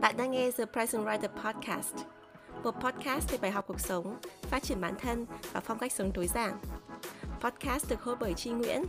Bạn 0.00 0.16
đang 0.16 0.30
nghe 0.30 0.50
The 0.50 0.64
Present 0.64 1.04
Writer 1.04 1.28
Podcast, 1.28 1.94
một 2.64 2.70
podcast 2.70 3.30
về 3.30 3.38
bài 3.38 3.50
học 3.50 3.64
cuộc 3.68 3.80
sống, 3.80 4.16
phát 4.42 4.62
triển 4.62 4.80
bản 4.80 4.94
thân 4.98 5.26
và 5.52 5.60
phong 5.60 5.78
cách 5.78 5.92
sống 5.92 6.10
tối 6.14 6.26
giản. 6.26 6.58
Podcast 7.40 7.90
được 7.90 8.02
host 8.02 8.20
bởi 8.20 8.34
Tri 8.34 8.50
Nguyễn, 8.50 8.82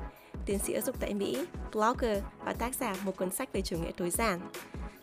tiến 0.46 0.60
sĩ 0.60 0.74
giáo 0.74 0.82
dục 0.82 0.96
tại 1.00 1.14
Mỹ, 1.14 1.46
blogger 1.72 2.24
và 2.46 2.54
tác 2.54 2.76
giả 2.76 2.96
một 3.04 3.18
cuốn 3.18 3.32
sách 3.32 3.54
về 3.54 3.62
chủ 3.62 3.78
nghĩa 3.78 3.92
tối 3.98 4.10
giản. 4.10 4.40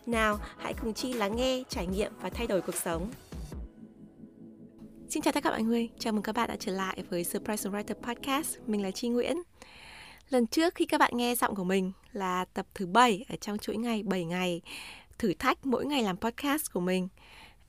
Nào, 0.05 0.39
hãy 0.57 0.73
cùng 0.81 0.93
Chi 0.93 1.13
lắng 1.13 1.35
nghe, 1.35 1.63
trải 1.69 1.87
nghiệm 1.87 2.11
và 2.21 2.29
thay 2.29 2.47
đổi 2.47 2.61
cuộc 2.61 2.75
sống. 2.75 3.11
Xin 5.09 5.23
chào 5.23 5.31
tất 5.31 5.43
cả 5.43 5.49
mọi 5.49 5.63
người, 5.63 5.89
chào 5.99 6.13
mừng 6.13 6.23
các 6.23 6.35
bạn 6.35 6.49
đã 6.49 6.55
trở 6.59 6.71
lại 6.71 7.03
với 7.09 7.25
The 7.33 7.39
Present 7.39 7.73
Writer 7.73 7.93
Podcast. 7.93 8.57
Mình 8.67 8.83
là 8.83 8.91
Tri 8.91 9.07
Nguyễn. 9.07 9.37
Lần 10.29 10.47
trước 10.47 10.75
khi 10.75 10.85
các 10.85 10.97
bạn 10.97 11.11
nghe 11.17 11.35
giọng 11.35 11.55
của 11.55 11.63
mình 11.63 11.91
là 12.11 12.45
tập 12.53 12.65
thứ 12.73 12.87
7 12.87 13.25
ở 13.29 13.35
trong 13.35 13.57
chuỗi 13.57 13.77
ngày 13.77 14.03
7 14.03 14.25
ngày 14.25 14.61
thử 15.17 15.33
thách 15.33 15.65
mỗi 15.65 15.85
ngày 15.85 16.03
làm 16.03 16.17
podcast 16.17 16.71
của 16.73 16.79
mình. 16.79 17.07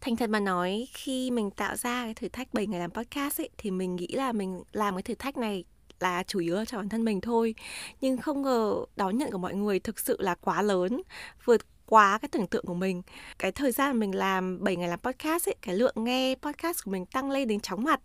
Thành 0.01 0.17
thật 0.17 0.31
mà 0.31 0.41
nói, 0.41 0.89
khi 0.95 1.31
mình 1.31 1.51
tạo 1.51 1.77
ra 1.77 2.05
cái 2.05 2.15
thử 2.15 2.29
thách 2.29 2.55
7 2.55 2.67
ngày 2.67 2.81
làm 2.81 2.91
podcast 2.91 3.41
ấy, 3.41 3.51
thì 3.59 3.71
mình 3.71 3.97
nghĩ 3.97 4.07
là 4.07 4.33
mình 4.33 4.63
làm 4.73 4.95
cái 4.95 5.03
thử 5.03 5.15
thách 5.15 5.37
này 5.37 5.65
là 6.01 6.23
chủ 6.23 6.39
yếu 6.39 6.65
cho 6.65 6.77
bản 6.77 6.89
thân 6.89 7.05
mình 7.05 7.21
thôi. 7.21 7.55
Nhưng 8.01 8.17
không 8.17 8.43
ngờ 8.43 8.85
đón 8.97 9.19
nhận 9.19 9.31
của 9.31 9.39
mọi 9.39 9.55
người 9.55 9.81
thực 9.81 10.01
sự 10.01 10.17
là 10.21 10.35
quá 10.35 10.63
lớn, 10.63 11.03
vượt 11.45 11.61
quá 11.87 12.19
cái 12.23 12.29
tưởng 12.29 12.47
tượng 12.47 12.67
của 12.67 12.75
mình. 12.75 13.03
Cái 13.39 13.53
thời 13.53 13.73
gian 13.73 13.99
mình 13.99 14.15
làm 14.15 14.65
7 14.65 14.77
ngày 14.77 14.89
làm 14.89 15.01
podcast 15.01 15.49
ấy, 15.49 15.57
cái 15.63 15.75
lượng 15.75 15.95
nghe 15.97 16.35
podcast 16.43 16.85
của 16.85 16.91
mình 16.91 17.07
tăng 17.07 17.31
lên 17.31 17.49
đến 17.49 17.61
chóng 17.61 17.85
mặt. 17.85 18.01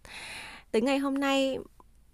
Tới 0.71 0.81
ngày 0.81 0.97
hôm 0.97 1.19
nay 1.19 1.57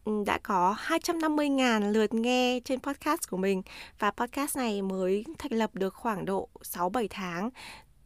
Ừ, 0.07 0.23
đã 0.25 0.37
có 0.37 0.75
250.000 0.87 1.91
lượt 1.91 2.13
nghe 2.13 2.59
trên 2.65 2.79
podcast 2.79 3.29
của 3.29 3.37
mình. 3.37 3.61
Và 3.99 4.11
podcast 4.11 4.57
này 4.57 4.81
mới 4.81 5.25
thành 5.37 5.51
lập 5.51 5.75
được 5.75 5.93
khoảng 5.93 6.25
độ 6.25 6.49
6-7 6.61 7.07
tháng. 7.09 7.49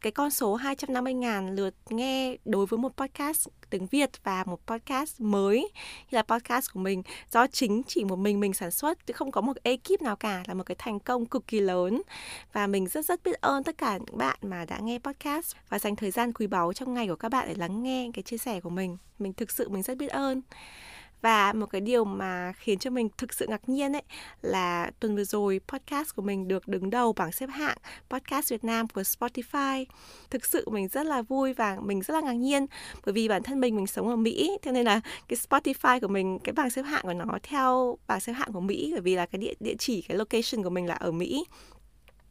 Cái 0.02 0.12
con 0.12 0.32
số 0.32 0.58
250.000 0.58 1.56
lượt 1.56 1.76
nghe 1.90 2.38
đối 2.46 2.66
với 2.66 2.78
một 2.78 2.98
podcast 2.98 3.48
tiếng 3.70 3.88
Việt 3.88 4.10
và 4.24 4.44
một 4.44 4.68
podcast 4.68 5.22
mới 5.22 5.60
như 6.12 6.16
là 6.16 6.22
podcast 6.22 6.74
của 6.74 6.80
mình, 6.80 7.04
do 7.32 7.48
chính 7.48 7.82
chỉ 7.88 8.04
một 8.04 8.16
mình 8.16 8.40
mình 8.40 8.54
sản 8.54 8.72
xuất, 8.72 9.08
chứ 9.08 9.14
không 9.14 9.32
có 9.32 9.42
một 9.42 9.58
ekip 9.64 10.02
nào 10.02 10.16
cả, 10.16 10.44
là 10.48 10.54
một 10.54 10.64
cái 10.66 10.76
thành 10.80 11.00
công 11.00 11.26
cực 11.26 11.48
kỳ 11.48 11.60
lớn. 11.60 12.02
Và 12.54 12.68
mình 12.68 12.88
rất 12.88 13.06
rất 13.06 13.24
biết 13.24 13.42
ơn 13.42 13.64
tất 13.64 13.78
cả 13.78 13.98
những 13.98 14.18
bạn 14.18 14.38
mà 14.42 14.66
đã 14.66 14.80
nghe 14.80 15.00
podcast 15.00 15.56
và 15.70 15.80
dành 15.80 15.96
thời 15.96 16.12
gian 16.12 16.34
quý 16.34 16.48
báu 16.48 16.74
trong 16.74 16.94
ngày 16.94 17.08
của 17.08 17.16
các 17.16 17.30
bạn 17.30 17.48
để 17.48 17.56
lắng 17.56 17.84
nghe 17.84 18.10
cái 18.14 18.24
chia 18.24 18.38
sẻ 18.38 18.60
của 18.60 18.70
mình. 18.70 18.98
Mình 19.20 19.34
thực 19.34 19.52
sự 19.52 19.70
mình 19.70 19.84
rất 19.84 19.98
biết 19.98 20.10
ơn 20.10 20.42
và 21.22 21.54
một 21.54 21.66
cái 21.66 21.82
điều 21.82 22.06
mà 22.06 22.54
khiến 22.58 22.80
cho 22.80 22.90
mình 22.90 23.10
thực 23.18 23.34
sự 23.34 23.46
ngạc 23.50 23.70
nhiên 23.70 23.96
ấy 23.96 24.04
là 24.42 24.92
tuần 25.00 25.16
vừa 25.16 25.24
rồi 25.24 25.62
podcast 25.68 26.16
của 26.16 26.22
mình 26.22 26.48
được 26.48 26.68
đứng 26.68 26.90
đầu 26.90 27.14
bảng 27.14 27.32
xếp 27.32 27.50
hạng 27.50 27.78
podcast 28.10 28.52
Việt 28.52 28.64
Nam 28.64 28.88
của 28.88 29.02
Spotify. 29.02 29.86
Thực 30.30 30.46
sự 30.46 30.70
mình 30.70 30.88
rất 30.88 31.06
là 31.06 31.22
vui 31.22 31.54
và 31.54 31.78
mình 31.82 32.02
rất 32.02 32.14
là 32.14 32.22
ngạc 32.22 32.34
nhiên 32.34 32.66
bởi 33.06 33.14
vì 33.14 33.28
bản 33.28 33.44
thân 33.44 33.60
mình 33.60 33.76
mình 33.76 33.88
sống 33.88 34.08
ở 34.08 34.16
Mỹ 34.16 34.58
cho 34.62 34.72
nên 34.72 34.86
là 34.86 35.02
cái 35.28 35.38
Spotify 35.50 36.00
của 36.00 36.08
mình, 36.08 36.40
cái 36.40 36.54
bảng 36.54 36.70
xếp 36.70 36.82
hạng 36.82 37.04
của 37.04 37.14
nó 37.14 37.38
theo 37.44 37.98
bảng 38.08 38.20
xếp 38.20 38.34
hạng 38.34 38.54
của 38.54 38.60
Mỹ, 38.60 38.90
bởi 38.94 39.02
vì 39.02 39.16
là 39.16 39.26
cái 39.26 39.40
địa 39.40 39.54
địa 39.60 39.76
chỉ, 39.80 40.02
cái 40.02 40.18
location 40.18 40.64
của 40.64 40.70
mình 40.70 40.88
là 40.88 40.96
ở 40.96 41.12
Mỹ 41.12 41.46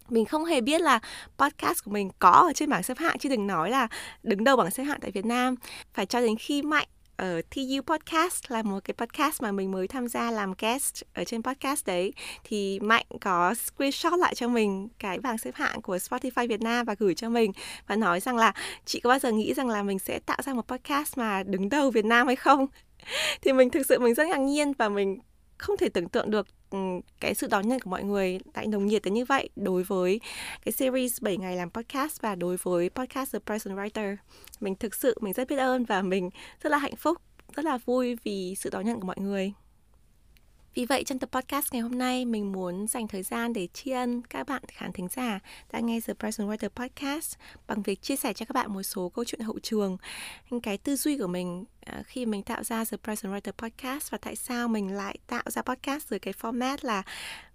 mình 0.08 0.24
không 0.24 0.44
hề 0.44 0.60
biết 0.60 0.80
là 0.80 1.00
podcast 1.38 1.84
của 1.84 1.90
mình 1.90 2.10
có 2.18 2.30
ở 2.30 2.52
trên 2.54 2.70
bảng 2.70 2.82
xếp 2.82 2.98
hạng, 2.98 3.18
chứ 3.18 3.28
đừng 3.28 3.46
nói 3.46 3.70
là 3.70 3.88
đứng 4.22 4.44
đầu 4.44 4.56
bảng 4.56 4.70
xếp 4.70 4.84
hạng 4.84 5.00
tại 5.00 5.10
Việt 5.10 5.24
Nam 5.24 5.54
phải 5.94 6.06
cho 6.06 6.20
đến 6.20 6.36
khi 6.36 6.62
mạnh 6.62 6.88
ở 7.20 7.40
TU 7.50 7.82
Podcast 7.86 8.44
là 8.48 8.62
một 8.62 8.84
cái 8.84 8.94
podcast 8.94 9.42
mà 9.42 9.52
mình 9.52 9.70
mới 9.70 9.88
tham 9.88 10.08
gia 10.08 10.30
làm 10.30 10.54
guest 10.58 11.02
ở 11.14 11.24
trên 11.24 11.42
podcast 11.42 11.86
đấy 11.86 12.12
thì 12.44 12.80
Mạnh 12.80 13.06
có 13.20 13.54
screenshot 13.54 14.18
lại 14.18 14.34
cho 14.34 14.48
mình 14.48 14.88
cái 14.98 15.18
bảng 15.18 15.38
xếp 15.38 15.54
hạng 15.54 15.82
của 15.82 15.96
Spotify 15.96 16.48
Việt 16.48 16.60
Nam 16.60 16.86
và 16.86 16.94
gửi 16.98 17.14
cho 17.14 17.28
mình 17.28 17.52
và 17.86 17.96
nói 17.96 18.20
rằng 18.20 18.36
là, 18.36 18.52
chị 18.84 19.00
có 19.00 19.10
bao 19.10 19.18
giờ 19.18 19.32
nghĩ 19.32 19.54
rằng 19.54 19.68
là 19.68 19.82
mình 19.82 19.98
sẽ 19.98 20.18
tạo 20.18 20.38
ra 20.44 20.54
một 20.54 20.68
podcast 20.68 21.18
mà 21.18 21.42
đứng 21.42 21.68
đầu 21.68 21.90
Việt 21.90 22.04
Nam 22.04 22.26
hay 22.26 22.36
không? 22.36 22.66
thì 23.42 23.52
mình 23.52 23.70
thực 23.70 23.86
sự 23.86 23.98
mình 23.98 24.14
rất 24.14 24.26
ngạc 24.26 24.40
nhiên 24.40 24.72
và 24.72 24.88
mình 24.88 25.18
không 25.58 25.76
thể 25.76 25.88
tưởng 25.88 26.08
tượng 26.08 26.30
được 26.30 26.46
Ừ, 26.70 26.78
cái 27.20 27.34
sự 27.34 27.46
đón 27.46 27.68
nhận 27.68 27.80
của 27.80 27.90
mọi 27.90 28.04
người 28.04 28.38
tại 28.52 28.66
nồng 28.66 28.86
nhiệt 28.86 29.02
đến 29.04 29.14
như 29.14 29.24
vậy 29.24 29.48
đối 29.56 29.82
với 29.82 30.20
cái 30.64 30.72
series 30.72 31.22
7 31.22 31.36
ngày 31.36 31.56
làm 31.56 31.70
podcast 31.70 32.20
và 32.20 32.34
đối 32.34 32.56
với 32.62 32.90
podcast 32.90 33.32
The 33.32 33.38
Present 33.46 33.76
Writer. 33.76 34.16
Mình 34.60 34.74
thực 34.74 34.94
sự 34.94 35.18
mình 35.20 35.32
rất 35.32 35.48
biết 35.48 35.56
ơn 35.56 35.84
và 35.84 36.02
mình 36.02 36.30
rất 36.62 36.70
là 36.70 36.78
hạnh 36.78 36.96
phúc, 36.96 37.18
rất 37.56 37.64
là 37.64 37.78
vui 37.78 38.18
vì 38.24 38.54
sự 38.58 38.70
đón 38.70 38.86
nhận 38.86 39.00
của 39.00 39.06
mọi 39.06 39.18
người. 39.18 39.52
Vì 40.74 40.86
vậy 40.86 41.04
trong 41.04 41.18
tập 41.18 41.30
podcast 41.32 41.72
ngày 41.72 41.82
hôm 41.82 41.98
nay 41.98 42.24
mình 42.24 42.52
muốn 42.52 42.86
dành 42.86 43.08
thời 43.08 43.22
gian 43.22 43.52
để 43.52 43.66
tri 43.66 43.90
ân 43.90 44.22
các 44.22 44.46
bạn 44.48 44.62
khán 44.68 44.92
thính 44.92 45.08
giả 45.08 45.40
đã 45.72 45.80
nghe 45.80 46.00
The 46.00 46.14
Present 46.14 46.48
Writer 46.48 46.68
Podcast 46.68 47.34
bằng 47.66 47.82
việc 47.82 48.02
chia 48.02 48.16
sẻ 48.16 48.32
cho 48.32 48.46
các 48.46 48.52
bạn 48.54 48.72
một 48.72 48.82
số 48.82 49.08
câu 49.08 49.24
chuyện 49.24 49.40
hậu 49.40 49.58
trường, 49.62 49.96
cái 50.62 50.78
tư 50.78 50.96
duy 50.96 51.18
của 51.18 51.26
mình 51.26 51.64
à, 51.80 52.02
khi 52.06 52.26
mình 52.26 52.42
tạo 52.42 52.64
ra 52.64 52.84
The 52.84 52.96
Present 52.96 53.32
Writer 53.32 53.52
Podcast 53.52 54.10
và 54.10 54.18
tại 54.18 54.36
sao 54.36 54.68
mình 54.68 54.92
lại 54.92 55.18
tạo 55.26 55.42
ra 55.46 55.62
podcast 55.62 56.08
dưới 56.08 56.18
cái 56.18 56.34
format 56.40 56.76
là 56.82 57.02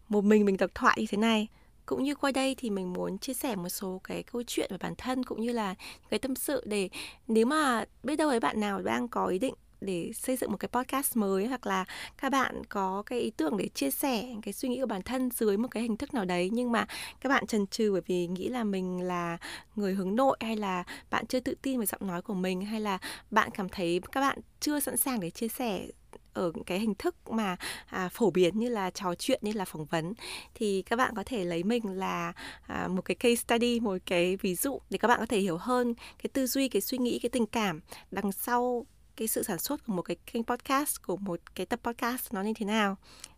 một 0.10 0.24
mình 0.24 0.46
mình 0.46 0.58
độc 0.58 0.72
thoại 0.76 0.98
như 1.00 1.06
thế 1.10 1.18
này. 1.18 1.48
Cũng 1.86 2.04
như 2.04 2.16
qua 2.16 2.32
đây 2.32 2.56
thì 2.58 2.70
mình 2.70 2.94
muốn 2.94 3.18
chia 3.18 3.34
sẻ 3.34 3.56
một 3.56 3.70
số 3.70 4.02
cái 4.04 4.24
câu 4.24 4.44
chuyện 4.48 4.68
về 4.72 4.78
bản 4.78 4.94
thân 4.98 5.24
cũng 5.24 5.42
như 5.42 5.52
là 5.52 5.76
cái 6.10 6.20
tâm 6.20 6.36
sự 6.36 6.64
để 6.66 6.90
nếu 7.28 7.46
mà 7.46 7.86
biết 8.04 8.16
đâu 8.16 8.30
ấy 8.30 8.40
bạn 8.40 8.60
nào 8.60 8.82
đang 8.82 9.08
có 9.08 9.26
ý 9.26 9.40
định 9.40 9.54
để 9.82 10.12
xây 10.16 10.38
dựng 10.38 10.52
một 10.52 10.58
cái 10.58 10.70
podcast 10.70 11.18
mới 11.18 11.48
hoặc 11.48 11.68
là 11.68 11.86
các 12.18 12.32
bạn 12.32 12.62
có 12.70 13.04
cái 13.06 13.20
ý 13.20 13.32
tưởng 13.38 13.58
để 13.58 13.68
chia 13.68 13.92
sẻ 13.92 14.26
cái 14.42 14.54
suy 14.54 14.70
nghĩ 14.70 14.80
của 14.80 14.86
bản 14.86 15.02
thân 15.02 15.30
dưới 15.32 15.58
một 15.58 15.68
cái 15.72 15.84
hình 15.84 15.98
thức 15.98 16.14
nào 16.14 16.26
đấy. 16.26 16.50
Nhưng 16.54 16.72
mà 16.72 16.86
các 17.22 17.30
bạn 17.30 17.48
chần 17.48 17.68
chừ 17.68 17.92
bởi 17.92 18.02
vì 18.06 18.28
nghĩ 18.28 18.48
là 18.48 18.64
mình 18.64 19.02
là 19.02 19.38
người 19.76 19.94
hướng 19.94 20.16
nội 20.16 20.38
hay 20.42 20.56
là 20.56 20.84
bạn 21.10 21.26
chưa 21.26 21.40
tự 21.40 21.56
tin 21.62 21.80
về 21.80 21.86
giọng 21.86 22.08
nói 22.08 22.22
của 22.22 22.34
mình 22.34 22.66
hay 22.66 22.82
là 22.82 22.98
bạn 23.32 23.50
cảm 23.52 23.70
thấy 23.70 24.02
các 24.12 24.22
bạn 24.22 24.38
chưa 24.60 24.80
sẵn 24.80 24.98
sàng 24.98 25.20
để 25.20 25.30
chia 25.30 25.48
sẻ 25.48 25.88
ở 26.36 26.52
cái 26.66 26.80
hình 26.80 26.96
thức 26.96 27.16
mà 27.30 27.58
à, 27.86 28.10
phổ 28.10 28.32
biến 28.32 28.60
như 28.60 28.70
là 28.70 28.90
trò 28.90 29.16
chuyện 29.16 29.40
như 29.44 29.52
là 29.52 29.66
phỏng 29.66 29.86
vấn 29.86 30.14
thì 30.54 30.82
các 30.82 30.96
bạn 30.96 31.14
có 31.16 31.24
thể 31.26 31.46
lấy 31.46 31.64
mình 31.64 31.84
là 31.88 32.34
à, 32.68 32.88
một 32.88 33.02
cái 33.02 33.16
case 33.16 33.36
study 33.36 33.80
một 33.80 33.98
cái 34.06 34.38
ví 34.38 34.56
dụ 34.56 34.80
để 34.90 34.98
các 34.98 35.08
bạn 35.08 35.20
có 35.20 35.26
thể 35.26 35.40
hiểu 35.40 35.58
hơn 35.58 35.94
cái 35.94 36.30
tư 36.34 36.48
duy 36.48 36.70
cái 36.70 36.82
suy 36.82 36.98
nghĩ 36.98 37.20
cái 37.20 37.30
tình 37.30 37.46
cảm 37.46 37.82
đằng 38.12 38.32
sau 38.32 38.86
cái 39.18 39.28
sự 39.28 39.44
sản 39.44 39.60
xuất 39.60 39.86
của 39.86 39.94
một 39.94 40.02
cái 40.02 40.18
kênh 40.26 40.44
podcast 40.44 41.02
của 41.02 41.18
một 41.18 41.40
cái 41.56 41.66
tập 41.66 41.80
podcast 41.84 42.34
nó 42.34 42.42
như 42.42 42.54
thế 42.56 42.66
nào. 42.66 42.98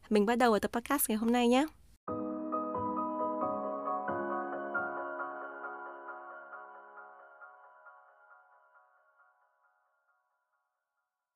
Mình 0.10 0.26
bắt 0.26 0.38
đầu 0.38 0.54
ở 0.54 0.60
tập 0.60 0.72
podcast 0.72 1.10
ngày 1.10 1.18
hôm 1.18 1.32
nay 1.32 1.48
nhé. 1.48 1.66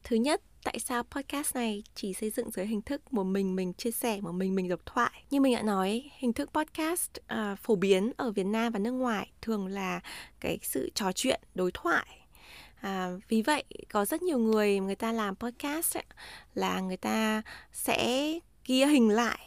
Thứ 0.03 0.17
nhất, 0.17 0.41
tại 0.63 0.79
sao 0.79 1.03
podcast 1.03 1.55
này 1.55 1.83
chỉ 1.95 2.13
xây 2.13 2.29
dựng 2.29 2.51
dưới 2.51 2.65
hình 2.65 2.81
thức 2.81 3.13
một 3.13 3.23
mình 3.23 3.55
mình 3.55 3.73
chia 3.73 3.91
sẻ, 3.91 4.21
một 4.21 4.31
mình 4.31 4.55
mình 4.55 4.69
độc 4.69 4.79
thoại. 4.85 5.23
Như 5.29 5.41
mình 5.41 5.55
đã 5.55 5.61
nói, 5.61 6.11
hình 6.17 6.33
thức 6.33 6.49
podcast 6.53 7.11
uh, 7.19 7.59
phổ 7.59 7.75
biến 7.75 8.11
ở 8.17 8.31
Việt 8.31 8.43
Nam 8.45 8.73
và 8.73 8.79
nước 8.79 8.91
ngoài 8.91 9.31
thường 9.41 9.67
là 9.67 9.99
cái 10.39 10.59
sự 10.61 10.89
trò 10.95 11.11
chuyện, 11.11 11.41
đối 11.55 11.71
thoại. 11.73 12.20
À, 12.81 13.09
vì 13.29 13.41
vậy 13.41 13.63
có 13.89 14.05
rất 14.05 14.21
nhiều 14.21 14.37
người 14.37 14.79
người 14.79 14.95
ta 14.95 15.11
làm 15.11 15.35
podcast 15.35 15.97
ấy, 15.97 16.03
là 16.53 16.79
người 16.79 16.97
ta 16.97 17.41
sẽ 17.73 18.31
ghi 18.65 18.85
hình 18.85 19.09
lại 19.09 19.39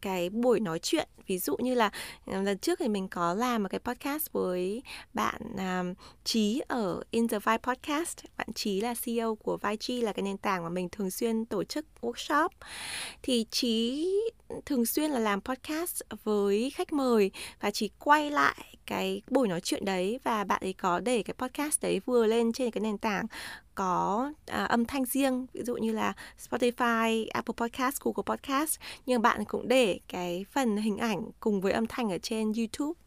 cái 0.00 0.30
buổi 0.30 0.60
nói 0.60 0.78
chuyện 0.78 1.08
ví 1.28 1.38
dụ 1.38 1.56
như 1.56 1.74
là 1.74 1.90
ờ, 2.26 2.42
lần 2.42 2.58
trước 2.58 2.78
thì 2.78 2.88
mình 2.88 3.08
có 3.08 3.34
làm 3.34 3.62
một 3.62 3.68
cái 3.70 3.80
podcast 3.80 4.32
với 4.32 4.82
bạn 5.14 5.40
um, 5.56 5.94
Trí 6.24 6.62
ở 6.68 7.02
In 7.10 7.28
the 7.28 7.38
Vibe 7.38 7.58
Podcast. 7.58 8.18
Bạn 8.36 8.48
Trí 8.54 8.80
là 8.80 8.94
CEO 9.04 9.34
của 9.34 9.56
Vibe 9.56 10.06
là 10.06 10.12
cái 10.12 10.22
nền 10.22 10.38
tảng 10.38 10.62
mà 10.62 10.68
mình 10.68 10.88
thường 10.92 11.10
xuyên 11.10 11.44
tổ 11.44 11.64
chức 11.64 11.86
workshop. 12.00 12.48
Thì 13.22 13.46
Trí 13.50 14.06
thường 14.66 14.86
xuyên 14.86 15.10
là 15.10 15.18
làm 15.18 15.40
podcast 15.40 16.02
với 16.24 16.70
khách 16.74 16.92
mời 16.92 17.30
và 17.60 17.70
chỉ 17.70 17.90
quay 17.98 18.30
lại 18.30 18.76
cái 18.86 19.22
buổi 19.30 19.48
nói 19.48 19.60
chuyện 19.60 19.84
đấy 19.84 20.20
và 20.24 20.44
bạn 20.44 20.60
ấy 20.62 20.72
có 20.72 21.00
để 21.00 21.22
cái 21.22 21.34
podcast 21.38 21.82
đấy 21.82 22.00
vừa 22.06 22.26
lên 22.26 22.52
trên 22.52 22.70
cái 22.70 22.80
nền 22.80 22.98
tảng 22.98 23.26
có 23.74 24.32
à, 24.46 24.64
âm 24.64 24.84
thanh 24.84 25.04
riêng 25.04 25.46
ví 25.52 25.62
dụ 25.64 25.76
như 25.76 25.92
là 25.92 26.12
Spotify, 26.48 27.26
Apple 27.32 27.54
Podcast, 27.56 28.00
Google 28.00 28.22
Podcast. 28.26 28.80
Nhưng 29.06 29.22
bạn 29.22 29.44
cũng 29.44 29.68
để 29.68 30.00
cái 30.08 30.44
phần 30.52 30.76
hình 30.76 30.98
ảnh 30.98 31.17
cùng 31.40 31.60
với 31.60 31.72
âm 31.72 31.86
thanh 31.86 32.10
ở 32.10 32.18
trên 32.18 32.52
YouTube. 32.52 33.00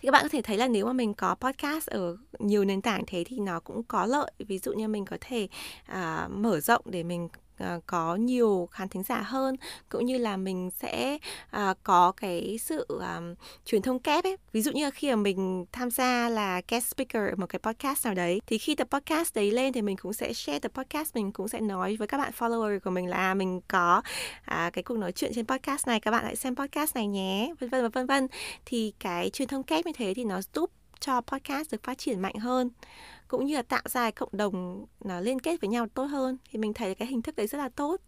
Thì 0.00 0.06
các 0.06 0.10
bạn 0.10 0.22
có 0.22 0.28
thể 0.28 0.42
thấy 0.42 0.56
là 0.56 0.68
nếu 0.68 0.86
mà 0.86 0.92
mình 0.92 1.14
có 1.14 1.34
podcast 1.34 1.86
ở 1.86 2.16
nhiều 2.38 2.64
nền 2.64 2.82
tảng 2.82 3.04
thế 3.06 3.24
thì 3.26 3.38
nó 3.38 3.60
cũng 3.60 3.82
có 3.82 4.06
lợi. 4.06 4.32
Ví 4.38 4.58
dụ 4.58 4.72
như 4.72 4.88
mình 4.88 5.04
có 5.04 5.16
thể 5.20 5.48
uh, 5.92 6.30
mở 6.30 6.60
rộng 6.60 6.82
để 6.84 7.02
mình 7.02 7.28
uh, 7.60 7.86
có 7.86 8.14
nhiều 8.14 8.68
khán 8.72 8.88
thính 8.88 9.02
giả 9.02 9.20
hơn 9.20 9.56
cũng 9.88 10.06
như 10.06 10.18
là 10.18 10.36
mình 10.36 10.70
sẽ 10.74 11.18
uh, 11.56 11.76
có 11.82 12.12
cái 12.12 12.58
sự 12.60 12.86
um, 12.88 13.34
truyền 13.64 13.82
thông 13.82 13.98
kép 13.98 14.24
ấy. 14.24 14.36
Ví 14.52 14.62
dụ 14.62 14.72
như 14.72 14.84
là 14.84 14.90
khi 14.90 15.10
mà 15.10 15.16
mình 15.16 15.64
tham 15.72 15.90
gia 15.90 16.28
là 16.28 16.62
guest 16.68 16.86
speaker 16.86 17.30
ở 17.30 17.36
một 17.36 17.46
cái 17.46 17.58
podcast 17.58 18.04
nào 18.04 18.14
đấy 18.14 18.40
thì 18.46 18.58
khi 18.58 18.74
tập 18.74 18.88
podcast 18.90 19.34
đấy 19.34 19.50
lên 19.50 19.72
thì 19.72 19.82
mình 19.82 19.96
cũng 19.96 20.12
sẽ 20.12 20.32
share 20.32 20.58
tập 20.58 20.72
podcast 20.74 21.14
mình 21.14 21.32
cũng 21.32 21.48
sẽ 21.48 21.60
nói 21.60 21.96
với 21.96 22.08
các 22.08 22.18
bạn 22.18 22.32
follower 22.38 22.80
của 22.80 22.90
mình 22.90 23.06
là 23.06 23.16
à, 23.16 23.34
mình 23.34 23.60
có 23.68 24.02
uh, 24.38 24.72
cái 24.72 24.82
cuộc 24.82 24.96
nói 24.96 25.12
chuyện 25.12 25.32
trên 25.34 25.46
podcast 25.46 25.86
này 25.86 26.00
các 26.00 26.10
bạn 26.10 26.24
hãy 26.24 26.36
xem 26.36 26.56
podcast 26.56 26.94
này 26.94 27.06
nhé 27.06 27.54
vân 27.60 27.70
vân 27.70 27.82
và 27.82 27.88
vân 27.88 28.06
vân. 28.06 28.28
Thì 28.64 28.92
cái 28.98 29.30
truyền 29.30 29.48
thông 29.48 29.62
kép 29.62 29.86
như 29.86 29.92
thế 29.94 30.14
thì 30.14 30.24
nó 30.24 30.40
giúp 30.54 30.70
cho 31.00 31.20
podcast 31.20 31.72
được 31.72 31.82
phát 31.82 31.98
triển 31.98 32.20
mạnh 32.20 32.34
hơn 32.34 32.70
cũng 33.30 33.46
như 33.46 33.54
là 33.56 33.62
tạo 33.62 33.82
ra 33.88 34.10
cộng 34.10 34.28
đồng 34.32 34.86
nó 35.04 35.20
liên 35.20 35.40
kết 35.40 35.60
với 35.60 35.68
nhau 35.70 35.86
tốt 35.94 36.04
hơn 36.04 36.38
thì 36.50 36.58
mình 36.58 36.74
thấy 36.74 36.94
cái 36.94 37.08
hình 37.08 37.22
thức 37.22 37.36
đấy 37.36 37.46
rất 37.46 37.58
là 37.58 37.68
tốt. 37.68 38.00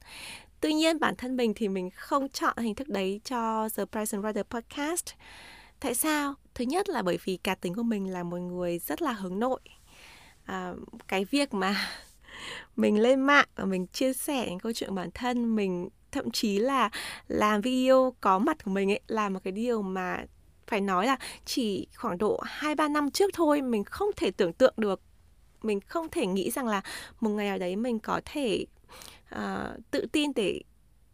Tuy 0.60 0.72
nhiên 0.72 1.00
bản 1.00 1.16
thân 1.16 1.36
mình 1.36 1.52
thì 1.56 1.68
mình 1.68 1.90
không 1.90 2.28
chọn 2.28 2.56
hình 2.56 2.74
thức 2.74 2.88
đấy 2.88 3.20
cho 3.24 3.68
The 3.76 3.84
Present 3.84 4.22
Writer 4.22 4.42
Podcast. 4.42 5.06
Tại 5.80 5.94
sao? 5.94 6.34
Thứ 6.54 6.64
nhất 6.64 6.88
là 6.88 7.02
bởi 7.02 7.18
vì 7.24 7.36
cá 7.36 7.54
tính 7.54 7.74
của 7.74 7.82
mình 7.82 8.12
là 8.12 8.22
một 8.22 8.36
người 8.36 8.78
rất 8.78 9.02
là 9.02 9.12
hướng 9.12 9.38
nội. 9.38 9.60
À, 10.44 10.72
cái 11.08 11.24
việc 11.24 11.54
mà 11.54 11.76
mình 12.76 13.00
lên 13.00 13.20
mạng 13.20 13.48
và 13.56 13.64
mình 13.64 13.86
chia 13.86 14.12
sẻ 14.12 14.46
những 14.50 14.58
câu 14.58 14.72
chuyện 14.72 14.94
bản 14.94 15.10
thân 15.14 15.56
mình 15.56 15.88
thậm 16.12 16.30
chí 16.30 16.58
là 16.58 16.90
làm 17.28 17.60
video 17.60 18.14
có 18.20 18.38
mặt 18.38 18.64
của 18.64 18.70
mình 18.70 18.90
ấy 18.90 19.00
là 19.06 19.28
một 19.28 19.40
cái 19.44 19.52
điều 19.52 19.82
mà 19.82 20.24
phải 20.66 20.80
nói 20.80 21.06
là 21.06 21.16
chỉ 21.44 21.86
khoảng 21.96 22.18
độ 22.18 22.40
2 22.44 22.74
3 22.74 22.88
năm 22.88 23.10
trước 23.10 23.30
thôi 23.34 23.62
mình 23.62 23.84
không 23.84 24.10
thể 24.16 24.30
tưởng 24.30 24.52
tượng 24.52 24.74
được 24.76 25.00
mình 25.64 25.80
không 25.80 26.08
thể 26.10 26.26
nghĩ 26.26 26.50
rằng 26.50 26.66
là 26.66 26.82
một 27.20 27.30
ngày 27.30 27.48
nào 27.48 27.58
đấy 27.58 27.76
mình 27.76 27.98
có 27.98 28.20
thể 28.24 28.66
uh, 29.34 29.40
tự 29.90 30.06
tin 30.12 30.32
để 30.36 30.60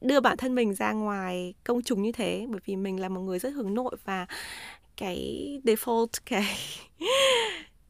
đưa 0.01 0.21
bản 0.21 0.37
thân 0.37 0.55
mình 0.55 0.75
ra 0.75 0.93
ngoài 0.93 1.55
công 1.65 1.83
chúng 1.83 2.03
như 2.03 2.13
thế. 2.13 2.47
Bởi 2.49 2.61
vì 2.65 2.77
mình 2.77 3.01
là 3.01 3.09
một 3.09 3.21
người 3.21 3.39
rất 3.39 3.51
hướng 3.51 3.75
nội 3.75 3.97
và 4.05 4.27
cái 4.97 5.61
default 5.65 6.07
cái 6.27 6.57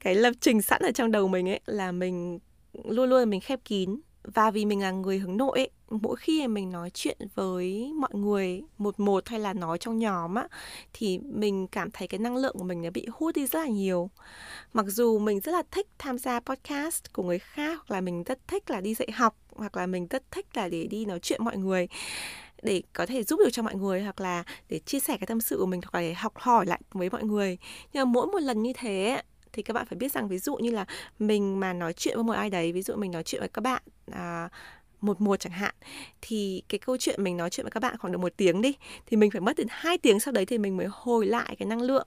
cái 0.00 0.14
lập 0.14 0.32
trình 0.40 0.62
sẵn 0.62 0.82
ở 0.82 0.92
trong 0.92 1.10
đầu 1.12 1.28
mình 1.28 1.48
ấy 1.48 1.60
là 1.66 1.92
mình 1.92 2.38
luôn 2.84 3.10
luôn 3.10 3.30
mình 3.30 3.40
khép 3.40 3.60
kín 3.64 4.00
và 4.34 4.50
vì 4.50 4.64
mình 4.64 4.80
là 4.80 4.90
người 4.90 5.18
hướng 5.18 5.36
nội 5.36 5.58
ấy, 5.58 5.70
mỗi 5.90 6.16
khi 6.16 6.46
mình 6.48 6.72
nói 6.72 6.90
chuyện 6.94 7.18
với 7.34 7.92
mọi 7.94 8.10
người 8.12 8.62
một 8.78 9.00
một 9.00 9.28
hay 9.28 9.40
là 9.40 9.52
nói 9.52 9.78
trong 9.78 9.98
nhóm 9.98 10.34
á 10.34 10.48
thì 10.92 11.18
mình 11.18 11.66
cảm 11.66 11.90
thấy 11.90 12.08
cái 12.08 12.18
năng 12.18 12.36
lượng 12.36 12.54
của 12.58 12.64
mình 12.64 12.82
nó 12.82 12.90
bị 12.90 13.06
hút 13.12 13.34
đi 13.34 13.46
rất 13.46 13.58
là 13.58 13.66
nhiều. 13.66 14.10
Mặc 14.72 14.86
dù 14.88 15.18
mình 15.18 15.40
rất 15.40 15.52
là 15.52 15.62
thích 15.70 15.86
tham 15.98 16.18
gia 16.18 16.40
podcast 16.40 17.12
của 17.12 17.22
người 17.22 17.38
khác 17.38 17.78
hoặc 17.88 17.96
là 17.96 18.00
mình 18.00 18.22
rất 18.24 18.48
thích 18.48 18.70
là 18.70 18.80
đi 18.80 18.94
dạy 18.94 19.10
học 19.12 19.36
hoặc 19.56 19.76
là 19.76 19.86
mình 19.86 20.06
rất 20.06 20.30
thích 20.30 20.46
là 20.54 20.68
để 20.68 20.86
đi 20.86 21.04
nói 21.04 21.18
chuyện 21.22 21.44
mọi 21.44 21.56
người 21.56 21.88
để 22.62 22.82
có 22.92 23.06
thể 23.06 23.22
giúp 23.22 23.40
được 23.44 23.50
cho 23.52 23.62
mọi 23.62 23.74
người 23.74 24.02
hoặc 24.02 24.20
là 24.20 24.44
để 24.68 24.78
chia 24.78 25.00
sẻ 25.00 25.16
cái 25.16 25.26
tâm 25.26 25.40
sự 25.40 25.56
của 25.58 25.66
mình 25.66 25.80
hoặc 25.82 25.94
là 25.94 26.08
để 26.08 26.14
học 26.14 26.32
hỏi 26.36 26.66
lại 26.66 26.80
với 26.92 27.10
mọi 27.10 27.24
người. 27.24 27.58
Nhưng 27.92 28.00
mà 28.00 28.12
mỗi 28.12 28.26
một 28.26 28.38
lần 28.38 28.62
như 28.62 28.72
thế 28.76 29.22
thì 29.52 29.62
các 29.62 29.74
bạn 29.74 29.86
phải 29.86 29.96
biết 29.96 30.12
rằng 30.12 30.28
ví 30.28 30.38
dụ 30.38 30.56
như 30.56 30.70
là 30.70 30.84
mình 31.18 31.60
mà 31.60 31.72
nói 31.72 31.92
chuyện 31.92 32.14
với 32.16 32.24
một 32.24 32.32
ai 32.32 32.50
đấy 32.50 32.72
ví 32.72 32.82
dụ 32.82 32.94
mình 32.96 33.10
nói 33.10 33.22
chuyện 33.22 33.40
với 33.40 33.48
các 33.48 33.60
bạn 33.60 33.82
à, 34.12 34.48
một 35.00 35.20
mùa 35.20 35.36
chẳng 35.36 35.52
hạn 35.52 35.74
thì 36.20 36.62
cái 36.68 36.78
câu 36.78 36.96
chuyện 36.96 37.24
mình 37.24 37.36
nói 37.36 37.50
chuyện 37.50 37.64
với 37.64 37.70
các 37.70 37.80
bạn 37.80 37.96
khoảng 37.98 38.12
được 38.12 38.18
một 38.18 38.32
tiếng 38.36 38.62
đi 38.62 38.74
thì 39.06 39.16
mình 39.16 39.30
phải 39.30 39.40
mất 39.40 39.56
đến 39.56 39.66
hai 39.70 39.98
tiếng 39.98 40.20
sau 40.20 40.32
đấy 40.32 40.46
thì 40.46 40.58
mình 40.58 40.76
mới 40.76 40.86
hồi 40.90 41.26
lại 41.26 41.56
cái 41.58 41.66
năng 41.66 41.82
lượng. 41.82 42.06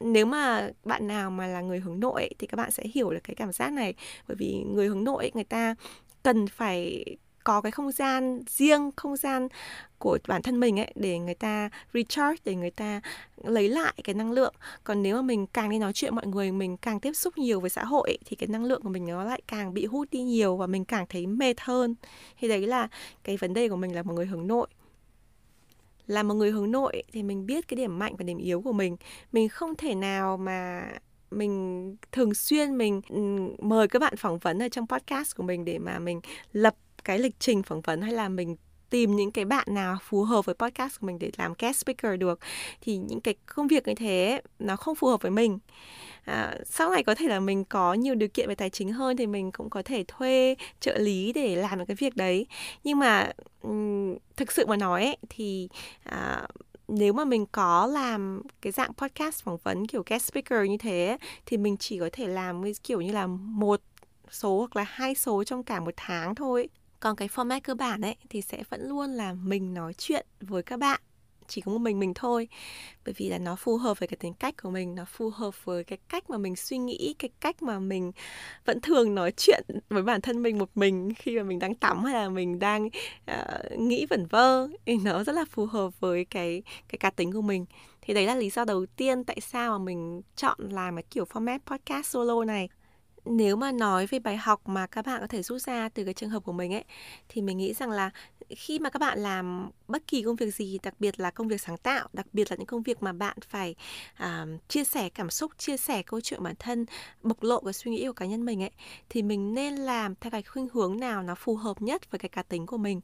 Nếu 0.00 0.26
mà 0.26 0.70
bạn 0.84 1.06
nào 1.06 1.30
mà 1.30 1.46
là 1.46 1.60
người 1.60 1.80
hướng 1.80 2.00
nội 2.00 2.22
ấy, 2.22 2.34
thì 2.38 2.46
các 2.46 2.56
bạn 2.56 2.70
sẽ 2.70 2.84
hiểu 2.94 3.10
được 3.10 3.20
cái 3.24 3.34
cảm 3.34 3.52
giác 3.52 3.72
này 3.72 3.94
bởi 4.28 4.36
vì 4.36 4.62
người 4.66 4.88
hướng 4.88 5.04
nội 5.04 5.24
ấy, 5.24 5.30
người 5.34 5.44
ta 5.44 5.74
cần 6.22 6.46
phải 6.46 7.04
có 7.46 7.60
cái 7.60 7.72
không 7.72 7.92
gian 7.92 8.42
riêng 8.48 8.90
không 8.96 9.16
gian 9.16 9.48
của 9.98 10.18
bản 10.28 10.42
thân 10.42 10.60
mình 10.60 10.80
ấy 10.80 10.92
để 10.94 11.18
người 11.18 11.34
ta 11.34 11.70
recharge 11.94 12.42
để 12.44 12.54
người 12.54 12.70
ta 12.70 13.00
lấy 13.36 13.68
lại 13.68 13.94
cái 14.04 14.14
năng 14.14 14.32
lượng. 14.32 14.54
Còn 14.84 15.02
nếu 15.02 15.16
mà 15.16 15.22
mình 15.22 15.46
càng 15.46 15.70
đi 15.70 15.78
nói 15.78 15.92
chuyện 15.92 16.14
mọi 16.14 16.26
người 16.26 16.52
mình 16.52 16.76
càng 16.76 17.00
tiếp 17.00 17.12
xúc 17.12 17.38
nhiều 17.38 17.60
với 17.60 17.70
xã 17.70 17.84
hội 17.84 18.08
ấy, 18.10 18.18
thì 18.26 18.36
cái 18.36 18.46
năng 18.46 18.64
lượng 18.64 18.82
của 18.82 18.88
mình 18.88 19.06
nó 19.06 19.24
lại 19.24 19.42
càng 19.46 19.74
bị 19.74 19.86
hút 19.86 20.08
đi 20.10 20.22
nhiều 20.22 20.56
và 20.56 20.66
mình 20.66 20.84
càng 20.84 21.06
thấy 21.08 21.26
mệt 21.26 21.60
hơn. 21.60 21.94
Thì 22.38 22.48
đấy 22.48 22.66
là 22.66 22.88
cái 23.24 23.36
vấn 23.36 23.54
đề 23.54 23.68
của 23.68 23.76
mình 23.76 23.94
là 23.94 24.02
một 24.02 24.14
người 24.14 24.26
hướng 24.26 24.46
nội. 24.46 24.66
Là 26.06 26.22
một 26.22 26.34
người 26.34 26.50
hướng 26.50 26.70
nội 26.70 27.02
thì 27.12 27.22
mình 27.22 27.46
biết 27.46 27.68
cái 27.68 27.76
điểm 27.76 27.98
mạnh 27.98 28.16
và 28.16 28.22
điểm 28.24 28.38
yếu 28.38 28.60
của 28.60 28.72
mình. 28.72 28.96
Mình 29.32 29.48
không 29.48 29.74
thể 29.74 29.94
nào 29.94 30.36
mà 30.36 30.90
mình 31.30 31.96
thường 32.12 32.34
xuyên 32.34 32.78
mình 32.78 33.00
ừ, 33.08 33.18
mời 33.58 33.88
các 33.88 33.98
bạn 33.98 34.16
phỏng 34.16 34.38
vấn 34.38 34.62
ở 34.62 34.68
trong 34.68 34.86
podcast 34.86 35.36
của 35.36 35.42
mình 35.42 35.64
để 35.64 35.78
mà 35.78 35.98
mình 35.98 36.20
lập 36.52 36.74
cái 37.06 37.18
lịch 37.18 37.34
trình 37.38 37.62
phỏng 37.62 37.80
vấn 37.80 38.02
hay 38.02 38.12
là 38.12 38.28
mình 38.28 38.56
tìm 38.90 39.16
những 39.16 39.30
cái 39.30 39.44
bạn 39.44 39.66
nào 39.70 39.98
phù 40.02 40.22
hợp 40.22 40.44
với 40.44 40.54
podcast 40.54 41.00
của 41.00 41.06
mình 41.06 41.18
để 41.18 41.30
làm 41.36 41.54
guest 41.58 41.78
speaker 41.78 42.20
được 42.20 42.40
thì 42.80 42.96
những 42.96 43.20
cái 43.20 43.34
công 43.46 43.68
việc 43.68 43.88
như 43.88 43.94
thế 43.94 44.40
nó 44.58 44.76
không 44.76 44.94
phù 44.94 45.08
hợp 45.08 45.22
với 45.22 45.30
mình. 45.30 45.58
À, 46.24 46.54
sau 46.64 46.90
này 46.90 47.04
có 47.04 47.14
thể 47.14 47.28
là 47.28 47.40
mình 47.40 47.64
có 47.64 47.94
nhiều 47.94 48.14
điều 48.14 48.28
kiện 48.28 48.48
về 48.48 48.54
tài 48.54 48.70
chính 48.70 48.92
hơn 48.92 49.16
thì 49.16 49.26
mình 49.26 49.52
cũng 49.52 49.70
có 49.70 49.82
thể 49.82 50.04
thuê 50.08 50.54
trợ 50.80 50.98
lý 50.98 51.32
để 51.32 51.56
làm 51.56 51.78
được 51.78 51.84
cái 51.88 51.94
việc 51.94 52.16
đấy. 52.16 52.46
Nhưng 52.84 52.98
mà 52.98 53.30
thực 54.36 54.52
sự 54.52 54.66
mà 54.66 54.76
nói 54.76 55.04
ấy, 55.04 55.16
thì 55.28 55.68
à, 56.02 56.46
nếu 56.88 57.12
mà 57.12 57.24
mình 57.24 57.46
có 57.52 57.86
làm 57.86 58.42
cái 58.60 58.72
dạng 58.72 58.94
podcast 58.94 59.44
phỏng 59.44 59.58
vấn 59.62 59.86
kiểu 59.86 60.02
guest 60.06 60.24
speaker 60.24 60.68
như 60.68 60.76
thế 60.78 61.18
thì 61.46 61.56
mình 61.56 61.76
chỉ 61.76 61.98
có 61.98 62.08
thể 62.12 62.28
làm 62.28 62.62
kiểu 62.82 63.00
như 63.00 63.12
là 63.12 63.26
một 63.26 63.80
số 64.30 64.58
hoặc 64.58 64.76
là 64.76 64.84
hai 64.88 65.14
số 65.14 65.44
trong 65.44 65.62
cả 65.62 65.80
một 65.80 65.94
tháng 65.96 66.34
thôi 66.34 66.68
còn 67.00 67.16
cái 67.16 67.28
format 67.28 67.60
cơ 67.64 67.74
bản 67.74 68.00
ấy 68.00 68.16
thì 68.30 68.42
sẽ 68.42 68.62
vẫn 68.70 68.88
luôn 68.88 69.10
là 69.10 69.32
mình 69.32 69.74
nói 69.74 69.94
chuyện 69.94 70.26
với 70.40 70.62
các 70.62 70.78
bạn 70.78 71.00
chỉ 71.48 71.60
có 71.60 71.72
một 71.72 71.78
mình 71.78 71.98
mình 71.98 72.14
thôi. 72.14 72.48
Bởi 73.04 73.14
vì 73.16 73.28
là 73.28 73.38
nó 73.38 73.56
phù 73.56 73.76
hợp 73.76 73.98
với 73.98 74.08
cái 74.08 74.16
tính 74.16 74.34
cách 74.34 74.54
của 74.62 74.70
mình 74.70 74.94
nó 74.94 75.04
phù 75.04 75.30
hợp 75.30 75.64
với 75.64 75.84
cái 75.84 75.98
cách 76.08 76.30
mà 76.30 76.38
mình 76.38 76.56
suy 76.56 76.78
nghĩ 76.78 77.14
cái 77.18 77.30
cách 77.40 77.62
mà 77.62 77.78
mình 77.78 78.12
vẫn 78.64 78.80
thường 78.80 79.14
nói 79.14 79.32
chuyện 79.36 79.64
với 79.88 80.02
bản 80.02 80.20
thân 80.20 80.42
mình 80.42 80.58
một 80.58 80.70
mình 80.74 81.14
khi 81.14 81.36
mà 81.36 81.42
mình 81.42 81.58
đang 81.58 81.74
tắm 81.74 82.04
hay 82.04 82.14
là 82.14 82.28
mình 82.28 82.58
đang 82.58 82.88
uh, 83.30 83.78
nghĩ 83.78 84.06
vẩn 84.06 84.26
vơ. 84.26 84.68
Thì 84.86 84.96
nó 84.96 85.24
rất 85.24 85.32
là 85.32 85.44
phù 85.50 85.66
hợp 85.66 86.00
với 86.00 86.24
cái 86.24 86.62
cái 86.88 86.98
cá 86.98 87.10
tính 87.10 87.32
của 87.32 87.42
mình. 87.42 87.66
Thì 88.02 88.14
đấy 88.14 88.26
là 88.26 88.34
lý 88.34 88.50
do 88.50 88.64
đầu 88.64 88.86
tiên 88.86 89.24
tại 89.24 89.40
sao 89.40 89.78
mà 89.78 89.84
mình 89.84 90.22
chọn 90.36 90.58
làm 90.70 90.96
cái 90.96 91.04
kiểu 91.10 91.24
format 91.24 91.58
podcast 91.66 92.06
solo 92.06 92.44
này 92.44 92.68
nếu 93.26 93.56
mà 93.56 93.72
nói 93.72 94.06
về 94.06 94.18
bài 94.18 94.36
học 94.36 94.68
mà 94.68 94.86
các 94.86 95.06
bạn 95.06 95.20
có 95.20 95.26
thể 95.26 95.42
rút 95.42 95.62
ra 95.62 95.88
từ 95.88 96.04
cái 96.04 96.14
trường 96.14 96.30
hợp 96.30 96.40
của 96.40 96.52
mình 96.52 96.74
ấy 96.74 96.84
thì 97.28 97.42
mình 97.42 97.58
nghĩ 97.58 97.74
rằng 97.74 97.90
là 97.90 98.10
khi 98.50 98.78
mà 98.78 98.90
các 98.90 98.98
bạn 98.98 99.18
làm 99.18 99.70
bất 99.88 100.06
kỳ 100.06 100.22
công 100.22 100.36
việc 100.36 100.54
gì 100.54 100.78
đặc 100.82 100.94
biệt 100.98 101.20
là 101.20 101.30
công 101.30 101.48
việc 101.48 101.60
sáng 101.60 101.76
tạo 101.76 102.08
đặc 102.12 102.26
biệt 102.32 102.50
là 102.50 102.56
những 102.56 102.66
công 102.66 102.82
việc 102.82 103.02
mà 103.02 103.12
bạn 103.12 103.36
phải 103.48 103.74
uh, 104.22 104.68
chia 104.68 104.84
sẻ 104.84 105.08
cảm 105.08 105.30
xúc 105.30 105.52
chia 105.58 105.76
sẻ 105.76 106.02
câu 106.02 106.20
chuyện 106.20 106.42
bản 106.42 106.54
thân 106.58 106.86
bộc 107.22 107.42
lộ 107.42 107.60
cái 107.60 107.72
suy 107.72 107.90
nghĩ 107.90 108.06
của 108.06 108.12
cá 108.12 108.26
nhân 108.26 108.44
mình 108.44 108.62
ấy 108.62 108.70
thì 109.08 109.22
mình 109.22 109.54
nên 109.54 109.76
làm 109.76 110.14
theo 110.14 110.30
cái 110.30 110.42
khuynh 110.42 110.68
hướng 110.72 111.00
nào 111.00 111.22
nó 111.22 111.34
phù 111.34 111.56
hợp 111.56 111.82
nhất 111.82 112.10
với 112.10 112.18
cái 112.18 112.28
cá 112.28 112.42
tính 112.42 112.66
của 112.66 112.76
mình. 112.76 113.00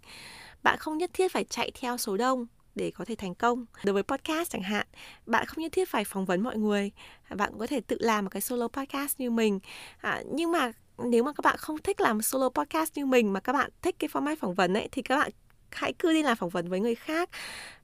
Bạn 0.62 0.78
không 0.78 0.98
nhất 0.98 1.10
thiết 1.12 1.32
phải 1.32 1.44
chạy 1.44 1.70
theo 1.74 1.96
số 1.96 2.16
đông 2.16 2.46
để 2.74 2.90
có 2.90 3.04
thể 3.04 3.14
thành 3.14 3.34
công. 3.34 3.66
Đối 3.84 3.94
với 3.94 4.02
podcast 4.02 4.50
chẳng 4.50 4.62
hạn 4.62 4.86
bạn 5.26 5.46
không 5.46 5.62
nhất 5.62 5.72
thiết 5.72 5.88
phải 5.88 6.04
phỏng 6.04 6.24
vấn 6.24 6.42
mọi 6.42 6.56
người. 6.56 6.90
Bạn 7.36 7.52
có 7.58 7.66
thể 7.66 7.80
tự 7.80 7.96
làm 8.00 8.24
một 8.24 8.30
cái 8.30 8.40
solo 8.40 8.68
podcast 8.68 9.20
như 9.20 9.30
mình. 9.30 9.60
À, 10.00 10.22
nhưng 10.32 10.52
mà 10.52 10.72
nếu 10.98 11.24
mà 11.24 11.32
các 11.32 11.44
bạn 11.44 11.56
không 11.58 11.78
thích 11.78 12.00
làm 12.00 12.22
solo 12.22 12.48
podcast 12.48 12.92
như 12.94 13.06
mình 13.06 13.32
mà 13.32 13.40
các 13.40 13.52
bạn 13.52 13.70
thích 13.82 13.96
cái 13.98 14.10
format 14.12 14.36
phỏng 14.36 14.54
vấn 14.54 14.74
ấy 14.74 14.88
thì 14.92 15.02
các 15.02 15.16
bạn 15.16 15.30
hãy 15.70 15.92
cứ 15.92 16.12
đi 16.12 16.22
làm 16.22 16.36
phỏng 16.36 16.50
vấn 16.50 16.68
với 16.68 16.80
người 16.80 16.94
khác. 16.94 17.30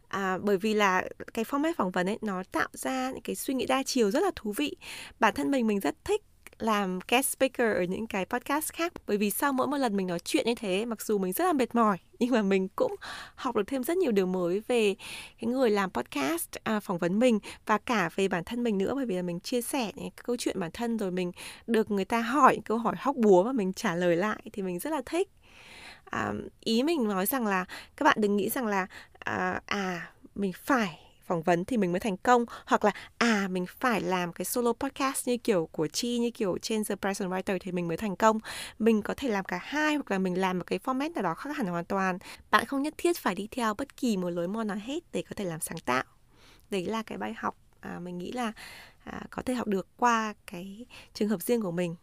À, 0.08 0.38
bởi 0.38 0.56
vì 0.56 0.74
là 0.74 1.04
cái 1.34 1.44
format 1.44 1.72
phỏng 1.76 1.90
vấn 1.90 2.08
ấy 2.08 2.18
nó 2.20 2.42
tạo 2.52 2.68
ra 2.72 3.10
những 3.10 3.22
cái 3.22 3.36
suy 3.36 3.54
nghĩ 3.54 3.66
đa 3.66 3.82
chiều 3.82 4.10
rất 4.10 4.22
là 4.22 4.30
thú 4.36 4.52
vị. 4.56 4.76
Bản 5.20 5.34
thân 5.34 5.50
mình 5.50 5.66
mình 5.66 5.80
rất 5.80 5.94
thích 6.04 6.22
làm 6.58 6.98
guest 7.08 7.28
speaker 7.28 7.76
ở 7.76 7.82
những 7.82 8.06
cái 8.06 8.24
podcast 8.24 8.72
khác. 8.72 8.92
Bởi 9.06 9.16
vì 9.16 9.30
sau 9.30 9.52
mỗi 9.52 9.66
một 9.66 9.76
lần 9.76 9.96
mình 9.96 10.06
nói 10.06 10.18
chuyện 10.18 10.46
như 10.46 10.54
thế 10.54 10.84
mặc 10.84 11.02
dù 11.02 11.18
mình 11.18 11.32
rất 11.32 11.44
là 11.44 11.52
mệt 11.52 11.74
mỏi 11.74 11.98
nhưng 12.18 12.30
mà 12.30 12.42
mình 12.42 12.68
cũng 12.76 12.96
học 13.34 13.56
được 13.56 13.66
thêm 13.66 13.84
rất 13.84 13.96
nhiều 13.96 14.12
điều 14.12 14.26
mới 14.26 14.62
về 14.68 14.94
cái 15.40 15.48
người 15.48 15.70
làm 15.70 15.90
podcast 15.90 16.48
à, 16.64 16.80
phỏng 16.80 16.98
vấn 16.98 17.18
mình 17.18 17.38
và 17.66 17.78
cả 17.78 18.10
về 18.16 18.28
bản 18.28 18.44
thân 18.44 18.62
mình 18.62 18.78
nữa. 18.78 18.94
Bởi 18.94 19.06
vì 19.06 19.14
là 19.14 19.22
mình 19.22 19.40
chia 19.40 19.62
sẻ 19.62 19.92
những 19.94 20.10
câu 20.24 20.36
chuyện 20.36 20.60
bản 20.60 20.70
thân 20.70 20.98
rồi 20.98 21.10
mình 21.10 21.32
được 21.66 21.90
người 21.90 22.04
ta 22.04 22.20
hỏi 22.20 22.54
những 22.54 22.62
câu 22.62 22.78
hỏi 22.78 22.94
hóc 22.98 23.16
búa 23.16 23.42
và 23.42 23.52
mình 23.52 23.72
trả 23.72 23.94
lời 23.94 24.16
lại 24.16 24.40
thì 24.52 24.62
mình 24.62 24.78
rất 24.78 24.90
là 24.90 25.02
thích. 25.06 25.28
À, 26.04 26.32
ý 26.60 26.82
mình 26.82 27.08
nói 27.08 27.26
rằng 27.26 27.46
là 27.46 27.64
các 27.96 28.04
bạn 28.04 28.16
đừng 28.20 28.36
nghĩ 28.36 28.48
rằng 28.48 28.66
là 28.66 28.86
à, 29.18 29.60
à 29.66 30.10
mình 30.34 30.52
phải 30.64 31.07
phỏng 31.28 31.42
vấn 31.42 31.64
thì 31.64 31.76
mình 31.76 31.92
mới 31.92 32.00
thành 32.00 32.16
công. 32.16 32.44
Hoặc 32.66 32.85
là 32.85 32.90
à 33.18 33.49
mình 33.50 33.66
phải 33.80 34.00
làm 34.00 34.32
cái 34.32 34.44
solo 34.44 34.73
podcast 34.73 35.28
như 35.28 35.37
kiểu 35.37 35.68
của 35.73 35.87
chi 35.87 36.18
như 36.18 36.30
kiểu 36.30 36.58
trên 36.62 36.85
The 36.85 36.94
Present 36.94 37.30
Writer 37.30 37.58
thì 37.61 37.73
mình 37.73 37.88
mới 37.88 37.97
thành 37.97 38.16
công. 38.16 38.38
Mình 38.78 39.02
có 39.02 39.14
thể 39.16 39.28
làm 39.28 39.44
cả 39.44 39.61
hai 39.62 39.94
hoặc 39.94 40.11
là 40.11 40.18
mình 40.18 40.40
làm 40.40 40.58
một 40.58 40.64
cái 40.66 40.78
format 40.78 41.12
nào 41.12 41.23
đó 41.23 41.35
khác 41.35 41.56
hẳn 41.56 41.66
hoàn 41.66 41.85
toàn. 41.85 42.18
Bạn 42.50 42.66
không 42.66 42.82
nhất 42.82 42.94
thiết 42.99 43.18
phải 43.18 43.35
đi 43.35 43.49
theo 43.50 43.75
bất 43.75 43.97
kỳ 43.97 44.16
một 44.16 44.30
lối 44.30 44.49
mòn 44.49 44.66
nào 44.66 44.76
hết 44.85 45.04
để 45.12 45.23
có 45.23 45.35
thể 45.37 45.44
làm 45.44 45.61
sáng 45.61 45.78
tạo. 45.78 46.04
Đấy 46.70 46.87
là 46.87 47.02
cái 47.02 47.18
bài 47.18 47.35
học 47.37 47.56
à, 47.80 47.99
mình 47.99 48.18
nghĩ 48.18 48.32
là 48.32 48.52
à, 49.04 49.23
có 49.30 49.42
thể 49.42 49.54
học 49.54 49.66
được 49.66 49.87
qua 49.97 50.35
cái 50.47 50.87
trường 51.14 51.28
hợp 51.28 51.42
riêng 51.42 51.62
của 51.62 51.70
mình. 51.70 51.94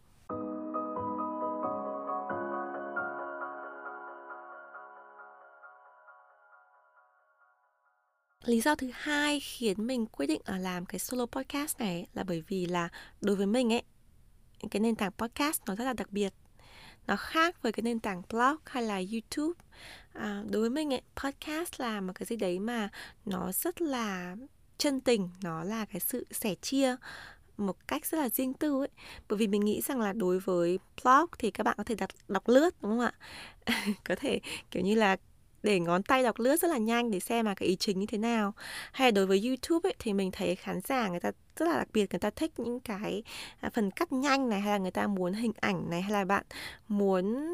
Lý 8.46 8.60
do 8.60 8.74
thứ 8.74 8.90
hai 8.92 9.40
khiến 9.40 9.86
mình 9.86 10.06
quyết 10.06 10.26
định 10.26 10.40
là 10.46 10.58
làm 10.58 10.86
cái 10.86 10.98
solo 10.98 11.26
podcast 11.26 11.78
này 11.78 12.06
là 12.14 12.24
bởi 12.24 12.42
vì 12.48 12.66
là 12.66 12.88
đối 13.20 13.36
với 13.36 13.46
mình 13.46 13.72
ấy 13.72 13.82
cái 14.70 14.80
nền 14.80 14.94
tảng 14.96 15.12
podcast 15.12 15.62
nó 15.66 15.74
rất 15.74 15.84
là 15.84 15.92
đặc 15.92 16.12
biệt. 16.12 16.32
Nó 17.06 17.16
khác 17.16 17.62
với 17.62 17.72
cái 17.72 17.82
nền 17.82 18.00
tảng 18.00 18.22
blog 18.28 18.56
hay 18.64 18.82
là 18.82 19.02
youtube. 19.12 19.64
À, 20.12 20.42
đối 20.50 20.60
với 20.60 20.70
mình 20.70 20.92
ấy 20.92 21.02
podcast 21.16 21.80
là 21.80 22.00
một 22.00 22.12
cái 22.14 22.26
gì 22.26 22.36
đấy 22.36 22.58
mà 22.58 22.88
nó 23.24 23.52
rất 23.52 23.80
là 23.82 24.36
chân 24.78 25.00
tình 25.00 25.30
nó 25.42 25.64
là 25.64 25.84
cái 25.84 26.00
sự 26.00 26.26
sẻ 26.30 26.54
chia 26.54 26.96
một 27.56 27.88
cách 27.88 28.06
rất 28.06 28.18
là 28.18 28.28
riêng 28.28 28.54
tư 28.54 28.82
ấy. 28.82 28.88
Bởi 29.28 29.36
vì 29.36 29.46
mình 29.46 29.64
nghĩ 29.64 29.80
rằng 29.80 30.00
là 30.00 30.12
đối 30.12 30.38
với 30.38 30.78
blog 31.02 31.26
thì 31.38 31.50
các 31.50 31.64
bạn 31.64 31.74
có 31.78 31.84
thể 31.84 31.94
đặt 31.94 32.10
đọc 32.28 32.48
lướt 32.48 32.82
đúng 32.82 32.90
không 32.90 33.00
ạ? 33.00 33.12
Có 34.04 34.14
thể 34.14 34.40
kiểu 34.70 34.82
như 34.82 34.94
là 34.94 35.16
để 35.66 35.80
ngón 35.80 36.02
tay 36.02 36.22
đọc 36.22 36.38
lướt 36.38 36.56
rất 36.56 36.68
là 36.68 36.78
nhanh 36.78 37.10
để 37.10 37.20
xem 37.20 37.46
là 37.46 37.54
cái 37.54 37.68
ý 37.68 37.76
chính 37.76 37.98
như 38.00 38.06
thế 38.06 38.18
nào. 38.18 38.54
Hay 38.92 39.06
là 39.06 39.10
đối 39.10 39.26
với 39.26 39.42
youtube 39.46 39.88
ấy, 39.88 39.94
thì 39.98 40.12
mình 40.12 40.30
thấy 40.30 40.56
khán 40.56 40.80
giả 40.80 41.08
người 41.08 41.20
ta 41.20 41.30
rất 41.56 41.66
là 41.68 41.76
đặc 41.76 41.88
biệt 41.92 42.10
người 42.12 42.18
ta 42.18 42.30
thích 42.30 42.52
những 42.58 42.80
cái 42.80 43.22
à, 43.60 43.70
phần 43.74 43.90
cắt 43.90 44.12
nhanh 44.12 44.48
này 44.48 44.60
hay 44.60 44.72
là 44.72 44.78
người 44.78 44.90
ta 44.90 45.06
muốn 45.06 45.32
hình 45.32 45.52
ảnh 45.60 45.90
này 45.90 46.02
hay 46.02 46.12
là 46.12 46.24
bạn 46.24 46.44
muốn 46.88 47.46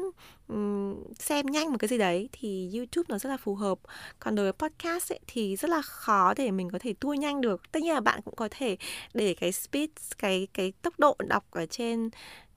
um, 0.47 0.95
xem 1.19 1.45
nhanh 1.45 1.71
một 1.71 1.77
cái 1.79 1.87
gì 1.87 1.97
đấy 1.97 2.29
thì 2.31 2.71
youtube 2.75 3.05
nó 3.09 3.19
rất 3.19 3.29
là 3.29 3.37
phù 3.37 3.55
hợp. 3.55 3.79
Còn 4.19 4.35
đối 4.35 4.45
với 4.45 4.53
podcast 4.53 5.11
ấy, 5.11 5.19
thì 5.27 5.55
rất 5.55 5.69
là 5.69 5.81
khó 5.81 6.33
để 6.33 6.51
mình 6.51 6.69
có 6.69 6.79
thể 6.79 6.93
tua 6.93 7.13
nhanh 7.13 7.41
được. 7.41 7.71
Tất 7.71 7.83
nhiên 7.83 7.93
là 7.93 7.99
bạn 8.01 8.21
cũng 8.25 8.35
có 8.35 8.47
thể 8.51 8.77
để 9.13 9.33
cái 9.33 9.51
speed 9.51 9.89
cái 10.17 10.47
cái 10.53 10.73
tốc 10.81 10.93
độ 10.99 11.15
đọc 11.27 11.45
ở 11.51 11.65
trên 11.65 12.09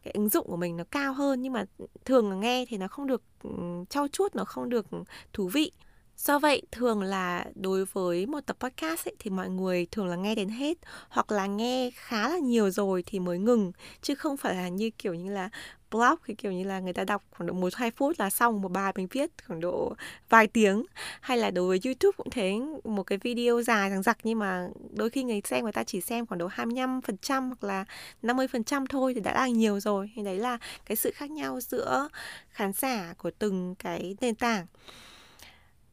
cái 0.06 0.12
ứng 0.14 0.28
dụng 0.28 0.46
của 0.46 0.56
mình 0.56 0.76
nó 0.76 0.84
cao 0.90 1.12
hơn 1.12 1.42
nhưng 1.42 1.52
mà 1.52 1.64
thường 2.04 2.40
nghe 2.40 2.64
thì 2.68 2.76
nó 2.78 2.88
không 2.88 3.06
được 3.06 3.22
ừ, 3.42 3.50
trau 3.90 4.08
chuốt 4.08 4.34
nó 4.34 4.44
không 4.44 4.68
được 4.68 4.86
thú 5.32 5.48
vị. 5.48 5.72
Do 6.16 6.38
vậy, 6.38 6.62
thường 6.72 7.02
là 7.02 7.44
đối 7.54 7.84
với 7.84 8.26
một 8.26 8.40
tập 8.46 8.56
podcast 8.60 9.08
ấy, 9.08 9.14
thì 9.18 9.30
mọi 9.30 9.50
người 9.50 9.86
thường 9.90 10.06
là 10.06 10.16
nghe 10.16 10.34
đến 10.34 10.48
hết 10.48 10.78
hoặc 11.08 11.32
là 11.32 11.46
nghe 11.46 11.90
khá 11.94 12.28
là 12.28 12.38
nhiều 12.38 12.70
rồi 12.70 13.02
thì 13.06 13.20
mới 13.20 13.38
ngừng 13.38 13.72
chứ 14.02 14.14
không 14.14 14.36
phải 14.36 14.54
là 14.54 14.68
như 14.68 14.90
kiểu 14.90 15.14
như 15.14 15.32
là 15.32 15.50
blog 15.96 16.18
thì 16.26 16.34
kiểu 16.34 16.52
như 16.52 16.64
là 16.64 16.80
người 16.80 16.92
ta 16.92 17.04
đọc 17.04 17.22
khoảng 17.30 17.46
độ 17.46 17.54
một 17.54 17.74
hai 17.74 17.90
phút 17.90 18.20
là 18.20 18.30
xong 18.30 18.62
một 18.62 18.68
bài 18.68 18.92
mình 18.96 19.06
viết 19.10 19.30
khoảng 19.46 19.60
độ 19.60 19.94
vài 20.28 20.46
tiếng. 20.46 20.84
Hay 21.20 21.38
là 21.38 21.50
đối 21.50 21.68
với 21.68 21.80
YouTube 21.84 22.16
cũng 22.16 22.30
thế, 22.30 22.60
một 22.84 23.02
cái 23.02 23.18
video 23.18 23.62
dài 23.62 23.90
rằng 23.90 24.02
giặc 24.02 24.18
nhưng 24.22 24.38
mà 24.38 24.68
đôi 24.90 25.10
khi 25.10 25.22
người 25.22 25.40
xem 25.44 25.62
người 25.62 25.72
ta 25.72 25.84
chỉ 25.84 26.00
xem 26.00 26.26
khoảng 26.26 26.38
độ 26.38 26.48
25% 26.48 27.46
hoặc 27.46 27.64
là 27.64 27.84
50% 28.22 28.86
thôi 28.88 29.14
thì 29.14 29.20
đã 29.20 29.34
là 29.34 29.48
nhiều 29.48 29.80
rồi. 29.80 30.10
Thì 30.14 30.22
đấy 30.22 30.36
là 30.36 30.58
cái 30.86 30.96
sự 30.96 31.10
khác 31.14 31.30
nhau 31.30 31.60
giữa 31.60 32.08
khán 32.50 32.72
giả 32.72 33.14
của 33.18 33.30
từng 33.38 33.74
cái 33.78 34.16
nền 34.20 34.34
tảng. 34.34 34.66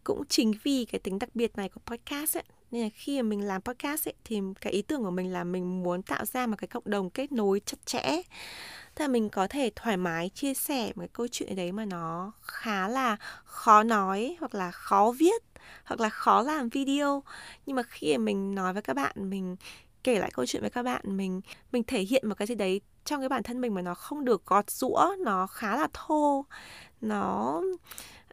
Cũng 0.03 0.23
chính 0.29 0.53
vì 0.63 0.85
cái 0.85 0.99
tính 0.99 1.19
đặc 1.19 1.29
biệt 1.33 1.57
này 1.57 1.69
của 1.69 1.81
podcast 1.85 2.37
ấy 2.37 2.43
nên 2.73 2.83
là 2.83 2.89
khi 2.93 3.21
mà 3.21 3.29
mình 3.29 3.45
làm 3.45 3.61
podcast 3.61 4.07
ấy, 4.07 4.13
thì 4.23 4.41
cái 4.61 4.73
ý 4.73 4.81
tưởng 4.81 5.03
của 5.03 5.11
mình 5.11 5.33
là 5.33 5.43
mình 5.43 5.83
muốn 5.83 6.03
tạo 6.03 6.25
ra 6.25 6.47
một 6.47 6.55
cái 6.57 6.67
cộng 6.67 6.83
đồng 6.85 7.09
kết 7.09 7.31
nối 7.31 7.61
chặt 7.65 7.77
chẽ. 7.85 8.01
Thế 8.95 9.03
là 9.03 9.07
mình 9.07 9.29
có 9.29 9.47
thể 9.47 9.71
thoải 9.75 9.97
mái 9.97 10.29
chia 10.29 10.53
sẻ 10.53 10.87
một 10.87 10.99
cái 11.01 11.09
câu 11.13 11.27
chuyện 11.31 11.55
đấy 11.55 11.71
mà 11.71 11.85
nó 11.85 12.31
khá 12.41 12.87
là 12.87 13.17
khó 13.45 13.83
nói, 13.83 14.35
hoặc 14.39 14.55
là 14.55 14.71
khó 14.71 15.13
viết, 15.17 15.43
hoặc 15.83 15.99
là 15.99 16.09
khó 16.09 16.41
làm 16.41 16.69
video. 16.69 17.23
Nhưng 17.65 17.75
mà 17.75 17.83
khi 17.83 18.17
mà 18.17 18.23
mình 18.23 18.55
nói 18.55 18.73
với 18.73 18.81
các 18.81 18.93
bạn, 18.95 19.29
mình 19.29 19.55
kể 20.03 20.19
lại 20.19 20.31
câu 20.33 20.45
chuyện 20.45 20.61
với 20.61 20.71
các 20.71 20.83
bạn, 20.83 21.01
mình 21.05 21.41
mình 21.71 21.83
thể 21.83 22.01
hiện 22.01 22.29
một 22.29 22.35
cái 22.37 22.47
gì 22.47 22.55
đấy 22.55 22.81
trong 23.05 23.21
cái 23.21 23.29
bản 23.29 23.43
thân 23.43 23.61
mình 23.61 23.73
mà 23.73 23.81
nó 23.81 23.93
không 23.93 24.25
được 24.25 24.45
gọt 24.45 24.69
rũa 24.69 25.15
nó 25.19 25.47
khá 25.47 25.75
là 25.75 25.87
thô, 25.93 26.45
nó 27.01 27.61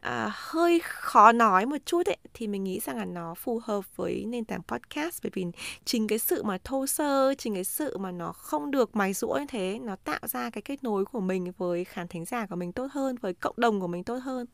à, 0.01 0.31
hơi 0.33 0.81
khó 0.83 1.31
nói 1.31 1.65
một 1.65 1.77
chút 1.85 2.05
ấy 2.05 2.17
thì 2.33 2.47
mình 2.47 2.63
nghĩ 2.63 2.79
rằng 2.79 2.97
là 2.97 3.05
nó 3.05 3.33
phù 3.33 3.61
hợp 3.63 3.95
với 3.95 4.25
nền 4.25 4.45
tảng 4.45 4.61
podcast. 4.63 5.23
Bởi 5.23 5.31
vì 5.33 5.45
chính 5.85 6.07
cái 6.07 6.19
sự 6.19 6.43
mà 6.43 6.57
thô 6.63 6.87
sơ 6.87 7.33
chính 7.37 7.53
cái 7.53 7.63
sự 7.63 7.97
mà 7.97 8.11
nó 8.11 8.31
không 8.31 8.71
được 8.71 8.95
mài 8.95 9.13
rũa 9.13 9.37
như 9.39 9.45
thế 9.47 9.79
nó 9.81 9.95
tạo 9.95 10.19
ra 10.27 10.49
cái 10.49 10.61
kết 10.61 10.83
nối 10.83 11.05
của 11.05 11.19
mình 11.19 11.51
với 11.57 11.85
khán 11.85 12.07
thính 12.07 12.25
giả 12.25 12.45
của 12.45 12.55
mình 12.55 12.71
tốt 12.71 12.87
hơn 12.91 13.15
với 13.21 13.33
cộng 13.33 13.55
đồng 13.57 13.81
của 13.81 13.87
mình 13.87 14.03
tốt 14.03 14.17
hơn. 14.17 14.47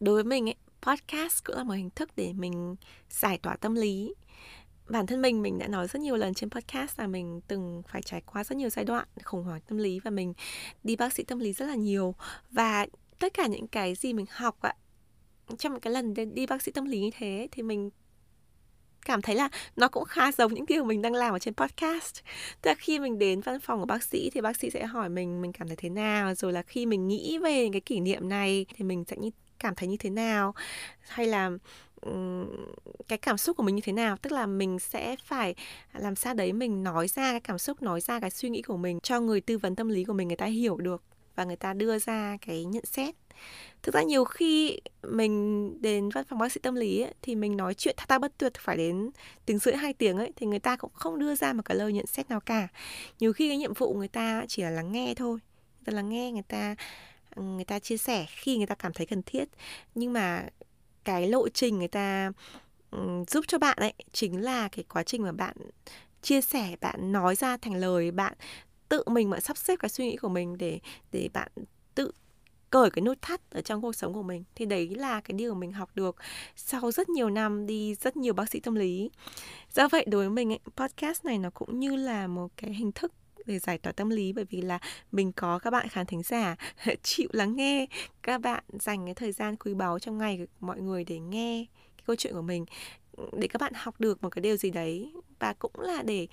Đối 0.00 0.14
với 0.14 0.24
mình 0.24 0.48
ấy 0.48 0.56
podcast 0.82 1.44
cũng 1.44 1.56
là 1.56 1.64
một 1.64 1.74
hình 1.74 1.90
thức 1.90 2.10
để 2.16 2.32
mình 2.32 2.76
giải 3.10 3.38
tỏa 3.38 3.56
tâm 3.56 3.74
lý. 3.74 4.14
Bản 4.88 5.06
thân 5.06 5.22
mình 5.22 5.42
mình 5.42 5.58
đã 5.58 5.68
nói 5.68 5.88
rất 5.88 6.02
nhiều 6.02 6.16
lần 6.16 6.34
trên 6.34 6.50
podcast 6.50 6.98
là 6.98 7.06
mình 7.06 7.40
từng 7.48 7.82
phải 7.88 8.02
trải 8.02 8.22
qua 8.26 8.44
rất 8.44 8.56
nhiều 8.56 8.70
giai 8.70 8.84
đoạn 8.84 9.08
khủng 9.24 9.44
hoảng 9.44 9.60
tâm 9.68 9.78
lý 9.78 10.00
và 10.00 10.10
mình 10.10 10.34
đi 10.84 10.96
bác 10.96 11.12
sĩ 11.12 11.22
tâm 11.22 11.38
lý 11.38 11.52
rất 11.52 11.66
là 11.66 11.74
nhiều. 11.74 12.14
Và 12.50 12.86
tất 13.18 13.34
cả 13.34 13.46
những 13.46 13.66
cái 13.66 13.94
gì 13.94 14.12
mình 14.12 14.26
học 14.30 14.56
ạ, 14.60 14.74
trong 15.58 15.80
cái 15.80 15.92
lần 15.92 16.14
đi 16.34 16.46
bác 16.46 16.62
sĩ 16.62 16.72
tâm 16.72 16.84
lý 16.84 17.00
như 17.00 17.10
thế 17.18 17.48
thì 17.52 17.62
mình 17.62 17.90
cảm 19.04 19.22
thấy 19.22 19.34
là 19.34 19.48
nó 19.76 19.88
cũng 19.88 20.04
khá 20.04 20.32
giống 20.32 20.54
những 20.54 20.66
điều 20.66 20.84
mình 20.84 21.02
đang 21.02 21.14
làm 21.14 21.34
ở 21.34 21.38
trên 21.38 21.54
podcast. 21.54 22.20
Tức 22.62 22.70
là 22.70 22.74
khi 22.74 22.98
mình 22.98 23.18
đến 23.18 23.40
văn 23.40 23.60
phòng 23.60 23.80
của 23.80 23.86
bác 23.86 24.02
sĩ 24.02 24.30
thì 24.30 24.40
bác 24.40 24.56
sĩ 24.56 24.70
sẽ 24.70 24.86
hỏi 24.86 25.08
mình 25.08 25.42
mình 25.42 25.52
cảm 25.52 25.68
thấy 25.68 25.76
thế 25.76 25.88
nào? 25.88 26.34
Rồi 26.34 26.52
là 26.52 26.62
khi 26.62 26.86
mình 26.86 27.08
nghĩ 27.08 27.38
về 27.38 27.68
cái 27.72 27.80
kỷ 27.80 28.00
niệm 28.00 28.28
này 28.28 28.66
thì 28.74 28.84
mình 28.84 29.04
sẽ 29.08 29.16
như 29.16 29.30
cảm 29.58 29.74
thấy 29.74 29.88
như 29.88 29.96
thế 29.96 30.10
nào? 30.10 30.54
Hay 31.00 31.26
là 31.26 31.50
cái 33.08 33.18
cảm 33.18 33.38
xúc 33.38 33.56
của 33.56 33.62
mình 33.62 33.74
như 33.74 33.82
thế 33.84 33.92
nào? 33.92 34.16
Tức 34.16 34.32
là 34.32 34.46
mình 34.46 34.78
sẽ 34.78 35.16
phải 35.24 35.54
làm 35.94 36.16
sao 36.16 36.34
đấy 36.34 36.52
mình 36.52 36.82
nói 36.82 37.08
ra 37.08 37.30
cái 37.30 37.40
cảm 37.40 37.58
xúc, 37.58 37.82
nói 37.82 38.00
ra 38.00 38.20
cái 38.20 38.30
suy 38.30 38.48
nghĩ 38.48 38.62
của 38.62 38.76
mình 38.76 39.00
cho 39.00 39.20
người 39.20 39.40
tư 39.40 39.58
vấn 39.58 39.76
tâm 39.76 39.88
lý 39.88 40.04
của 40.04 40.12
mình, 40.12 40.28
người 40.28 40.36
ta 40.36 40.46
hiểu 40.46 40.76
được 40.76 41.02
và 41.38 41.44
người 41.44 41.56
ta 41.56 41.72
đưa 41.72 41.98
ra 41.98 42.36
cái 42.46 42.64
nhận 42.64 42.84
xét. 42.84 43.14
Thực 43.82 43.94
ra 43.94 44.02
nhiều 44.02 44.24
khi 44.24 44.80
mình 45.02 45.76
đến 45.82 46.08
văn 46.08 46.24
phòng 46.28 46.38
bác 46.38 46.52
sĩ 46.52 46.60
tâm 46.60 46.74
lý 46.74 47.00
ấy, 47.00 47.14
thì 47.22 47.34
mình 47.34 47.56
nói 47.56 47.74
chuyện 47.74 47.94
thata 47.98 48.18
bất 48.18 48.38
tuyệt 48.38 48.52
phải 48.58 48.76
đến 48.76 49.10
tiếng 49.46 49.58
rưỡi 49.58 49.74
hai 49.74 49.92
tiếng 49.92 50.16
ấy 50.16 50.32
thì 50.36 50.46
người 50.46 50.58
ta 50.58 50.76
cũng 50.76 50.90
không 50.94 51.18
đưa 51.18 51.34
ra 51.34 51.52
một 51.52 51.62
cái 51.64 51.76
lời 51.76 51.92
nhận 51.92 52.06
xét 52.06 52.30
nào 52.30 52.40
cả. 52.40 52.68
Nhiều 53.20 53.32
khi 53.32 53.48
cái 53.48 53.56
nhiệm 53.56 53.74
vụ 53.74 53.94
người 53.94 54.08
ta 54.08 54.44
chỉ 54.48 54.62
là 54.62 54.70
lắng 54.70 54.92
nghe 54.92 55.14
thôi 55.14 55.38
người 55.40 55.84
ta 55.84 55.92
lắng 55.92 56.08
nghe 56.08 56.32
người 56.32 56.42
ta 56.48 56.74
ừ, 57.34 57.42
người 57.42 57.64
ta 57.64 57.78
chia 57.78 57.96
sẻ 57.96 58.26
khi 58.28 58.56
người 58.56 58.66
ta 58.66 58.74
cảm 58.74 58.92
thấy 58.92 59.06
cần 59.06 59.22
thiết. 59.22 59.48
Nhưng 59.94 60.12
mà 60.12 60.44
cái 61.04 61.28
lộ 61.28 61.48
trình 61.48 61.78
người 61.78 61.88
ta 61.88 62.32
ừ, 62.90 62.98
giúp 63.28 63.44
cho 63.48 63.58
bạn 63.58 63.76
ấy 63.80 63.92
chính 64.12 64.42
là 64.42 64.68
cái 64.68 64.84
quá 64.88 65.02
trình 65.02 65.22
mà 65.22 65.32
bạn 65.32 65.56
chia 66.22 66.40
sẻ 66.40 66.76
bạn 66.80 67.12
nói 67.12 67.34
ra 67.34 67.56
thành 67.56 67.74
lời 67.74 68.10
bạn 68.10 68.34
tự 68.88 69.02
mình 69.06 69.30
mà 69.30 69.40
sắp 69.40 69.56
xếp 69.56 69.76
cái 69.76 69.88
suy 69.88 70.06
nghĩ 70.06 70.16
của 70.16 70.28
mình 70.28 70.58
để 70.58 70.80
để 71.12 71.28
bạn 71.32 71.48
tự 71.94 72.10
cởi 72.70 72.90
cái 72.90 73.02
nút 73.02 73.18
thắt 73.22 73.50
ở 73.50 73.60
trong 73.60 73.82
cuộc 73.82 73.94
sống 73.94 74.14
của 74.14 74.22
mình 74.22 74.44
thì 74.54 74.66
đấy 74.66 74.88
là 74.96 75.20
cái 75.20 75.32
điều 75.32 75.54
mình 75.54 75.72
học 75.72 75.90
được 75.94 76.16
sau 76.56 76.92
rất 76.92 77.08
nhiều 77.08 77.30
năm 77.30 77.66
đi 77.66 77.94
rất 77.94 78.16
nhiều 78.16 78.34
bác 78.34 78.50
sĩ 78.50 78.60
tâm 78.60 78.74
lý. 78.74 79.10
Do 79.72 79.88
vậy 79.88 80.04
đối 80.08 80.20
với 80.20 80.30
mình 80.30 80.52
ấy, 80.52 80.60
podcast 80.76 81.24
này 81.24 81.38
nó 81.38 81.50
cũng 81.50 81.80
như 81.80 81.96
là 81.96 82.26
một 82.26 82.48
cái 82.56 82.74
hình 82.74 82.92
thức 82.92 83.12
để 83.46 83.58
giải 83.58 83.78
tỏa 83.78 83.92
tâm 83.92 84.10
lý 84.10 84.32
bởi 84.32 84.44
vì 84.44 84.62
là 84.62 84.78
mình 85.12 85.32
có 85.32 85.58
các 85.58 85.70
bạn 85.70 85.88
khán 85.88 86.06
thính 86.06 86.22
giả 86.22 86.56
chịu 87.02 87.28
lắng 87.32 87.56
nghe 87.56 87.86
các 88.22 88.40
bạn 88.40 88.64
dành 88.68 89.04
cái 89.04 89.14
thời 89.14 89.32
gian 89.32 89.56
quý 89.56 89.74
báu 89.74 89.98
trong 89.98 90.18
ngày 90.18 90.46
mọi 90.60 90.80
người 90.80 91.04
để 91.04 91.18
nghe 91.18 91.66
cái 91.96 92.04
câu 92.06 92.16
chuyện 92.16 92.32
của 92.32 92.42
mình 92.42 92.64
để 93.32 93.48
các 93.48 93.60
bạn 93.60 93.72
học 93.76 94.00
được 94.00 94.22
một 94.22 94.28
cái 94.28 94.42
điều 94.42 94.56
gì 94.56 94.70
đấy 94.70 95.12
và 95.38 95.52
cũng 95.58 95.72
là 95.78 96.02
để 96.02 96.26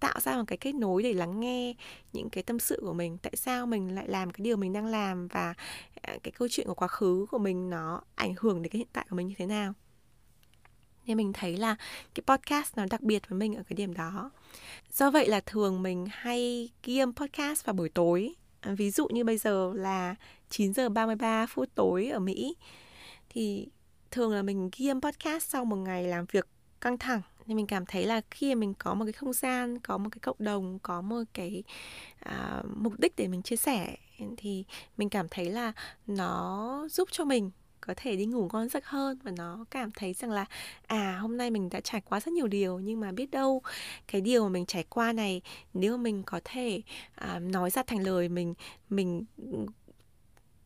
tạo 0.00 0.20
ra 0.20 0.36
một 0.36 0.44
cái 0.46 0.58
kết 0.58 0.74
nối 0.74 1.02
để 1.02 1.12
lắng 1.12 1.40
nghe 1.40 1.74
những 2.12 2.30
cái 2.30 2.42
tâm 2.42 2.58
sự 2.58 2.78
của 2.80 2.92
mình, 2.92 3.18
tại 3.22 3.32
sao 3.36 3.66
mình 3.66 3.94
lại 3.94 4.08
làm 4.08 4.30
cái 4.30 4.44
điều 4.44 4.56
mình 4.56 4.72
đang 4.72 4.86
làm 4.86 5.28
và 5.28 5.54
à, 6.02 6.16
cái 6.22 6.32
câu 6.32 6.48
chuyện 6.50 6.66
của 6.66 6.74
quá 6.74 6.88
khứ 6.88 7.26
của 7.30 7.38
mình 7.38 7.70
nó 7.70 8.00
ảnh 8.14 8.34
hưởng 8.38 8.62
đến 8.62 8.72
cái 8.72 8.78
hiện 8.78 8.88
tại 8.92 9.06
của 9.10 9.16
mình 9.16 9.26
như 9.26 9.34
thế 9.38 9.46
nào. 9.46 9.72
Nên 11.06 11.16
mình 11.16 11.32
thấy 11.32 11.56
là 11.56 11.76
cái 12.14 12.22
podcast 12.26 12.76
nó 12.76 12.86
đặc 12.90 13.00
biệt 13.00 13.28
với 13.28 13.38
mình 13.38 13.54
ở 13.54 13.62
cái 13.62 13.76
điểm 13.76 13.94
đó. 13.94 14.30
Do 14.92 15.10
vậy 15.10 15.28
là 15.28 15.40
thường 15.40 15.82
mình 15.82 16.06
hay 16.10 16.70
ghi 16.82 16.98
âm 16.98 17.14
podcast 17.14 17.64
vào 17.64 17.74
buổi 17.74 17.88
tối. 17.88 18.34
Ví 18.62 18.90
dụ 18.90 19.08
như 19.08 19.24
bây 19.24 19.38
giờ 19.38 19.72
là 19.74 20.14
9 20.50 20.74
giờ 20.74 20.88
33 20.88 21.46
phút 21.46 21.68
tối 21.74 22.06
ở 22.06 22.18
Mỹ, 22.18 22.56
thì 23.28 23.68
thường 24.10 24.32
là 24.32 24.42
mình 24.42 24.70
ghi 24.76 24.88
âm 24.88 25.00
podcast 25.00 25.48
sau 25.48 25.64
một 25.64 25.76
ngày 25.76 26.04
làm 26.04 26.24
việc 26.32 26.48
căng 26.80 26.98
thẳng 26.98 27.22
thì 27.50 27.54
mình 27.54 27.66
cảm 27.66 27.86
thấy 27.86 28.06
là 28.06 28.20
khi 28.30 28.54
mình 28.54 28.74
có 28.74 28.94
một 28.94 29.04
cái 29.04 29.12
không 29.12 29.32
gian 29.32 29.78
có 29.78 29.98
một 29.98 30.08
cái 30.12 30.18
cộng 30.22 30.36
đồng 30.38 30.78
có 30.78 31.00
một 31.00 31.22
cái 31.34 31.62
à, 32.18 32.62
mục 32.76 32.92
đích 33.00 33.16
để 33.16 33.28
mình 33.28 33.42
chia 33.42 33.56
sẻ 33.56 33.96
thì 34.36 34.64
mình 34.96 35.08
cảm 35.08 35.28
thấy 35.28 35.50
là 35.50 35.72
nó 36.06 36.88
giúp 36.90 37.08
cho 37.12 37.24
mình 37.24 37.50
có 37.80 37.94
thể 37.96 38.16
đi 38.16 38.26
ngủ 38.26 38.48
ngon 38.52 38.68
giấc 38.68 38.86
hơn 38.86 39.18
và 39.22 39.32
nó 39.36 39.64
cảm 39.70 39.90
thấy 39.90 40.12
rằng 40.12 40.30
là 40.30 40.44
à 40.86 41.18
hôm 41.20 41.36
nay 41.36 41.50
mình 41.50 41.70
đã 41.70 41.80
trải 41.80 42.00
qua 42.00 42.20
rất 42.20 42.32
nhiều 42.32 42.46
điều 42.46 42.78
nhưng 42.78 43.00
mà 43.00 43.12
biết 43.12 43.30
đâu 43.30 43.62
cái 44.08 44.20
điều 44.20 44.42
mà 44.42 44.48
mình 44.48 44.66
trải 44.66 44.84
qua 44.88 45.12
này 45.12 45.42
nếu 45.74 45.96
mà 45.96 46.02
mình 46.02 46.22
có 46.26 46.40
thể 46.44 46.82
à, 47.14 47.38
nói 47.38 47.70
ra 47.70 47.82
thành 47.82 48.02
lời 48.06 48.28
mình 48.28 48.54
mình 48.90 49.24
ừ, 49.36 49.66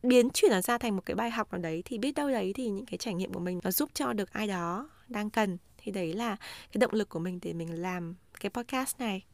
biến 0.03 0.31
chuyển 0.31 0.51
nó 0.51 0.61
ra 0.61 0.79
thành 0.79 0.97
một 0.97 1.03
cái 1.07 1.15
bài 1.15 1.31
học 1.31 1.53
nào 1.53 1.61
đấy 1.63 1.83
thì 1.85 1.99
biết 1.99 2.15
đâu 2.15 2.31
đấy 2.31 2.53
thì 2.55 2.69
những 2.69 2.87
cái 2.87 2.99
trải 2.99 3.15
nghiệm 3.15 3.33
của 3.33 3.41
mình 3.41 3.61
nó 3.65 3.71
giúp 3.71 3.91
cho 3.95 4.13
được 4.13 4.33
ai 4.33 4.47
đó 4.47 4.89
đang 5.09 5.31
cần 5.31 5.59
thì 5.85 5.93
đấy 5.93 6.13
là 6.13 6.37
cái 6.73 6.79
động 6.79 6.95
lực 6.95 7.09
của 7.09 7.19
mình 7.19 7.39
để 7.43 7.53
mình 7.53 7.83
làm 7.83 8.15
cái 8.41 8.51
podcast 8.51 9.01
này. 9.01 9.25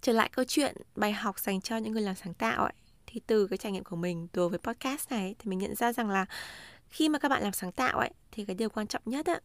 Trở 0.00 0.12
lại 0.12 0.30
câu 0.32 0.44
chuyện 0.48 0.76
bài 0.94 1.12
học 1.12 1.38
dành 1.38 1.60
cho 1.60 1.76
những 1.76 1.92
người 1.92 2.02
làm 2.02 2.14
sáng 2.14 2.34
tạo 2.34 2.64
ấy. 2.64 2.72
Thì 3.06 3.20
từ 3.26 3.46
cái 3.46 3.56
trải 3.56 3.72
nghiệm 3.72 3.84
của 3.84 3.96
mình 3.96 4.28
đối 4.32 4.48
với 4.48 4.58
podcast 4.58 5.10
này 5.10 5.34
thì 5.38 5.50
mình 5.50 5.58
nhận 5.58 5.74
ra 5.74 5.92
rằng 5.92 6.10
là 6.10 6.26
khi 6.88 7.08
mà 7.08 7.18
các 7.18 7.28
bạn 7.28 7.42
làm 7.42 7.52
sáng 7.52 7.72
tạo 7.72 7.98
ấy 7.98 8.10
thì 8.32 8.44
cái 8.44 8.56
điều 8.56 8.68
quan 8.68 8.86
trọng 8.86 9.02
nhất 9.04 9.26
ấy, 9.26 9.40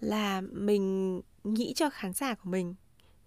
là 0.00 0.40
mình 0.40 1.20
nghĩ 1.44 1.72
cho 1.76 1.90
khán 1.90 2.12
giả 2.12 2.34
của 2.34 2.50
mình. 2.50 2.74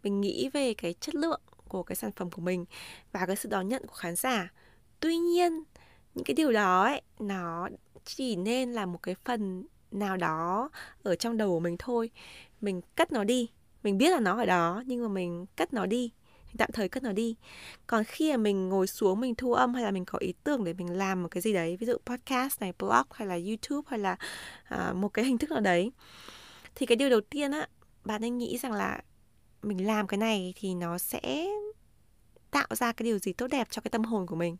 Mình 0.03 0.21
nghĩ 0.21 0.49
về 0.53 0.73
cái 0.73 0.93
chất 0.93 1.15
lượng 1.15 1.41
của 1.67 1.83
cái 1.83 1.95
sản 1.95 2.11
phẩm 2.11 2.31
của 2.31 2.41
mình 2.41 2.65
và 3.11 3.25
cái 3.25 3.35
sự 3.35 3.49
đón 3.49 3.67
nhận 3.67 3.87
của 3.87 3.95
khán 3.95 4.15
giả. 4.15 4.51
Tuy 4.99 5.17
nhiên 5.17 5.63
những 6.15 6.25
cái 6.25 6.33
điều 6.33 6.51
đó 6.51 6.83
ấy 6.83 7.01
nó 7.19 7.69
chỉ 8.05 8.35
nên 8.35 8.71
là 8.71 8.85
một 8.85 8.99
cái 9.03 9.15
phần 9.25 9.67
nào 9.91 10.17
đó 10.17 10.69
ở 11.03 11.15
trong 11.15 11.37
đầu 11.37 11.49
của 11.49 11.59
mình 11.59 11.75
thôi. 11.79 12.09
Mình 12.61 12.81
cất 12.95 13.11
nó 13.11 13.23
đi. 13.23 13.49
Mình 13.83 13.97
biết 13.97 14.11
là 14.11 14.19
nó 14.19 14.37
ở 14.37 14.45
đó 14.45 14.83
nhưng 14.85 15.01
mà 15.01 15.07
mình 15.07 15.45
cất 15.55 15.73
nó 15.73 15.85
đi. 15.85 16.11
Tạm 16.57 16.69
thời 16.73 16.89
cất 16.89 17.03
nó 17.03 17.11
đi. 17.11 17.35
Còn 17.87 18.03
khi 18.03 18.31
mà 18.31 18.37
mình 18.37 18.69
ngồi 18.69 18.87
xuống 18.87 19.19
mình 19.19 19.35
thu 19.35 19.53
âm 19.53 19.73
hay 19.73 19.83
là 19.83 19.91
mình 19.91 20.05
có 20.05 20.19
ý 20.19 20.33
tưởng 20.43 20.63
để 20.63 20.73
mình 20.73 20.97
làm 20.97 21.23
một 21.23 21.29
cái 21.31 21.41
gì 21.41 21.53
đấy 21.53 21.77
ví 21.77 21.87
dụ 21.87 21.97
podcast 22.05 22.61
này 22.61 22.73
blog 22.79 23.05
hay 23.11 23.27
là 23.27 23.35
youtube 23.35 23.87
hay 23.89 23.99
là 23.99 24.17
uh, 24.73 24.95
một 24.95 25.09
cái 25.09 25.25
hình 25.25 25.37
thức 25.37 25.51
nào 25.51 25.59
đấy 25.59 25.91
thì 26.75 26.85
cái 26.85 26.95
điều 26.95 27.09
đầu 27.09 27.21
tiên 27.21 27.51
á 27.51 27.67
bạn 28.05 28.21
nên 28.21 28.37
nghĩ 28.37 28.57
rằng 28.57 28.71
là 28.71 29.01
mình 29.63 29.87
làm 29.87 30.07
cái 30.07 30.17
này 30.17 30.53
thì 30.55 30.75
nó 30.75 30.97
sẽ 30.97 31.47
tạo 32.51 32.67
ra 32.69 32.91
cái 32.91 33.03
điều 33.03 33.19
gì 33.19 33.33
tốt 33.33 33.47
đẹp 33.47 33.67
cho 33.69 33.81
cái 33.81 33.89
tâm 33.89 34.03
hồn 34.03 34.27
của 34.27 34.35
mình. 34.35 34.57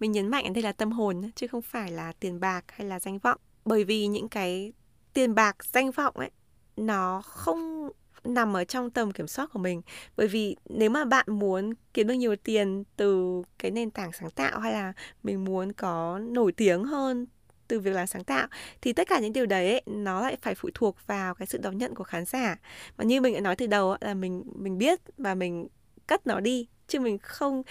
Mình 0.00 0.12
nhấn 0.12 0.28
mạnh 0.28 0.44
ở 0.44 0.50
đây 0.50 0.62
là 0.62 0.72
tâm 0.72 0.92
hồn 0.92 1.30
chứ 1.36 1.46
không 1.46 1.62
phải 1.62 1.90
là 1.92 2.12
tiền 2.12 2.40
bạc 2.40 2.64
hay 2.68 2.86
là 2.86 3.00
danh 3.00 3.18
vọng 3.18 3.38
bởi 3.66 3.84
vì 3.84 4.06
những 4.06 4.28
cái 4.28 4.72
tiền 5.12 5.34
bạc 5.34 5.64
danh 5.64 5.90
vọng 5.90 6.14
ấy 6.16 6.30
nó 6.76 7.22
không 7.22 7.90
nằm 8.24 8.56
ở 8.56 8.64
trong 8.64 8.90
tầm 8.90 9.12
kiểm 9.12 9.26
soát 9.26 9.50
của 9.52 9.58
mình. 9.58 9.82
Bởi 10.16 10.28
vì 10.28 10.56
nếu 10.68 10.90
mà 10.90 11.04
bạn 11.04 11.26
muốn 11.28 11.72
kiếm 11.94 12.06
được 12.06 12.14
nhiều 12.14 12.36
tiền 12.36 12.84
từ 12.96 13.42
cái 13.58 13.70
nền 13.70 13.90
tảng 13.90 14.12
sáng 14.12 14.30
tạo 14.30 14.60
hay 14.60 14.72
là 14.72 14.92
mình 15.22 15.44
muốn 15.44 15.72
có 15.72 16.18
nổi 16.18 16.52
tiếng 16.52 16.84
hơn 16.84 17.26
từ 17.68 17.80
việc 17.80 17.90
làm 17.90 18.06
sáng 18.06 18.24
tạo 18.24 18.48
thì 18.80 18.92
tất 18.92 19.08
cả 19.08 19.20
những 19.20 19.32
điều 19.32 19.46
đấy 19.46 19.70
ấy, 19.70 19.82
nó 19.86 20.22
lại 20.22 20.36
phải 20.42 20.54
phụ 20.54 20.68
thuộc 20.74 20.96
vào 21.06 21.34
cái 21.34 21.46
sự 21.46 21.58
đón 21.58 21.78
nhận 21.78 21.94
của 21.94 22.04
khán 22.04 22.24
giả. 22.24 22.56
Và 22.96 23.04
như 23.04 23.20
mình 23.20 23.34
đã 23.34 23.40
nói 23.40 23.56
từ 23.56 23.66
đầu 23.66 23.96
là 24.00 24.14
mình 24.14 24.44
mình 24.56 24.78
biết 24.78 25.00
và 25.18 25.34
mình 25.34 25.68
cất 26.06 26.26
nó 26.26 26.40
đi 26.40 26.68
chứ 26.88 27.00
mình 27.00 27.18
không 27.18 27.62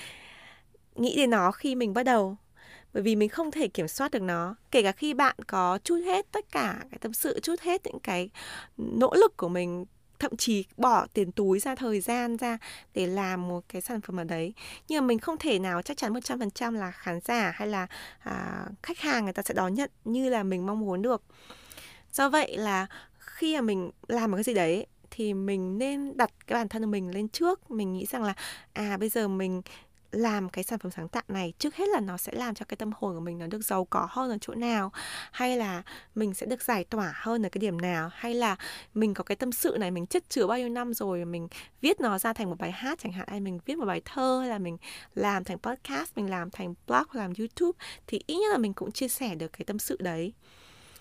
nghĩ 0.96 1.16
đến 1.16 1.30
nó 1.30 1.52
khi 1.52 1.76
mình 1.76 1.94
bắt 1.94 2.04
đầu 2.04 2.38
bởi 2.96 3.04
vì 3.04 3.16
mình 3.16 3.30
không 3.30 3.52
thể 3.52 3.68
kiểm 3.68 3.88
soát 3.88 4.12
được 4.12 4.22
nó. 4.22 4.56
Kể 4.72 4.84
cả 4.84 4.92
khi 4.92 5.14
bạn 5.14 5.36
có 5.48 5.80
chút 5.84 5.98
hết 6.06 6.32
tất 6.32 6.52
cả 6.52 6.78
cái 6.92 6.98
tâm 7.02 7.14
sự 7.14 7.40
chút 7.40 7.60
hết 7.62 7.82
những 7.86 8.00
cái 8.00 8.30
nỗ 8.78 9.14
lực 9.14 9.38
của 9.38 9.50
mình 9.50 9.86
thậm 10.20 10.38
chí 10.38 10.66
bỏ 10.78 11.08
tiền 11.14 11.32
túi 11.32 11.60
ra 11.60 11.76
thời 11.76 12.02
gian 12.02 12.38
ra 12.38 12.58
để 12.94 13.08
làm 13.08 13.48
một 13.48 13.64
cái 13.70 13.82
sản 13.82 14.02
phẩm 14.02 14.20
ở 14.20 14.24
đấy. 14.24 14.54
Nhưng 14.88 15.04
mà 15.04 15.08
mình 15.08 15.20
không 15.20 15.38
thể 15.38 15.60
nào 15.60 15.82
chắc 15.82 15.98
chắn 15.98 16.14
100% 16.14 16.72
là 16.72 16.92
khán 16.92 17.20
giả 17.20 17.52
hay 17.56 17.68
là 17.68 17.88
à, 18.20 18.66
khách 18.84 19.00
hàng 19.00 19.24
người 19.24 19.34
ta 19.34 19.44
sẽ 19.44 19.54
đón 19.54 19.74
nhận 19.74 19.90
như 20.06 20.30
là 20.30 20.44
mình 20.44 20.66
mong 20.66 20.80
muốn 20.80 21.02
được. 21.02 21.24
Do 22.12 22.30
vậy 22.30 22.58
là 22.58 22.88
khi 23.20 23.56
mà 23.56 23.62
mình 23.62 23.92
làm 24.08 24.32
một 24.32 24.38
cái 24.38 24.44
gì 24.44 24.54
đấy 24.54 24.86
thì 25.12 25.34
mình 25.34 25.78
nên 25.78 26.18
đặt 26.18 26.32
cái 26.48 26.60
bản 26.60 26.68
thân 26.68 26.82
của 26.82 26.90
mình 26.90 27.12
lên 27.14 27.28
trước. 27.28 27.72
Mình 27.72 27.94
nghĩ 27.94 28.06
rằng 28.06 28.24
là 28.24 28.34
à 28.74 28.98
bây 28.98 29.10
giờ 29.10 29.28
mình 29.28 29.62
làm 30.16 30.50
cái 30.50 30.64
sản 30.64 30.80
phẩm 30.80 30.92
sáng 30.92 31.08
tạo 31.08 31.24
này, 31.28 31.54
trước 31.60 31.76
hết 31.76 31.90
là 31.90 32.00
nó 32.00 32.18
sẽ 32.18 32.32
làm 32.36 32.56
cho 32.56 32.66
cái 32.66 32.78
tâm 32.78 32.92
hồn 32.96 33.14
của 33.14 33.20
mình 33.20 33.40
nó 33.40 33.48
được 33.48 33.62
giàu 33.62 33.86
có 33.86 34.08
hơn 34.10 34.30
ở 34.30 34.38
chỗ 34.42 34.54
nào? 34.54 34.92
Hay 35.32 35.58
là 35.58 35.84
mình 36.16 36.34
sẽ 36.34 36.46
được 36.46 36.62
giải 36.62 36.84
tỏa 36.84 37.14
hơn 37.16 37.46
ở 37.46 37.50
cái 37.50 37.60
điểm 37.60 37.82
nào? 37.82 38.10
Hay 38.14 38.34
là 38.34 38.56
mình 38.94 39.14
có 39.14 39.24
cái 39.24 39.36
tâm 39.36 39.52
sự 39.52 39.78
này, 39.80 39.92
mình 39.92 40.06
chất 40.06 40.30
chứa 40.30 40.48
bao 40.48 40.58
nhiêu 40.58 40.70
năm 40.70 40.94
rồi 40.94 41.26
mình 41.26 41.48
viết 41.82 42.00
nó 42.00 42.20
ra 42.20 42.34
thành 42.34 42.50
một 42.50 42.56
bài 42.60 42.72
hát 42.72 43.00
chẳng 43.02 43.12
hạn, 43.12 43.28
hay 43.28 43.40
mình 43.40 43.60
viết 43.66 43.78
một 43.78 43.86
bài 43.86 44.02
thơ, 44.06 44.40
hay 44.40 44.50
là 44.50 44.58
mình 44.58 44.78
làm 45.16 45.44
thành 45.44 45.58
podcast, 45.60 46.12
mình 46.16 46.30
làm 46.30 46.52
thành 46.52 46.74
blog, 46.88 47.08
làm 47.12 47.34
youtube, 47.40 47.78
thì 48.08 48.22
ít 48.28 48.36
nhất 48.36 48.52
là 48.52 48.58
mình 48.58 48.74
cũng 48.74 48.92
chia 48.92 49.08
sẻ 49.08 49.36
được 49.36 49.54
cái 49.54 49.66
tâm 49.66 49.80
sự 49.80 49.98
đấy. 50.00 50.34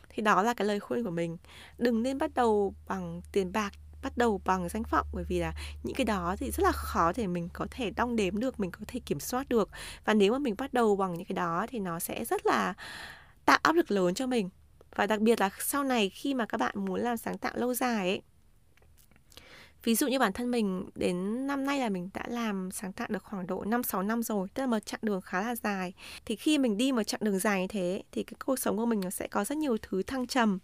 Thì 0.09 0.23
đó 0.23 0.43
là 0.43 0.55
cái 0.55 0.69
lời 0.69 0.81
khuyên 0.81 1.05
của 1.05 1.11
mình. 1.11 1.37
Đừng 1.79 2.03
nên 2.03 2.19
bắt 2.19 2.31
đầu 2.35 2.75
bằng 2.89 3.21
tiền 3.33 3.53
bạc 3.53 3.73
bắt 4.05 4.17
đầu 4.17 4.41
bằng 4.45 4.69
danh 4.69 4.83
vọng, 4.91 5.07
bởi 5.13 5.25
vì 5.25 5.39
là 5.39 5.53
những 5.83 5.95
cái 5.95 6.05
đó 6.05 6.37
thì 6.39 6.51
rất 6.51 6.65
là 6.65 6.73
khó 6.73 7.13
để 7.17 7.27
mình 7.27 7.49
có 7.53 7.67
thể 7.71 7.91
đong 7.91 8.17
đếm 8.17 8.41
được, 8.41 8.61
mình 8.61 8.71
có 8.71 8.81
thể 8.89 9.01
kiểm 9.01 9.21
soát 9.21 9.49
được. 9.49 9.71
Và 10.05 10.15
nếu 10.15 10.33
mà 10.33 10.39
mình 10.39 10.55
bắt 10.59 10.73
đầu 10.73 10.97
bằng 10.97 11.15
những 11.15 11.25
cái 11.25 11.35
đó 11.35 11.67
thì 11.69 11.79
nó 11.79 11.99
sẽ 11.99 12.25
rất 12.25 12.47
là 12.47 12.75
tạo 13.45 13.59
áp 13.63 13.73
lực 13.73 13.91
lớn 13.91 14.15
cho 14.15 14.27
mình. 14.27 14.51
Và 14.97 15.07
đặc 15.07 15.21
biệt 15.21 15.41
là 15.41 15.51
sau 15.61 15.85
này 15.85 16.11
khi 16.11 16.35
mà 16.35 16.47
các 16.47 16.59
bạn 16.59 16.75
muốn 16.77 17.01
làm 17.01 17.17
sáng 17.17 17.39
tạo 17.39 17.53
lâu 17.57 17.75
dài 17.75 18.09
ấy, 18.09 18.23
Ví 19.85 19.95
dụ 19.95 20.07
như 20.07 20.19
bản 20.19 20.33
thân 20.33 20.51
mình, 20.51 20.91
đến 20.95 21.47
năm 21.47 21.65
nay 21.65 21.81
là 21.81 21.89
mình 21.89 22.11
đã 22.15 22.25
làm 22.29 22.71
sáng 22.71 22.93
tạo 22.93 23.09
được 23.11 23.23
khoảng 23.23 23.47
độ 23.47 23.65
5-6 23.65 24.03
năm 24.03 24.23
rồi, 24.23 24.49
Tức 24.55 24.63
là 24.63 24.67
một 24.67 24.79
chặng 24.87 25.01
đường 25.03 25.21
khá 25.21 25.43
là 25.43 25.55
dài. 25.55 25.93
Thì 26.25 26.37
khi 26.37 26.59
mình 26.59 26.77
đi 26.77 26.93
một 26.93 27.03
chặng 27.03 27.21
đường 27.25 27.39
dài 27.39 27.61
như 27.61 27.67
thế, 27.67 28.03
Thì 28.13 28.23
cái 28.23 28.35
cuộc 28.45 28.59
sống 28.59 28.77
của 28.77 28.87
mình 28.87 29.01
nó 29.01 29.11
sẽ 29.11 29.29
có 29.29 29.45
rất 29.45 29.59
nhiều 29.59 29.77
thứ 29.83 30.03
thăng 30.03 30.27
trầm 30.27 30.59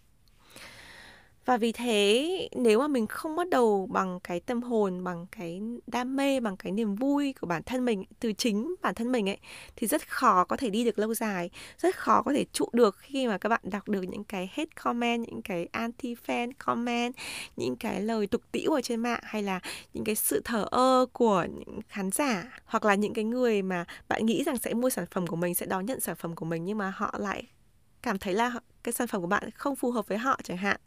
và 1.45 1.57
vì 1.57 1.71
thế, 1.71 2.49
nếu 2.55 2.79
mà 2.79 2.87
mình 2.87 3.07
không 3.07 3.35
bắt 3.35 3.49
đầu 3.49 3.87
bằng 3.91 4.19
cái 4.23 4.39
tâm 4.39 4.61
hồn, 4.61 5.03
bằng 5.03 5.25
cái 5.31 5.61
đam 5.87 6.15
mê, 6.15 6.39
bằng 6.39 6.57
cái 6.57 6.71
niềm 6.71 6.95
vui 6.95 7.33
của 7.41 7.47
bản 7.47 7.63
thân 7.63 7.85
mình, 7.85 8.03
từ 8.19 8.33
chính 8.33 8.75
bản 8.81 8.95
thân 8.95 9.11
mình 9.11 9.29
ấy, 9.29 9.37
thì 9.75 9.87
rất 9.87 10.09
khó 10.09 10.43
có 10.45 10.57
thể 10.57 10.69
đi 10.69 10.83
được 10.85 10.99
lâu 10.99 11.13
dài, 11.13 11.49
rất 11.77 11.95
khó 11.95 12.21
có 12.21 12.33
thể 12.33 12.45
trụ 12.53 12.65
được 12.73 12.97
khi 12.97 13.27
mà 13.27 13.37
các 13.37 13.49
bạn 13.49 13.61
đọc 13.63 13.89
được 13.89 14.01
những 14.01 14.23
cái 14.23 14.49
hate 14.53 14.69
comment, 14.83 15.27
những 15.27 15.41
cái 15.41 15.67
anti 15.71 16.15
fan 16.27 16.51
comment, 16.57 17.15
những 17.55 17.75
cái 17.75 18.01
lời 18.01 18.27
tục 18.27 18.41
tĩu 18.51 18.71
ở 18.71 18.81
trên 18.81 18.99
mạng, 18.99 19.21
hay 19.23 19.43
là 19.43 19.59
những 19.93 20.03
cái 20.03 20.15
sự 20.15 20.41
thờ 20.45 20.65
ơ 20.71 21.05
của 21.13 21.45
những 21.57 21.79
khán 21.87 22.11
giả, 22.11 22.59
hoặc 22.65 22.85
là 22.85 22.95
những 22.95 23.13
cái 23.13 23.23
người 23.23 23.61
mà 23.61 23.85
bạn 24.07 24.25
nghĩ 24.25 24.43
rằng 24.43 24.57
sẽ 24.57 24.73
mua 24.73 24.89
sản 24.89 25.05
phẩm 25.11 25.27
của 25.27 25.35
mình, 25.35 25.55
sẽ 25.55 25.65
đón 25.65 25.85
nhận 25.85 25.99
sản 25.99 26.15
phẩm 26.15 26.35
của 26.35 26.45
mình, 26.45 26.65
nhưng 26.65 26.77
mà 26.77 26.93
họ 26.95 27.15
lại 27.17 27.43
cảm 28.01 28.17
thấy 28.17 28.33
là 28.33 28.51
cái 28.83 28.93
sản 28.93 29.07
phẩm 29.07 29.21
của 29.21 29.27
bạn 29.27 29.49
không 29.51 29.75
phù 29.75 29.91
hợp 29.91 30.07
với 30.07 30.17
họ 30.17 30.39
chẳng 30.43 30.57
hạn. 30.57 30.79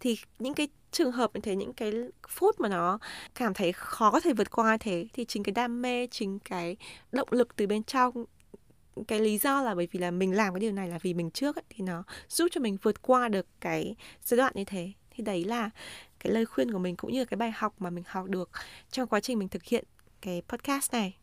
Thì 0.00 0.18
những 0.38 0.54
cái 0.54 0.68
trường 0.90 1.12
hợp 1.12 1.30
như 1.34 1.40
thế 1.40 1.56
những 1.56 1.72
cái 1.72 1.92
phút 2.28 2.60
mà 2.60 2.68
nó 2.68 2.98
cảm 3.34 3.54
thấy 3.54 3.72
khó 3.72 4.10
có 4.10 4.20
thể 4.20 4.32
vượt 4.32 4.50
qua 4.50 4.76
thế 4.80 5.08
thì 5.12 5.24
chính 5.24 5.42
cái 5.42 5.52
đam 5.52 5.82
mê 5.82 6.06
chính 6.06 6.38
cái 6.38 6.76
động 7.12 7.28
lực 7.30 7.56
từ 7.56 7.66
bên 7.66 7.82
trong 7.82 8.24
cái 9.08 9.20
lý 9.20 9.38
do 9.38 9.62
là 9.62 9.74
bởi 9.74 9.88
vì 9.92 10.00
là 10.00 10.10
mình 10.10 10.36
làm 10.36 10.54
cái 10.54 10.60
điều 10.60 10.72
này 10.72 10.88
là 10.88 10.98
vì 11.02 11.14
mình 11.14 11.30
trước 11.30 11.56
ấy, 11.56 11.64
thì 11.68 11.84
nó 11.84 12.02
giúp 12.28 12.48
cho 12.50 12.60
mình 12.60 12.76
vượt 12.82 13.02
qua 13.02 13.28
được 13.28 13.46
cái 13.60 13.96
giai 14.22 14.38
đoạn 14.38 14.52
như 14.56 14.64
thế. 14.64 14.92
Thì 15.10 15.24
đấy 15.24 15.44
là 15.44 15.70
cái 16.18 16.32
lời 16.32 16.46
khuyên 16.46 16.72
của 16.72 16.78
mình 16.78 16.96
cũng 16.96 17.12
như 17.12 17.18
là 17.18 17.24
cái 17.24 17.36
bài 17.36 17.52
học 17.56 17.74
mà 17.78 17.90
mình 17.90 18.04
học 18.06 18.26
được 18.26 18.50
trong 18.90 19.08
quá 19.08 19.20
trình 19.20 19.38
mình 19.38 19.48
thực 19.48 19.64
hiện 19.64 19.84
cái 20.20 20.42
podcast 20.48 20.92
này. 20.92 21.16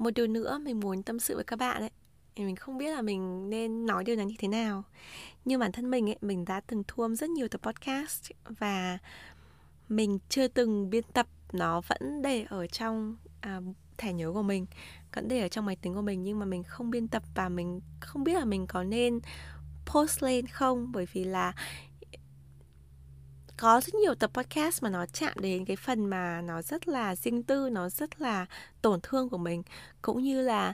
Một 0.00 0.10
điều 0.14 0.26
nữa 0.26 0.58
mình 0.62 0.80
muốn 0.80 1.02
tâm 1.02 1.18
sự 1.18 1.34
với 1.34 1.44
các 1.44 1.58
bạn 1.58 1.82
ấy 1.82 1.90
mình 2.36 2.56
không 2.56 2.78
biết 2.78 2.90
là 2.90 3.02
mình 3.02 3.50
nên 3.50 3.86
nói 3.86 4.04
điều 4.04 4.16
này 4.16 4.26
như 4.26 4.34
thế 4.38 4.48
nào. 4.48 4.82
Nhưng 5.44 5.60
bản 5.60 5.72
thân 5.72 5.90
mình 5.90 6.08
ấy 6.08 6.16
mình 6.20 6.44
đã 6.44 6.60
từng 6.60 6.82
thu 6.88 7.02
âm 7.02 7.16
rất 7.16 7.30
nhiều 7.30 7.48
tập 7.48 7.60
podcast 7.62 8.30
và 8.44 8.98
mình 9.88 10.18
chưa 10.28 10.48
từng 10.48 10.90
biên 10.90 11.04
tập 11.12 11.26
nó 11.52 11.80
vẫn 11.80 12.22
để 12.22 12.46
ở 12.48 12.66
trong 12.66 13.16
à, 13.40 13.60
thẻ 13.98 14.12
nhớ 14.12 14.32
của 14.32 14.42
mình 14.42 14.66
vẫn 15.14 15.28
để 15.28 15.40
ở 15.40 15.48
trong 15.48 15.66
máy 15.66 15.76
tính 15.76 15.94
của 15.94 16.02
mình 16.02 16.22
nhưng 16.22 16.38
mà 16.38 16.46
mình 16.46 16.62
không 16.62 16.90
biên 16.90 17.08
tập 17.08 17.22
và 17.34 17.48
mình 17.48 17.80
không 18.00 18.24
biết 18.24 18.34
là 18.34 18.44
mình 18.44 18.66
có 18.66 18.82
nên 18.82 19.20
post 19.86 20.22
lên 20.22 20.46
không? 20.46 20.92
Bởi 20.92 21.06
vì 21.12 21.24
là 21.24 21.52
có 23.60 23.80
rất 23.80 23.94
nhiều 23.94 24.14
tập 24.14 24.30
podcast 24.34 24.82
mà 24.82 24.90
nó 24.90 25.06
chạm 25.06 25.32
đến 25.40 25.64
cái 25.64 25.76
phần 25.76 26.06
mà 26.06 26.40
nó 26.40 26.62
rất 26.62 26.88
là 26.88 27.16
riêng 27.16 27.42
tư 27.42 27.68
nó 27.70 27.88
rất 27.88 28.20
là 28.20 28.46
tổn 28.82 29.00
thương 29.02 29.28
của 29.28 29.38
mình. 29.38 29.62
Cũng 30.02 30.22
như 30.22 30.42
là 30.42 30.72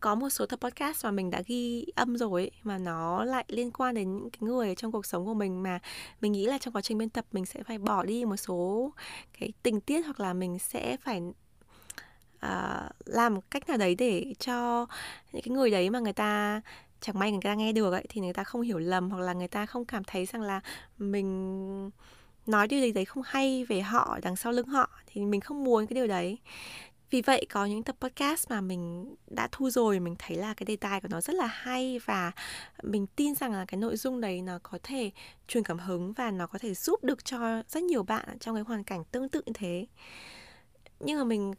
có 0.00 0.14
một 0.14 0.30
số 0.30 0.46
tập 0.46 0.60
podcast 0.60 1.04
mà 1.04 1.10
mình 1.10 1.30
đã 1.30 1.42
ghi 1.46 1.86
âm 1.94 2.16
rồi 2.16 2.42
ấy, 2.42 2.50
mà 2.62 2.78
nó 2.78 3.24
lại 3.24 3.44
liên 3.48 3.70
quan 3.70 3.94
đến 3.94 4.16
những 4.16 4.30
cái 4.30 4.38
người 4.40 4.74
trong 4.74 4.92
cuộc 4.92 5.06
sống 5.06 5.26
của 5.26 5.34
mình 5.34 5.62
mà 5.62 5.78
mình 6.20 6.32
nghĩ 6.32 6.46
là 6.46 6.58
trong 6.58 6.74
quá 6.74 6.82
trình 6.82 6.98
biên 6.98 7.10
tập 7.10 7.24
mình 7.32 7.46
sẽ 7.46 7.62
phải 7.62 7.78
bỏ 7.78 8.04
đi 8.04 8.24
một 8.24 8.36
số 8.36 8.90
cái 9.38 9.52
tình 9.62 9.80
tiết 9.80 10.02
hoặc 10.02 10.20
là 10.20 10.32
mình 10.32 10.58
sẽ 10.58 10.96
phải 10.96 11.22
uh, 12.46 12.92
làm 13.04 13.34
một 13.34 13.50
cách 13.50 13.68
nào 13.68 13.76
đấy 13.76 13.94
để 13.94 14.34
cho 14.38 14.86
những 15.32 15.42
cái 15.42 15.54
người 15.54 15.70
đấy 15.70 15.90
mà 15.90 15.98
người 15.98 16.12
ta 16.12 16.60
chẳng 17.02 17.18
may 17.18 17.30
người 17.32 17.40
ta 17.42 17.54
nghe 17.54 17.72
được 17.72 17.92
ấy, 17.92 18.06
thì 18.08 18.20
người 18.20 18.32
ta 18.32 18.44
không 18.44 18.60
hiểu 18.62 18.78
lầm 18.78 19.10
hoặc 19.10 19.20
là 19.20 19.32
người 19.32 19.48
ta 19.48 19.66
không 19.66 19.84
cảm 19.84 20.04
thấy 20.04 20.26
rằng 20.26 20.42
là 20.42 20.60
mình 20.98 21.90
nói 22.46 22.68
điều 22.68 22.80
gì 22.80 22.92
đấy 22.92 23.04
không 23.04 23.22
hay 23.26 23.64
về 23.64 23.80
họ, 23.80 24.18
đằng 24.22 24.36
sau 24.36 24.52
lưng 24.52 24.66
họ, 24.66 24.90
thì 25.06 25.24
mình 25.24 25.40
không 25.40 25.64
muốn 25.64 25.86
cái 25.86 25.94
điều 25.94 26.06
đấy. 26.06 26.38
Vì 27.10 27.22
vậy 27.22 27.46
có 27.50 27.66
những 27.66 27.82
tập 27.82 27.96
podcast 28.00 28.50
mà 28.50 28.60
mình 28.60 29.14
đã 29.26 29.48
thu 29.52 29.70
rồi, 29.70 30.00
mình 30.00 30.16
thấy 30.18 30.36
là 30.36 30.54
cái 30.54 30.64
đề 30.64 30.76
tài 30.76 31.00
của 31.00 31.08
nó 31.10 31.20
rất 31.20 31.34
là 31.34 31.46
hay 31.46 32.00
và 32.04 32.32
mình 32.82 33.06
tin 33.16 33.34
rằng 33.34 33.52
là 33.52 33.64
cái 33.68 33.78
nội 33.80 33.96
dung 33.96 34.20
đấy 34.20 34.42
nó 34.42 34.58
có 34.62 34.78
thể 34.82 35.10
truyền 35.48 35.64
cảm 35.64 35.78
hứng 35.78 36.12
và 36.12 36.30
nó 36.30 36.46
có 36.46 36.58
thể 36.58 36.74
giúp 36.74 37.04
được 37.04 37.24
cho 37.24 37.62
rất 37.68 37.82
nhiều 37.82 38.02
bạn 38.02 38.38
trong 38.38 38.54
cái 38.54 38.64
hoàn 38.64 38.84
cảnh 38.84 39.04
tương 39.04 39.28
tự 39.28 39.42
như 39.46 39.52
thế. 39.54 39.86
Nhưng 41.00 41.18
mà 41.18 41.24
mình 41.24 41.54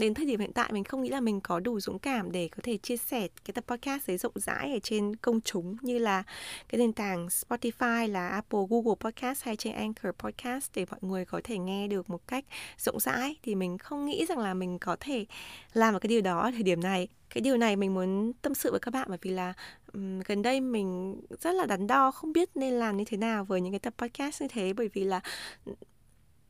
đến 0.00 0.14
thời 0.14 0.26
điểm 0.26 0.40
hiện 0.40 0.52
tại 0.52 0.72
mình 0.72 0.84
không 0.84 1.02
nghĩ 1.02 1.08
là 1.08 1.20
mình 1.20 1.40
có 1.40 1.60
đủ 1.60 1.80
dũng 1.80 1.98
cảm 1.98 2.32
để 2.32 2.48
có 2.48 2.60
thể 2.62 2.76
chia 2.76 2.96
sẻ 2.96 3.28
cái 3.44 3.52
tập 3.52 3.64
podcast 3.66 4.08
đấy 4.08 4.18
rộng 4.18 4.32
rãi 4.34 4.72
ở 4.72 4.78
trên 4.82 5.16
công 5.16 5.40
chúng 5.40 5.76
như 5.80 5.98
là 5.98 6.22
cái 6.68 6.78
nền 6.78 6.92
tảng 6.92 7.26
Spotify 7.26 8.08
là 8.08 8.28
Apple, 8.28 8.60
Google 8.70 8.94
Podcast 9.00 9.42
hay 9.42 9.56
trên 9.56 9.74
Anchor 9.74 10.14
Podcast 10.18 10.70
để 10.74 10.86
mọi 10.90 11.00
người 11.02 11.24
có 11.24 11.40
thể 11.44 11.58
nghe 11.58 11.88
được 11.88 12.10
một 12.10 12.26
cách 12.26 12.44
rộng 12.78 13.00
rãi. 13.00 13.36
Thì 13.42 13.54
mình 13.54 13.78
không 13.78 14.06
nghĩ 14.06 14.26
rằng 14.26 14.38
là 14.38 14.54
mình 14.54 14.78
có 14.78 14.96
thể 15.00 15.26
làm 15.72 15.92
được 15.92 15.98
cái 16.00 16.08
điều 16.08 16.20
đó 16.20 16.40
ở 16.40 16.50
thời 16.50 16.62
điểm 16.62 16.80
này. 16.80 17.08
Cái 17.30 17.40
điều 17.40 17.56
này 17.56 17.76
mình 17.76 17.94
muốn 17.94 18.32
tâm 18.42 18.54
sự 18.54 18.70
với 18.70 18.80
các 18.80 18.94
bạn 18.94 19.06
bởi 19.08 19.18
vì 19.22 19.30
là 19.30 19.52
um, 19.92 20.20
gần 20.20 20.42
đây 20.42 20.60
mình 20.60 21.20
rất 21.40 21.52
là 21.52 21.66
đắn 21.66 21.86
đo 21.86 22.10
không 22.10 22.32
biết 22.32 22.50
nên 22.54 22.72
làm 22.72 22.96
như 22.96 23.04
thế 23.04 23.16
nào 23.16 23.44
với 23.44 23.60
những 23.60 23.72
cái 23.72 23.80
tập 23.80 23.94
podcast 23.98 24.42
như 24.42 24.48
thế 24.48 24.72
bởi 24.72 24.88
vì 24.88 25.04
là 25.04 25.20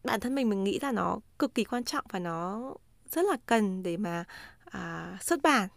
bản 0.04 0.20
thân 0.20 0.34
mình 0.34 0.48
mình 0.48 0.64
nghĩ 0.64 0.78
là 0.82 0.92
nó 0.92 1.20
cực 1.38 1.54
kỳ 1.54 1.64
quan 1.64 1.84
trọng 1.84 2.04
và 2.08 2.18
nó 2.18 2.74
rất 3.10 3.24
là 3.24 3.36
cần 3.46 3.82
để 3.82 3.96
mà 3.96 4.24
à, 4.64 5.18
xuất 5.20 5.42
bản. 5.42 5.68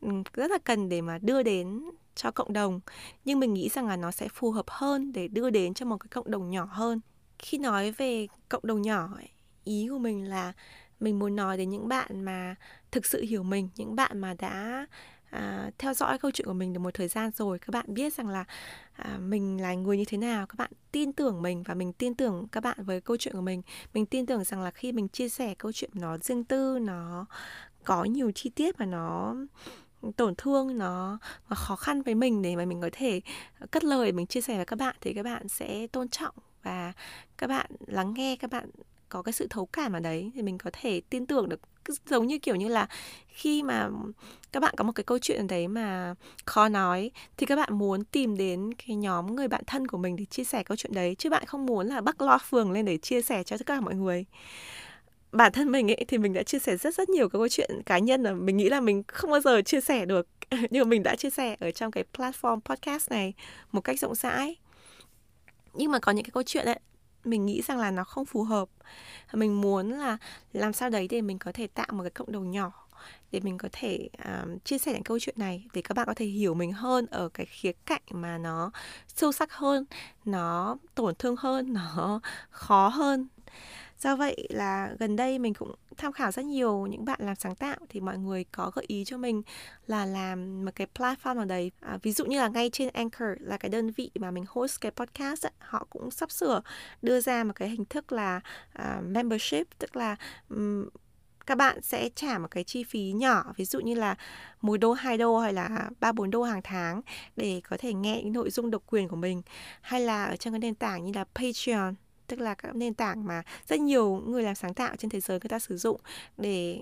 Ừ, 0.00 0.08
rất 0.34 0.50
là 0.50 0.58
cần 0.64 0.88
để 0.88 1.00
mà 1.00 1.18
đưa 1.18 1.42
đến 1.42 1.84
cho 2.14 2.30
cộng 2.30 2.52
đồng. 2.52 2.80
Nhưng 3.24 3.40
mình 3.40 3.54
nghĩ 3.54 3.68
rằng 3.68 3.86
là 3.88 3.96
nó 3.96 4.10
sẽ 4.10 4.28
phù 4.28 4.50
hợp 4.50 4.64
hơn 4.68 5.12
để 5.12 5.28
đưa 5.28 5.50
đến 5.50 5.74
cho 5.74 5.86
một 5.86 5.96
cái 5.96 6.08
cộng 6.08 6.30
đồng 6.30 6.50
nhỏ 6.50 6.68
hơn. 6.70 7.00
Khi 7.38 7.58
nói 7.58 7.90
về 7.90 8.26
cộng 8.48 8.66
đồng 8.66 8.82
nhỏ 8.82 9.08
ấy, 9.16 9.28
ý 9.64 9.88
của 9.90 9.98
mình 9.98 10.28
là 10.28 10.52
mình 11.00 11.18
muốn 11.18 11.36
nói 11.36 11.56
đến 11.56 11.70
những 11.70 11.88
bạn 11.88 12.24
mà 12.24 12.54
thực 12.90 13.06
sự 13.06 13.22
hiểu 13.22 13.42
mình 13.42 13.68
những 13.76 13.96
bạn 13.96 14.18
mà 14.18 14.34
đã 14.34 14.86
à, 15.32 15.70
theo 15.78 15.94
dõi 15.94 16.18
câu 16.18 16.30
chuyện 16.30 16.46
của 16.46 16.52
mình 16.52 16.72
được 16.72 16.80
một 16.80 16.94
thời 16.94 17.08
gian 17.08 17.30
rồi 17.30 17.58
các 17.58 17.70
bạn 17.70 17.84
biết 17.88 18.14
rằng 18.14 18.28
là 18.28 18.44
à, 18.92 19.18
mình 19.18 19.60
là 19.60 19.74
người 19.74 19.98
như 19.98 20.04
thế 20.04 20.18
nào 20.18 20.46
các 20.46 20.54
bạn 20.58 20.70
tin 20.92 21.12
tưởng 21.12 21.42
mình 21.42 21.62
và 21.62 21.74
mình 21.74 21.92
tin 21.92 22.14
tưởng 22.14 22.48
các 22.52 22.60
bạn 22.60 22.84
với 22.84 23.00
câu 23.00 23.16
chuyện 23.16 23.34
của 23.34 23.40
mình. 23.40 23.62
Mình 23.94 24.06
tin 24.06 24.26
tưởng 24.26 24.44
rằng 24.44 24.62
là 24.62 24.70
khi 24.70 24.92
mình 24.92 25.08
chia 25.08 25.28
sẻ 25.28 25.54
câu 25.54 25.72
chuyện 25.72 25.90
nó 25.94 26.18
riêng 26.18 26.44
tư 26.44 26.78
nó 26.78 27.26
có 27.84 28.04
nhiều 28.04 28.32
chi 28.34 28.50
tiết 28.50 28.78
và 28.78 28.86
nó 28.86 29.34
tổn 30.16 30.34
thương 30.34 30.78
nó, 30.78 31.18
nó 31.48 31.56
khó 31.56 31.76
khăn 31.76 32.02
với 32.02 32.14
mình 32.14 32.42
để 32.42 32.56
mà 32.56 32.64
mình 32.64 32.80
có 32.80 32.88
thể 32.92 33.20
cất 33.70 33.84
lời 33.84 34.12
mình 34.12 34.26
chia 34.26 34.40
sẻ 34.40 34.56
với 34.56 34.64
các 34.64 34.78
bạn 34.78 34.96
thì 35.00 35.14
các 35.14 35.22
bạn 35.22 35.48
sẽ 35.48 35.86
tôn 35.86 36.08
trọng 36.08 36.34
và 36.62 36.92
các 37.38 37.46
bạn 37.46 37.70
lắng 37.86 38.14
nghe 38.14 38.36
các 38.36 38.50
bạn 38.50 38.70
có 39.08 39.22
cái 39.22 39.32
sự 39.32 39.46
thấu 39.50 39.66
cảm 39.66 39.92
ở 39.92 40.00
đấy 40.00 40.32
thì 40.34 40.42
mình 40.42 40.58
có 40.58 40.70
thể 40.72 41.00
tin 41.10 41.26
tưởng 41.26 41.48
được 41.48 41.60
giống 42.06 42.26
như, 42.26 42.38
kiểu 42.38 42.56
như 42.56 42.68
là, 42.68 42.86
khi 43.28 43.62
mà 43.62 43.88
các 44.52 44.60
bạn 44.60 44.74
có 44.76 44.84
một 44.84 44.92
cái 44.92 45.04
câu 45.04 45.18
chuyện 45.18 45.46
đấy 45.46 45.68
mà 45.68 46.14
khó 46.46 46.68
nói, 46.68 47.10
thì 47.36 47.46
các 47.46 47.56
bạn 47.56 47.78
muốn 47.78 48.04
tìm 48.04 48.36
đến 48.36 48.74
cái 48.74 48.96
nhóm 48.96 49.36
người 49.36 49.48
bạn 49.48 49.62
thân 49.66 49.86
của 49.86 49.98
mình 49.98 50.16
để 50.16 50.24
chia 50.24 50.44
sẻ 50.44 50.62
câu 50.62 50.76
chuyện 50.76 50.94
đấy, 50.94 51.14
chứ 51.18 51.30
bạn 51.30 51.46
không 51.46 51.66
muốn 51.66 51.86
là 51.86 52.00
bắt 52.00 52.20
lo 52.20 52.38
phường 52.38 52.72
lên 52.72 52.84
để 52.84 52.96
chia 52.96 53.22
sẻ 53.22 53.42
cho 53.42 53.56
tất 53.56 53.66
cả 53.66 53.80
mọi 53.80 53.94
người. 53.94 54.24
Bản 55.32 55.52
thân 55.52 55.72
mình 55.72 55.90
ấy, 55.90 56.04
thì 56.08 56.18
mình 56.18 56.32
đã 56.32 56.42
chia 56.42 56.58
sẻ 56.58 56.76
rất 56.76 56.94
rất 56.94 57.08
nhiều 57.08 57.28
cái 57.28 57.38
câu 57.38 57.48
chuyện 57.48 57.70
cá 57.86 57.98
nhân 57.98 58.22
là 58.22 58.32
mình 58.32 58.56
nghĩ 58.56 58.68
là 58.68 58.80
mình 58.80 59.02
không 59.08 59.30
bao 59.30 59.40
giờ 59.40 59.62
chia 59.62 59.80
sẻ 59.80 60.04
được, 60.06 60.26
nhưng 60.70 60.84
mà 60.84 60.88
mình 60.90 61.02
đã 61.02 61.16
chia 61.16 61.30
sẻ 61.30 61.56
ở 61.60 61.70
trong 61.70 61.90
cái 61.90 62.04
platform 62.16 62.60
podcast 62.60 63.10
này 63.10 63.34
một 63.72 63.80
cách 63.80 64.00
rộng 64.00 64.14
rãi. 64.14 64.56
Nhưng 65.74 65.90
mà 65.90 65.98
có 65.98 66.12
những 66.12 66.24
cái 66.24 66.30
câu 66.34 66.42
chuyện 66.42 66.66
ấy 66.66 66.78
mình 67.24 67.46
nghĩ 67.46 67.62
rằng 67.62 67.78
là 67.78 67.90
nó 67.90 68.04
không 68.04 68.24
phù 68.24 68.42
hợp. 68.42 68.68
Mình 69.32 69.60
muốn 69.60 69.90
là 69.90 70.16
làm 70.52 70.72
sao 70.72 70.90
đấy 70.90 71.08
để 71.10 71.20
mình 71.20 71.38
có 71.38 71.52
thể 71.52 71.66
tạo 71.66 71.86
một 71.92 72.02
cái 72.02 72.10
cộng 72.10 72.32
đồng 72.32 72.50
nhỏ 72.50 72.72
để 73.32 73.40
mình 73.40 73.58
có 73.58 73.68
thể 73.72 74.08
um, 74.24 74.58
chia 74.58 74.78
sẻ 74.78 74.92
những 74.92 75.02
câu 75.02 75.18
chuyện 75.20 75.34
này 75.38 75.66
để 75.72 75.82
các 75.82 75.96
bạn 75.96 76.06
có 76.06 76.14
thể 76.14 76.26
hiểu 76.26 76.54
mình 76.54 76.72
hơn 76.72 77.06
ở 77.06 77.28
cái 77.28 77.46
khía 77.46 77.72
cạnh 77.86 78.02
mà 78.10 78.38
nó 78.38 78.70
sâu 79.08 79.32
sắc 79.32 79.52
hơn 79.52 79.84
nó 80.24 80.76
tổn 80.94 81.14
thương 81.14 81.36
hơn 81.38 81.72
nó 81.96 82.20
khó 82.50 82.88
hơn 82.88 83.28
do 84.02 84.16
vậy 84.16 84.46
là 84.50 84.94
gần 84.98 85.16
đây 85.16 85.38
mình 85.38 85.54
cũng 85.54 85.74
tham 85.96 86.12
khảo 86.12 86.32
rất 86.32 86.44
nhiều 86.44 86.86
những 86.86 87.04
bạn 87.04 87.20
làm 87.22 87.36
sáng 87.36 87.54
tạo 87.54 87.76
thì 87.88 88.00
mọi 88.00 88.18
người 88.18 88.44
có 88.44 88.70
gợi 88.74 88.84
ý 88.88 89.04
cho 89.04 89.16
mình 89.16 89.42
là 89.86 90.06
làm 90.06 90.64
một 90.64 90.70
cái 90.74 90.86
platform 90.94 91.34
nào 91.34 91.44
đấy. 91.44 91.70
À, 91.80 91.98
ví 92.02 92.12
dụ 92.12 92.24
như 92.24 92.38
là 92.38 92.48
ngay 92.48 92.70
trên 92.70 92.88
Anchor 92.88 93.28
là 93.40 93.56
cái 93.56 93.68
đơn 93.68 93.90
vị 93.90 94.10
mà 94.14 94.30
mình 94.30 94.44
host 94.48 94.80
cái 94.80 94.92
podcast 94.92 95.46
ấy, 95.46 95.52
họ 95.58 95.86
cũng 95.90 96.10
sắp 96.10 96.30
sửa 96.30 96.62
đưa 97.02 97.20
ra 97.20 97.44
một 97.44 97.52
cái 97.56 97.68
hình 97.68 97.84
thức 97.84 98.12
là 98.12 98.40
uh, 98.78 99.04
membership 99.04 99.78
tức 99.78 99.96
là 99.96 100.16
um, 100.48 100.88
các 101.46 101.58
bạn 101.58 101.82
sẽ 101.82 102.08
trả 102.14 102.38
một 102.38 102.50
cái 102.50 102.64
chi 102.64 102.84
phí 102.84 103.12
nhỏ 103.12 103.52
ví 103.56 103.64
dụ 103.64 103.80
như 103.80 103.94
là 103.94 104.16
một 104.60 104.76
đô 104.76 104.92
hai 104.92 105.18
đô 105.18 105.38
hay 105.38 105.52
là 105.52 105.90
ba 106.00 106.12
bốn 106.12 106.30
đô 106.30 106.42
hàng 106.42 106.60
tháng 106.64 107.00
để 107.36 107.60
có 107.68 107.76
thể 107.76 107.92
nghe 107.92 108.22
những 108.22 108.32
nội 108.32 108.50
dung 108.50 108.70
độc 108.70 108.82
quyền 108.86 109.08
của 109.08 109.16
mình. 109.16 109.42
Hay 109.80 110.00
là 110.00 110.24
ở 110.24 110.36
trong 110.36 110.52
cái 110.54 110.58
nền 110.58 110.74
tảng 110.74 111.04
như 111.04 111.12
là 111.14 111.24
Patreon 111.34 111.94
tức 112.32 112.40
là 112.40 112.54
các 112.54 112.76
nền 112.76 112.94
tảng 112.94 113.26
mà 113.26 113.42
rất 113.68 113.80
nhiều 113.80 114.22
người 114.26 114.42
làm 114.42 114.54
sáng 114.54 114.74
tạo 114.74 114.96
trên 114.96 115.10
thế 115.10 115.20
giới 115.20 115.38
người 115.42 115.48
ta 115.48 115.58
sử 115.58 115.76
dụng 115.76 116.00
để 116.36 116.80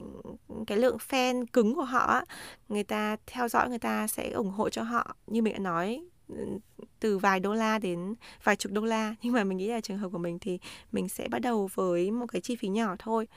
cái 0.67 0.79
lượng 0.79 0.97
fan 1.09 1.45
cứng 1.53 1.75
của 1.75 1.85
họ 1.85 2.25
người 2.69 2.85
ta 2.85 3.17
theo 3.27 3.49
dõi, 3.49 3.69
người 3.69 3.79
ta 3.79 4.07
sẽ 4.07 4.31
ủng 4.31 4.51
hộ 4.51 4.71
cho 4.71 4.83
họ. 4.83 5.17
Như 5.27 5.43
mình 5.43 5.53
đã 5.53 5.59
nói 5.59 6.05
từ 7.01 7.19
vài 7.19 7.41
đô 7.41 7.55
la 7.55 7.79
đến 7.79 8.15
vài 8.45 8.57
chục 8.57 8.73
đô 8.73 8.85
la. 8.85 9.15
Nhưng 9.23 9.33
mà 9.33 9.45
mình 9.45 9.59
nghĩ 9.59 9.69
là 9.69 9.81
trường 9.81 9.99
hợp 9.99 10.09
của 10.13 10.19
mình 10.19 10.39
thì 10.39 10.59
mình 10.93 11.09
sẽ 11.09 11.29
bắt 11.29 11.39
đầu 11.39 11.69
với 11.75 12.11
một 12.11 12.27
cái 12.33 12.41
chi 12.41 12.57
phí 12.57 12.69
nhỏ 12.69 12.97
thôi. 12.99 13.29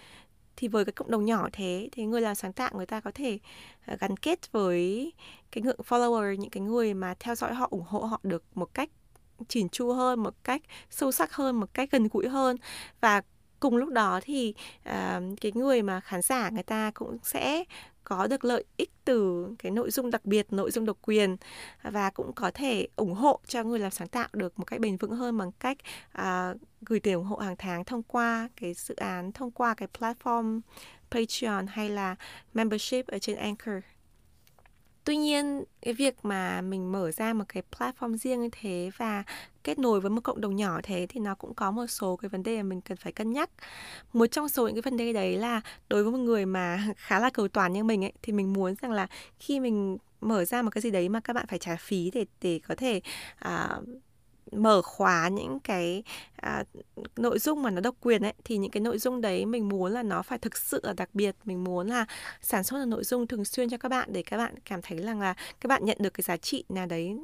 Thì 0.55 0.67
với 0.67 0.85
cái 0.85 0.93
cộng 0.93 1.11
đồng 1.11 1.25
nhỏ 1.25 1.49
thế, 1.53 1.89
thì 1.91 2.05
người 2.05 2.21
làm 2.21 2.35
sáng 2.35 2.53
tạo 2.53 2.71
người 2.75 2.85
ta 2.85 2.99
có 2.99 3.11
thể 3.13 3.39
ờ, 3.85 3.97
gắn 3.99 4.17
kết 4.17 4.51
với 4.51 5.13
cái 5.51 5.61
ngưỡng 5.61 5.79
follower, 5.87 6.35
những 6.35 6.49
cái 6.49 6.61
người 6.61 6.93
mà 6.93 7.15
theo 7.19 7.35
dõi 7.35 7.53
họ, 7.53 7.67
ủng 7.71 7.85
hộ 7.87 7.99
họ 7.99 8.19
được 8.23 8.43
một 8.55 8.73
cách 8.73 8.89
chỉn 9.45 9.69
chu 9.69 9.93
hơn 9.93 10.23
một 10.23 10.33
cách 10.43 10.61
sâu 10.89 11.11
sắc 11.11 11.33
hơn 11.33 11.59
một 11.59 11.73
cách 11.73 11.91
gần 11.91 12.07
gũi 12.11 12.27
hơn. 12.27 12.57
Và 13.01 13.21
cùng 13.59 13.75
lúc 13.75 13.89
đó 13.89 14.19
thì 14.23 14.53
uh, 14.79 14.93
cái 15.41 15.51
người 15.55 15.81
mà 15.81 15.99
khán 15.99 16.21
giả 16.21 16.49
người 16.49 16.63
ta 16.63 16.91
cũng 16.93 17.17
sẽ 17.23 17.63
có 18.03 18.27
được 18.27 18.45
lợi 18.45 18.63
ích 18.77 18.91
từ 19.05 19.47
cái 19.59 19.71
nội 19.71 19.91
dung 19.91 20.11
đặc 20.11 20.25
biệt 20.25 20.53
nội 20.53 20.71
dung 20.71 20.85
độc 20.85 20.97
quyền 21.01 21.37
và 21.83 22.09
cũng 22.09 22.33
có 22.33 22.51
thể 22.53 22.87
ủng 22.95 23.13
hộ 23.13 23.39
cho 23.47 23.63
người 23.63 23.79
làm 23.79 23.91
sáng 23.91 24.07
tạo 24.07 24.27
được 24.33 24.59
một 24.59 24.65
cách 24.65 24.79
bền 24.79 24.97
vững 24.97 25.11
hơn 25.11 25.37
bằng 25.37 25.51
cách 25.51 25.77
uh, 26.17 26.61
gửi 26.81 26.99
tiền 26.99 27.13
ủng 27.13 27.25
hộ 27.25 27.37
hàng 27.37 27.55
tháng 27.57 27.85
thông 27.85 28.03
qua 28.03 28.49
cái 28.55 28.73
dự 28.73 28.95
án 28.95 29.31
thông 29.31 29.51
qua 29.51 29.73
cái 29.73 29.87
platform 29.99 30.61
Patreon 31.11 31.67
hay 31.67 31.89
là 31.89 32.15
membership 32.53 33.07
ở 33.07 33.19
trên 33.19 33.37
Anchor. 33.37 33.75
Tuy 35.05 35.17
nhiên, 35.17 35.63
cái 35.81 35.93
việc 35.93 36.15
mà 36.25 36.61
mình 36.61 36.91
mở 36.91 37.11
ra 37.11 37.33
một 37.33 37.43
cái 37.49 37.63
platform 37.71 38.17
riêng 38.17 38.41
như 38.41 38.49
thế 38.51 38.91
và 38.97 39.23
kết 39.63 39.79
nối 39.79 39.99
với 40.01 40.09
một 40.09 40.21
cộng 40.23 40.41
đồng 40.41 40.55
nhỏ 40.55 40.79
thế 40.83 41.05
thì 41.09 41.19
nó 41.19 41.35
cũng 41.35 41.53
có 41.53 41.71
một 41.71 41.87
số 41.87 42.15
cái 42.15 42.29
vấn 42.29 42.43
đề 42.43 42.57
mà 42.57 42.63
mình 42.63 42.81
cần 42.81 42.97
phải 42.97 43.11
cân 43.11 43.31
nhắc. 43.33 43.49
Một 44.13 44.25
trong 44.27 44.49
số 44.49 44.67
những 44.67 44.75
cái 44.75 44.81
vấn 44.81 44.97
đề 44.97 45.13
đấy 45.13 45.37
là 45.37 45.61
đối 45.89 46.03
với 46.03 46.11
một 46.11 46.17
người 46.17 46.45
mà 46.45 46.87
khá 46.97 47.19
là 47.19 47.29
cầu 47.29 47.47
toàn 47.47 47.73
như 47.73 47.83
mình 47.83 48.03
ấy 48.05 48.13
thì 48.21 48.33
mình 48.33 48.53
muốn 48.53 48.75
rằng 48.81 48.91
là 48.91 49.07
khi 49.39 49.59
mình 49.59 49.97
mở 50.21 50.45
ra 50.45 50.61
một 50.61 50.69
cái 50.69 50.81
gì 50.81 50.91
đấy 50.91 51.09
mà 51.09 51.19
các 51.19 51.33
bạn 51.33 51.47
phải 51.47 51.59
trả 51.59 51.75
phí 51.75 52.11
để 52.13 52.25
để 52.41 52.59
có 52.67 52.75
thể 52.75 53.01
uh, 53.45 53.87
mở 54.61 54.81
khóa 54.81 55.27
những 55.27 55.59
cái 55.59 56.03
à, 56.35 56.63
nội 57.15 57.39
dung 57.39 57.63
mà 57.63 57.69
nó 57.69 57.81
độc 57.81 57.95
quyền 58.01 58.21
ấy 58.21 58.33
thì 58.43 58.57
những 58.57 58.71
cái 58.71 58.81
nội 58.81 58.97
dung 58.97 59.21
đấy 59.21 59.45
mình 59.45 59.69
muốn 59.69 59.91
là 59.91 60.03
nó 60.03 60.21
phải 60.21 60.37
thực 60.37 60.57
sự 60.57 60.79
là 60.83 60.93
đặc 60.93 61.09
biệt. 61.13 61.35
Mình 61.45 61.63
muốn 61.63 61.87
là 61.87 62.05
sản 62.41 62.63
xuất 62.63 62.77
là 62.77 62.85
nội 62.85 63.03
dung 63.03 63.27
thường 63.27 63.45
xuyên 63.45 63.69
cho 63.69 63.77
các 63.77 63.89
bạn 63.89 64.09
để 64.13 64.23
các 64.23 64.37
bạn 64.37 64.55
cảm 64.65 64.81
thấy 64.81 64.97
rằng 64.97 65.19
là 65.19 65.33
các 65.61 65.67
bạn 65.67 65.85
nhận 65.85 65.97
được 65.99 66.13
cái 66.13 66.23
giá 66.23 66.37
trị 66.37 66.63
nào 66.69 66.85
đấy 66.85 67.17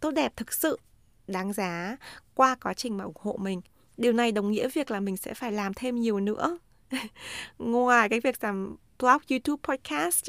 tốt 0.00 0.10
đẹp 0.10 0.32
thực 0.36 0.52
sự 0.52 0.78
đáng 1.26 1.52
giá 1.52 1.96
qua 2.34 2.56
quá 2.62 2.74
trình 2.74 2.96
mà 2.96 3.04
ủng 3.04 3.14
hộ 3.20 3.36
mình. 3.40 3.60
Điều 3.96 4.12
này 4.12 4.32
đồng 4.32 4.50
nghĩa 4.50 4.68
việc 4.68 4.90
là 4.90 5.00
mình 5.00 5.16
sẽ 5.16 5.34
phải 5.34 5.52
làm 5.52 5.74
thêm 5.74 6.00
nhiều 6.00 6.20
nữa. 6.20 6.58
Ngoài 7.58 8.08
cái 8.08 8.20
việc 8.20 8.44
làm 8.44 8.76
blog 8.98 9.18
youtube 9.30 9.60
podcast 9.62 10.28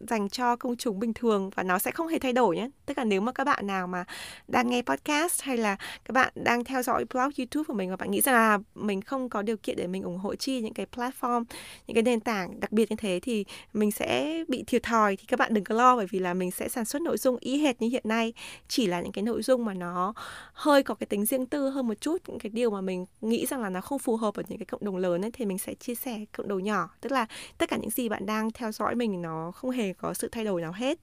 dành 0.00 0.28
cho 0.28 0.56
công 0.56 0.76
chúng 0.76 0.98
bình 0.98 1.14
thường 1.14 1.50
và 1.54 1.62
nó 1.62 1.78
sẽ 1.78 1.90
không 1.90 2.08
hề 2.08 2.18
thay 2.18 2.32
đổi 2.32 2.56
nhé. 2.56 2.68
Tức 2.86 2.98
là 2.98 3.04
nếu 3.04 3.20
mà 3.20 3.32
các 3.32 3.44
bạn 3.44 3.66
nào 3.66 3.86
mà 3.86 4.04
đang 4.48 4.70
nghe 4.70 4.82
podcast 4.82 5.42
hay 5.42 5.56
là 5.56 5.76
các 6.04 6.12
bạn 6.12 6.32
đang 6.34 6.64
theo 6.64 6.82
dõi 6.82 7.04
blog 7.04 7.30
YouTube 7.38 7.64
của 7.66 7.74
mình 7.74 7.90
và 7.90 7.96
bạn 7.96 8.10
nghĩ 8.10 8.20
rằng 8.20 8.34
là 8.34 8.58
mình 8.74 9.00
không 9.00 9.28
có 9.28 9.42
điều 9.42 9.56
kiện 9.56 9.76
để 9.76 9.86
mình 9.86 10.02
ủng 10.02 10.18
hộ 10.18 10.34
chi 10.34 10.60
những 10.60 10.74
cái 10.74 10.86
platform, 10.96 11.44
những 11.86 11.94
cái 11.94 12.02
nền 12.02 12.20
tảng 12.20 12.60
đặc 12.60 12.72
biệt 12.72 12.90
như 12.90 12.96
thế 12.96 13.20
thì 13.22 13.44
mình 13.72 13.90
sẽ 13.90 14.44
bị 14.48 14.64
thiệt 14.66 14.82
thòi 14.82 15.16
thì 15.16 15.24
các 15.28 15.38
bạn 15.38 15.54
đừng 15.54 15.64
có 15.64 15.74
lo 15.74 15.96
bởi 15.96 16.06
vì 16.10 16.18
là 16.18 16.34
mình 16.34 16.50
sẽ 16.50 16.68
sản 16.68 16.84
xuất 16.84 17.02
nội 17.02 17.18
dung 17.18 17.36
y 17.40 17.58
hệt 17.58 17.82
như 17.82 17.88
hiện 17.88 18.04
nay, 18.06 18.32
chỉ 18.68 18.86
là 18.86 19.00
những 19.00 19.12
cái 19.12 19.22
nội 19.22 19.42
dung 19.42 19.64
mà 19.64 19.74
nó 19.74 20.14
hơi 20.52 20.82
có 20.82 20.94
cái 20.94 21.06
tính 21.06 21.24
riêng 21.24 21.46
tư 21.46 21.68
hơn 21.68 21.88
một 21.88 22.00
chút, 22.00 22.22
những 22.26 22.38
cái 22.38 22.50
điều 22.50 22.70
mà 22.70 22.80
mình 22.80 23.06
nghĩ 23.20 23.46
rằng 23.46 23.62
là 23.62 23.70
nó 23.70 23.80
không 23.80 23.98
phù 23.98 24.16
hợp 24.16 24.34
ở 24.34 24.42
những 24.48 24.58
cái 24.58 24.66
cộng 24.66 24.84
đồng 24.84 24.96
lớn 24.96 25.24
ấy 25.24 25.30
thì 25.30 25.44
mình 25.44 25.58
sẽ 25.58 25.74
chia 25.74 25.94
sẻ 25.94 26.24
cộng 26.36 26.48
đồng 26.48 26.64
nhỏ, 26.64 26.90
tức 27.00 27.12
là 27.12 27.26
tất 27.58 27.68
cả 27.68 27.76
những 27.76 27.90
gì 27.90 28.08
bạn 28.08 28.26
đang 28.26 28.50
theo 28.50 28.72
dõi 28.72 28.94
mình 28.94 29.22
nó 29.22 29.52
không 29.54 29.70
hề 29.70 29.89
có 29.92 30.14
sự 30.14 30.28
thay 30.32 30.44
đổi 30.44 30.60
nào 30.60 30.72
hết. 30.72 30.98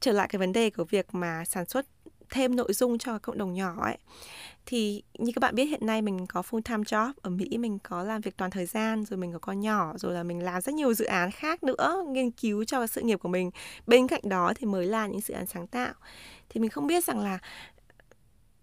Trở 0.00 0.12
lại 0.12 0.28
cái 0.30 0.38
vấn 0.38 0.52
đề 0.52 0.70
của 0.70 0.84
việc 0.84 1.14
mà 1.14 1.44
sản 1.44 1.66
xuất 1.66 1.86
thêm 2.30 2.56
nội 2.56 2.72
dung 2.72 2.98
cho 2.98 3.18
cộng 3.18 3.38
đồng 3.38 3.52
nhỏ 3.52 3.76
ấy, 3.82 3.98
thì 4.66 5.02
như 5.18 5.32
các 5.34 5.40
bạn 5.40 5.54
biết 5.54 5.64
hiện 5.64 5.86
nay 5.86 6.02
mình 6.02 6.26
có 6.26 6.42
full 6.50 6.60
time 6.60 6.82
job, 6.82 7.12
ở 7.22 7.30
Mỹ 7.30 7.58
mình 7.58 7.78
có 7.78 8.02
làm 8.02 8.20
việc 8.20 8.36
toàn 8.36 8.50
thời 8.50 8.66
gian, 8.66 9.04
rồi 9.04 9.16
mình 9.16 9.32
có 9.32 9.38
con 9.38 9.60
nhỏ, 9.60 9.92
rồi 9.96 10.14
là 10.14 10.22
mình 10.22 10.42
làm 10.42 10.60
rất 10.60 10.74
nhiều 10.74 10.94
dự 10.94 11.04
án 11.04 11.30
khác 11.30 11.62
nữa, 11.62 12.04
nghiên 12.08 12.30
cứu 12.30 12.64
cho 12.64 12.86
sự 12.86 13.00
nghiệp 13.00 13.16
của 13.16 13.28
mình. 13.28 13.50
Bên 13.86 14.08
cạnh 14.08 14.22
đó 14.24 14.52
thì 14.56 14.66
mới 14.66 14.86
là 14.86 15.06
những 15.06 15.20
dự 15.20 15.34
án 15.34 15.46
sáng 15.46 15.66
tạo. 15.66 15.94
Thì 16.48 16.60
mình 16.60 16.70
không 16.70 16.86
biết 16.86 17.04
rằng 17.04 17.20
là 17.20 17.38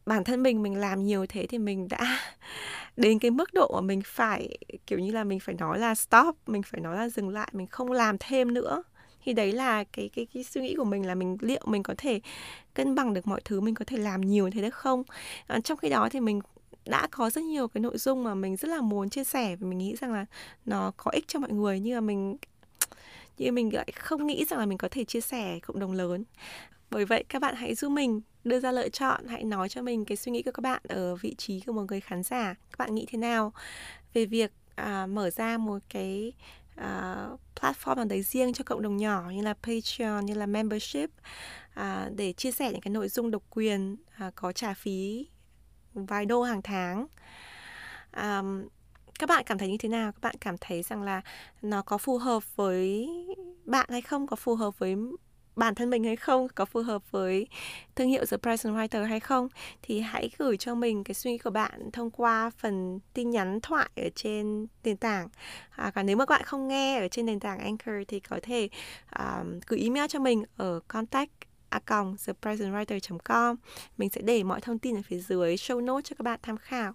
bản 0.05 0.23
thân 0.23 0.43
mình 0.43 0.63
mình 0.63 0.75
làm 0.75 1.03
nhiều 1.03 1.25
thế 1.29 1.47
thì 1.47 1.57
mình 1.57 1.87
đã 1.87 2.19
đến 2.97 3.19
cái 3.19 3.31
mức 3.31 3.53
độ 3.53 3.71
mà 3.75 3.81
mình 3.81 4.01
phải, 4.05 4.57
kiểu 4.87 4.99
như 4.99 5.11
là 5.11 5.23
mình 5.23 5.39
phải 5.39 5.55
nói 5.55 5.79
là 5.79 5.95
stop, 5.95 6.37
mình 6.47 6.63
phải 6.63 6.81
nói 6.81 6.95
là 6.95 7.09
dừng 7.09 7.29
lại, 7.29 7.49
mình 7.53 7.67
không 7.67 7.91
làm 7.91 8.17
thêm 8.19 8.53
nữa 8.53 8.83
thì 9.23 9.33
đấy 9.33 9.51
là 9.51 9.83
cái 9.83 10.09
cái 10.15 10.27
cái 10.33 10.43
suy 10.43 10.61
nghĩ 10.61 10.75
của 10.75 10.83
mình 10.83 11.05
là 11.05 11.15
mình 11.15 11.37
liệu 11.41 11.61
mình 11.65 11.83
có 11.83 11.93
thể 11.97 12.19
cân 12.73 12.95
bằng 12.95 13.13
được 13.13 13.27
mọi 13.27 13.41
thứ 13.45 13.61
mình 13.61 13.75
có 13.75 13.85
thể 13.85 13.97
làm 13.97 14.21
nhiều 14.21 14.49
thế 14.53 14.61
được 14.61 14.73
không? 14.73 15.03
À, 15.47 15.59
trong 15.63 15.77
khi 15.77 15.89
đó 15.89 16.09
thì 16.11 16.19
mình 16.19 16.41
đã 16.85 17.07
có 17.11 17.29
rất 17.29 17.43
nhiều 17.43 17.67
cái 17.67 17.81
nội 17.81 17.97
dung 17.97 18.23
mà 18.23 18.35
mình 18.35 18.55
rất 18.55 18.67
là 18.67 18.81
muốn 18.81 19.09
chia 19.09 19.23
sẻ 19.23 19.55
và 19.55 19.67
mình 19.67 19.77
nghĩ 19.77 19.95
rằng 19.95 20.13
là 20.13 20.25
nó 20.65 20.91
có 20.97 21.11
ích 21.11 21.27
cho 21.27 21.39
mọi 21.39 21.51
người 21.51 21.79
nhưng 21.79 21.95
mà 21.95 22.01
mình 22.01 22.37
nhưng 23.37 23.55
mình 23.55 23.73
lại 23.73 23.91
không 23.95 24.27
nghĩ 24.27 24.45
rằng 24.45 24.59
là 24.59 24.65
mình 24.65 24.77
có 24.77 24.87
thể 24.91 25.03
chia 25.03 25.21
sẻ 25.21 25.59
cộng 25.59 25.79
đồng 25.79 25.91
lớn. 25.91 26.23
Bởi 26.91 27.05
vậy 27.05 27.23
các 27.29 27.41
bạn 27.41 27.55
hãy 27.55 27.75
giúp 27.75 27.89
mình 27.89 28.21
đưa 28.43 28.59
ra 28.59 28.71
lựa 28.71 28.89
chọn 28.89 29.27
hãy 29.27 29.43
nói 29.43 29.69
cho 29.69 29.81
mình 29.81 30.05
cái 30.05 30.17
suy 30.17 30.31
nghĩ 30.31 30.41
của 30.41 30.51
các 30.51 30.61
bạn 30.61 30.81
ở 30.87 31.15
vị 31.15 31.35
trí 31.37 31.59
của 31.59 31.73
một 31.73 31.83
người 31.87 31.99
khán 31.99 32.23
giả. 32.23 32.55
Các 32.71 32.77
bạn 32.77 32.95
nghĩ 32.95 33.05
thế 33.09 33.17
nào 33.17 33.53
về 34.13 34.25
việc 34.25 34.51
à, 34.75 35.05
mở 35.05 35.29
ra 35.29 35.57
một 35.57 35.79
cái 35.89 36.33
uh, 36.81 37.39
platform 37.55 37.95
nào 37.95 38.05
đấy 38.05 38.21
riêng 38.21 38.53
cho 38.53 38.63
cộng 38.63 38.81
đồng 38.81 38.97
nhỏ 38.97 39.29
như 39.33 39.41
là 39.41 39.53
Patreon 39.53 40.25
như 40.25 40.33
là 40.33 40.45
membership 40.45 41.09
uh, 41.79 42.15
để 42.15 42.33
chia 42.33 42.51
sẻ 42.51 42.71
những 42.71 42.81
cái 42.81 42.91
nội 42.91 43.07
dung 43.07 43.31
độc 43.31 43.43
quyền 43.49 43.93
uh, 44.27 44.35
có 44.35 44.51
trả 44.51 44.73
phí 44.73 45.27
vài 45.93 46.25
đô 46.25 46.41
hàng 46.43 46.61
tháng. 46.61 47.07
Um, 48.17 48.67
các 49.19 49.29
bạn 49.29 49.43
cảm 49.45 49.57
thấy 49.57 49.69
như 49.69 49.77
thế 49.77 49.89
nào? 49.89 50.11
Các 50.11 50.21
bạn 50.21 50.35
cảm 50.41 50.55
thấy 50.61 50.83
rằng 50.83 51.01
là 51.01 51.21
nó 51.61 51.81
có 51.81 51.97
phù 51.97 52.17
hợp 52.17 52.55
với 52.55 53.09
bạn 53.65 53.87
hay 53.89 54.01
không? 54.01 54.27
Có 54.27 54.35
phù 54.35 54.55
hợp 54.55 54.79
với 54.79 54.95
bản 55.55 55.75
thân 55.75 55.89
mình 55.89 56.03
hay 56.03 56.15
không 56.15 56.47
có 56.55 56.65
phù 56.65 56.81
hợp 56.81 57.11
với 57.11 57.47
thương 57.95 58.09
hiệu 58.09 58.25
The 58.25 58.37
Present 58.37 58.75
Writer 58.75 59.05
hay 59.05 59.19
không 59.19 59.47
thì 59.81 59.99
hãy 59.99 60.29
gửi 60.37 60.57
cho 60.57 60.75
mình 60.75 61.03
cái 61.03 61.13
suy 61.13 61.31
nghĩ 61.31 61.37
của 61.37 61.49
bạn 61.49 61.91
thông 61.91 62.11
qua 62.11 62.51
phần 62.57 62.99
tin 63.13 63.29
nhắn 63.29 63.59
thoại 63.61 63.89
ở 63.95 64.09
trên 64.15 64.67
nền 64.83 64.97
tảng. 64.97 65.29
À, 65.69 65.91
còn 65.95 66.05
nếu 66.05 66.17
mà 66.17 66.25
các 66.25 66.35
bạn 66.35 66.43
không 66.45 66.67
nghe 66.67 66.99
ở 66.99 67.07
trên 67.07 67.25
nền 67.25 67.39
tảng 67.39 67.59
Anchor 67.59 67.95
thì 68.07 68.19
có 68.19 68.39
thể 68.43 68.69
um, 69.19 69.59
gửi 69.67 69.79
email 69.79 70.05
cho 70.09 70.19
mình 70.19 70.43
ở 70.57 70.79
contact 70.87 71.31
a 71.69 71.79
còng 71.79 72.15
thepresentwriter.com 72.15 73.55
mình 73.97 74.09
sẽ 74.09 74.21
để 74.21 74.43
mọi 74.43 74.61
thông 74.61 74.79
tin 74.79 74.95
ở 74.95 75.01
phía 75.05 75.19
dưới 75.19 75.55
show 75.55 75.85
notes 75.85 76.09
cho 76.09 76.15
các 76.19 76.23
bạn 76.23 76.39
tham 76.43 76.57
khảo. 76.57 76.93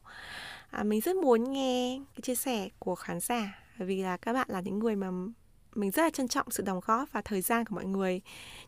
À, 0.71 0.83
mình 0.83 1.01
rất 1.01 1.17
muốn 1.17 1.53
nghe 1.53 2.01
cái 2.15 2.21
chia 2.23 2.35
sẻ 2.35 2.69
của 2.79 2.95
khán 2.95 3.21
giả 3.21 3.63
vì 3.79 4.03
là 4.03 4.17
các 4.17 4.33
bạn 4.33 4.47
là 4.51 4.61
những 4.61 4.79
người 4.79 4.97
mà 4.97 5.11
mình 5.79 5.91
rất 5.91 6.03
là 6.03 6.11
trân 6.11 6.29
trọng 6.29 6.51
sự 6.51 6.63
đóng 6.63 6.81
góp 6.87 7.13
và 7.13 7.23
thời 7.23 7.41
gian 7.41 7.65
của 7.65 7.75
mọi 7.75 7.85
người. 7.85 8.21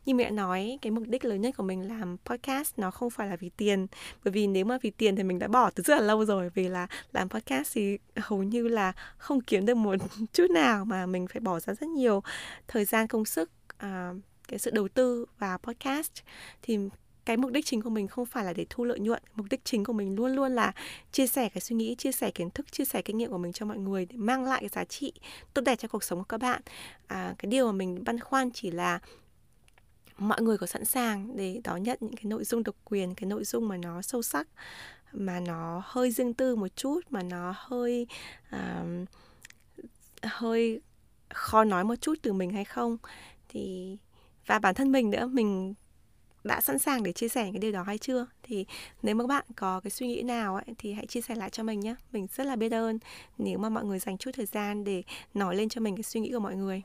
Như 0.05 0.15
mẹ 0.15 0.31
nói 0.31 0.79
cái 0.83 0.91
mục 0.91 1.05
đích 1.07 1.25
lớn 1.25 1.41
nhất 1.41 1.57
của 1.57 1.63
mình 1.63 1.89
làm 1.89 2.17
podcast 2.25 2.73
nó 2.77 2.91
không 2.91 3.11
phải 3.11 3.29
là 3.29 3.37
vì 3.37 3.51
tiền. 3.57 3.87
Bởi 4.25 4.33
vì 4.33 4.47
nếu 4.47 4.65
mà 4.65 4.79
vì 4.83 4.91
tiền 4.91 5.17
thì 5.17 5.23
mình 5.23 5.39
đã 5.39 5.49
bỏ 5.49 5.71
từ 5.71 5.83
rất 5.83 5.95
là 5.95 6.01
lâu 6.01 6.25
rồi. 6.25 6.51
Vì 6.55 6.69
là 6.69 6.87
làm 7.13 7.29
podcast 7.29 7.75
thì 7.75 7.99
hầu 8.17 8.43
như 8.43 8.69
là 8.69 8.93
không 9.19 9.41
kiếm 9.41 9.67
được 9.67 9.77
một 9.77 9.97
chút 10.33 10.51
nào 10.51 10.85
mà 10.85 11.07
mình 11.07 11.27
phải 11.27 11.41
bỏ 11.41 11.61
ra 11.61 11.75
rất 11.75 11.89
nhiều 11.89 12.23
thời 12.69 12.85
gian 12.85 13.07
công 13.07 13.25
sức 13.25 13.51
uh, 13.75 14.17
cái 14.49 14.59
sự 14.59 14.71
đầu 14.71 14.89
tư 14.89 15.27
vào 15.39 15.59
podcast. 15.59 16.13
Thì 16.63 16.79
cái 17.31 17.37
mục 17.37 17.51
đích 17.51 17.67
chính 17.67 17.83
của 17.83 17.91
mình 17.91 18.09
không 18.09 18.27
phải 18.27 18.45
là 18.45 18.53
để 18.53 18.67
thu 18.71 18.85
lợi 18.85 19.01
nhuận. 19.01 19.23
Mục 19.35 19.47
đích 19.51 19.65
chính 19.65 19.85
của 19.85 19.93
mình 19.93 20.17
luôn 20.17 20.35
luôn 20.35 20.53
là 20.55 20.73
chia 21.13 21.27
sẻ 21.27 21.49
cái 21.49 21.61
suy 21.61 21.77
nghĩ 21.77 21.95
chia 21.95 22.13
sẻ 22.13 22.31
kiến 22.31 22.51
thức 22.51 22.73
chia 22.73 22.85
sẻ 22.85 23.03
kinh 23.03 23.19
nghiệm 23.19 23.31
của 23.31 23.39
mình 23.39 23.53
cho 23.53 23.67
mọi 23.67 23.79
người 23.79 24.07
để 24.07 24.17
mang 24.17 24.45
lại 24.45 24.61
cái 24.61 24.69
giá 24.69 24.85
trị 24.85 25.13
tốt 25.55 25.63
đẹp 25.63 25.77
cho 25.77 25.89
cuộc 25.89 26.05
sống 26.05 26.19
của 26.19 26.25
các 26.25 26.41
bạn. 26.41 26.63
À, 27.07 27.35
cái 27.39 27.51
điều 27.51 27.67
mà 27.67 27.73
mình 27.73 28.05
băn 28.05 28.21
khoăn 28.21 28.51
chỉ 28.51 28.71
là 28.71 28.99
mọi 30.19 30.43
người 30.43 30.59
có 30.59 30.67
sẵn 30.67 30.85
sàng 30.85 31.37
để 31.37 31.61
đón 31.65 31.83
nhận 31.83 31.99
những 32.01 32.17
cái 32.17 32.25
nội 32.25 32.45
dung 32.45 32.63
độc 32.63 32.75
quyền 32.85 33.15
cái 33.15 33.29
nội 33.29 33.45
dung 33.45 33.69
mà 33.69 33.77
nó 33.77 34.03
sâu 34.03 34.23
sắc 34.23 34.49
mà 35.13 35.41
nó 35.41 35.83
hơi 35.85 36.11
riêng 36.11 36.35
tư 36.35 36.57
một 36.57 36.77
chút 36.77 37.01
mà 37.11 37.23
nó 37.23 37.55
hơi 37.57 38.07
uh, 38.57 39.09
hơi 40.23 40.81
khó 41.29 41.65
nói 41.65 41.85
một 41.85 41.97
chút 42.01 42.19
từ 42.23 42.33
mình 42.33 42.51
hay 42.51 42.65
không? 42.65 42.97
Thì 43.49 43.97
và 44.47 44.59
bản 44.59 44.75
thân 44.75 44.93
mình 44.93 45.11
nữa 45.11 45.27
mình 45.27 45.75
đã 46.45 46.61
sẵn 46.61 46.79
sàng 46.79 47.03
để 47.03 47.13
chia 47.13 47.29
sẻ 47.29 47.43
cái 47.53 47.59
điều 47.61 47.73
đó 47.73 47.83
hay 47.83 47.99
chưa? 47.99 48.27
Thì 48.43 48.67
nếu 49.03 49.15
mà 49.15 49.25
các 49.25 49.29
bạn 49.29 49.45
có 49.57 49.81
cái 49.81 49.91
suy 49.91 50.07
nghĩ 50.07 50.23
nào 50.23 50.55
ấy, 50.55 50.65
thì 50.79 50.93
hãy 50.93 51.07
chia 51.07 51.21
sẻ 51.21 51.35
lại 51.35 51.51
cho 51.51 51.63
mình 51.63 51.81
nhé 51.81 51.95
mình 52.13 52.27
rất 52.37 52.47
là 52.47 52.57
biết 52.57 52.73
ơn 52.73 52.99
nếu 53.39 53.59
mà 53.59 53.69
mọi 53.69 53.85
người 53.85 53.99
dành 53.99 54.19
chút 54.19 54.31
thời 54.35 54.47
gian 54.47 54.85
để 54.85 55.03
nói 55.35 55.57
lên 55.57 55.69
cho 55.69 55.81
mình 55.81 55.97
cái 55.97 56.03
suy 56.03 56.21
nghĩ 56.21 56.33
của 56.33 56.41
mọi 56.41 56.57
người. 56.57 56.83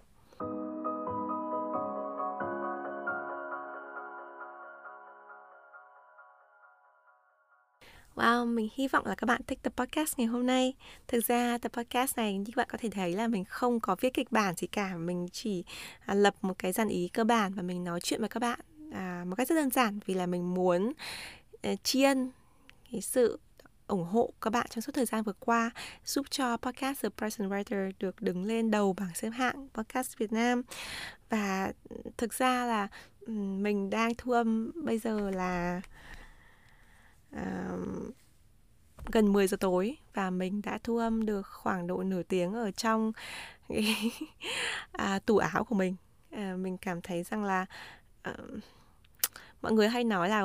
Wow, 8.15 8.45
mình 8.45 8.69
hy 8.75 8.87
vọng 8.87 9.05
là 9.05 9.15
các 9.15 9.25
bạn 9.25 9.41
thích 9.47 9.59
tập 9.61 9.73
podcast 9.77 10.17
ngày 10.17 10.27
hôm 10.27 10.45
nay. 10.45 10.73
Thực 11.07 11.25
ra 11.25 11.57
tập 11.57 11.71
podcast 11.73 12.17
này 12.17 12.37
như 12.37 12.45
các 12.45 12.55
bạn 12.55 12.67
có 12.71 12.77
thể 12.81 12.89
thấy 12.89 13.13
là 13.13 13.27
mình 13.27 13.45
không 13.45 13.79
có 13.79 13.95
viết 14.01 14.13
kịch 14.13 14.31
bản 14.31 14.55
gì 14.55 14.67
cả, 14.67 14.97
mình 14.97 15.27
chỉ 15.31 15.63
à, 16.05 16.13
lập 16.13 16.35
một 16.41 16.53
cái 16.59 16.71
dàn 16.71 16.87
ý 16.87 17.09
cơ 17.13 17.23
bản 17.23 17.53
và 17.53 17.61
mình 17.61 17.83
nói 17.83 17.99
chuyện 18.01 18.19
với 18.19 18.29
các 18.29 18.39
bạn 18.39 18.59
à, 18.91 19.23
một 19.27 19.35
cách 19.35 19.47
rất 19.47 19.55
đơn 19.55 19.69
giản 19.69 19.99
vì 20.05 20.13
là 20.13 20.25
mình 20.25 20.53
muốn 20.53 20.93
uh, 21.71 21.83
tri 21.83 22.03
ân 22.03 22.31
cái 22.91 23.01
sự 23.01 23.39
ủng 23.87 24.03
hộ 24.03 24.33
các 24.41 24.49
bạn 24.49 24.67
trong 24.69 24.81
suốt 24.81 24.91
thời 24.95 25.05
gian 25.05 25.23
vừa 25.23 25.33
qua 25.39 25.71
giúp 26.05 26.25
cho 26.29 26.57
podcast 26.57 27.03
The 27.03 27.09
Present 27.17 27.51
Writer 27.51 27.91
được 27.99 28.21
đứng 28.21 28.45
lên 28.45 28.71
đầu 28.71 28.93
bảng 28.93 29.15
xếp 29.15 29.29
hạng 29.29 29.67
podcast 29.73 30.17
Việt 30.17 30.31
Nam. 30.31 30.61
Và 31.29 31.71
thực 32.17 32.33
ra 32.33 32.65
là 32.65 32.87
mình 33.57 33.89
đang 33.89 34.15
thu 34.17 34.31
âm 34.31 34.71
bây 34.85 34.97
giờ 34.97 35.29
là 35.29 35.81
uh, 37.35 38.15
gần 39.11 39.33
10 39.33 39.47
giờ 39.47 39.57
tối 39.59 39.97
và 40.13 40.29
mình 40.29 40.61
đã 40.61 40.79
thu 40.83 40.97
âm 40.97 41.25
được 41.25 41.47
khoảng 41.47 41.87
độ 41.87 42.03
nửa 42.03 42.23
tiếng 42.23 42.53
ở 42.53 42.71
trong 42.71 43.11
cái, 43.69 44.11
à, 44.91 45.19
tủ 45.19 45.37
áo 45.37 45.63
của 45.63 45.75
mình. 45.75 45.95
Uh, 46.33 46.59
mình 46.59 46.77
cảm 46.77 47.01
thấy 47.01 47.23
rằng 47.23 47.43
là 47.43 47.65
uh, 48.29 48.35
mọi 49.65 49.73
người 49.73 49.89
hay 49.89 50.03
nói 50.03 50.29
là 50.29 50.41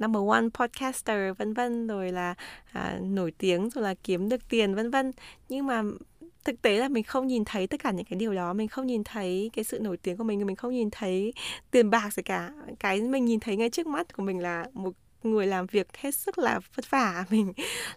number 0.00 0.22
one 0.28 0.48
podcaster 0.54 1.36
vân 1.38 1.54
vân 1.54 1.86
rồi 1.86 2.12
là 2.12 2.34
à, 2.72 2.98
nổi 3.02 3.32
tiếng 3.38 3.70
rồi 3.70 3.84
là 3.84 3.94
kiếm 4.04 4.28
được 4.28 4.48
tiền 4.48 4.74
vân 4.74 4.90
vân. 4.90 5.12
Nhưng 5.48 5.66
mà 5.66 5.82
thực 6.44 6.62
tế 6.62 6.78
là 6.78 6.88
mình 6.88 7.04
không 7.04 7.26
nhìn 7.26 7.44
thấy 7.44 7.66
tất 7.66 7.82
cả 7.82 7.90
những 7.90 8.06
cái 8.06 8.18
điều 8.18 8.34
đó 8.34 8.52
mình 8.52 8.68
không 8.68 8.86
nhìn 8.86 9.04
thấy 9.04 9.50
cái 9.52 9.64
sự 9.64 9.78
nổi 9.80 9.96
tiếng 9.96 10.16
của 10.16 10.24
mình 10.24 10.46
mình 10.46 10.56
không 10.56 10.72
nhìn 10.72 10.88
thấy 10.90 11.32
tiền 11.70 11.90
bạc 11.90 12.14
gì 12.14 12.22
cả. 12.22 12.50
Cái 12.78 13.00
mình 13.00 13.24
nhìn 13.24 13.40
thấy 13.40 13.56
ngay 13.56 13.70
trước 13.70 13.86
mắt 13.86 14.16
của 14.16 14.22
mình 14.22 14.38
là 14.38 14.66
một 14.72 14.94
người 15.22 15.46
làm 15.46 15.66
việc 15.66 15.96
hết 15.96 16.14
sức 16.14 16.38
là 16.38 16.60
vất 16.76 16.90
vả 16.90 17.24
mình 17.30 17.52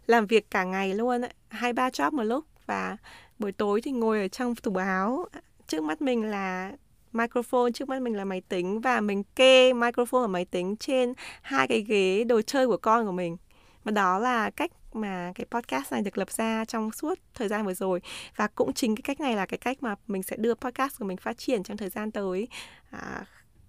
làm 0.07 0.27
việc 0.27 0.51
cả 0.51 0.63
ngày 0.63 0.93
luôn 0.93 1.21
hai 1.47 1.73
ba 1.73 1.89
job 1.89 2.11
một 2.11 2.23
lúc. 2.23 2.45
Và 2.65 2.97
buổi 3.39 3.51
tối 3.51 3.81
thì 3.81 3.91
ngồi 3.91 4.21
ở 4.21 4.27
trong 4.27 4.55
tủ 4.55 4.75
áo. 4.75 5.25
Trước 5.67 5.83
mắt 5.83 6.01
mình 6.01 6.23
là 6.23 6.71
microphone. 7.15 7.71
Trước 7.71 7.89
mắt 7.89 8.01
mình 8.01 8.15
là 8.15 8.25
máy 8.25 8.41
tính 8.49 8.81
và 8.81 9.01
mình 9.01 9.23
kê 9.23 9.73
microphone 9.73 10.21
ở 10.21 10.27
máy 10.27 10.45
tính 10.45 10.75
trên 10.75 11.13
hai 11.41 11.67
cái 11.67 11.81
ghế 11.81 12.23
đồ 12.23 12.41
chơi 12.41 12.67
của 12.67 12.77
con 12.77 13.05
của 13.05 13.11
mình. 13.11 13.37
Và 13.83 13.91
đó 13.91 14.19
là 14.19 14.49
cách 14.49 14.71
mà 14.93 15.31
cái 15.35 15.45
podcast 15.51 15.91
này 15.91 16.01
được 16.01 16.17
lập 16.17 16.31
ra 16.31 16.65
trong 16.65 16.91
suốt 16.91 17.19
thời 17.33 17.47
gian 17.47 17.65
vừa 17.65 17.73
rồi. 17.73 18.01
Và 18.35 18.47
cũng 18.47 18.73
chính 18.73 18.95
cái 18.95 19.01
cách 19.01 19.19
này 19.19 19.35
là 19.35 19.45
cái 19.45 19.57
cách 19.57 19.83
mà 19.83 19.95
mình 20.07 20.23
sẽ 20.23 20.37
đưa 20.37 20.53
podcast 20.53 20.99
của 20.99 21.05
mình 21.05 21.17
phát 21.17 21.37
triển 21.37 21.63
trong 21.63 21.77
thời 21.77 21.89
gian 21.89 22.11
tới. 22.11 22.47
À, 22.91 23.25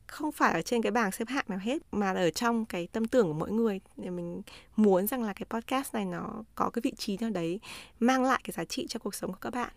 không 0.07 0.33
phải 0.33 0.53
ở 0.53 0.63
trên 0.63 0.83
cái 0.83 0.93
bảng 0.93 1.13
xếp 1.13 1.29
hạng 1.29 1.45
nào 1.49 1.59
hết 1.59 1.83
mà 1.93 2.13
là 2.13 2.21
ở 2.21 2.31
trong 2.31 2.65
cái 2.65 2.89
tâm 2.93 3.05
tưởng 3.05 3.27
của 3.27 3.33
mỗi 3.33 3.51
người. 3.51 3.81
Để 3.97 4.11
mình 4.11 4.43
muốn 4.77 5.07
rằng 5.07 5.23
là 5.23 5.33
cái 5.33 5.47
podcast 5.51 5.95
này 5.95 6.05
nó 6.05 6.45
có 6.55 6.71
cái 6.71 6.81
vị 6.85 6.93
trí 6.97 7.17
nào 7.21 7.31
đấy 7.31 7.61
mang 8.01 8.25
lại 8.25 8.41
cái 8.45 8.53
giá 8.57 8.65
trị 8.65 8.87
cho 8.89 8.99
cuộc 8.99 9.15
sống 9.15 9.33
của 9.33 9.39
các 9.41 9.55
bạn. 9.55 9.71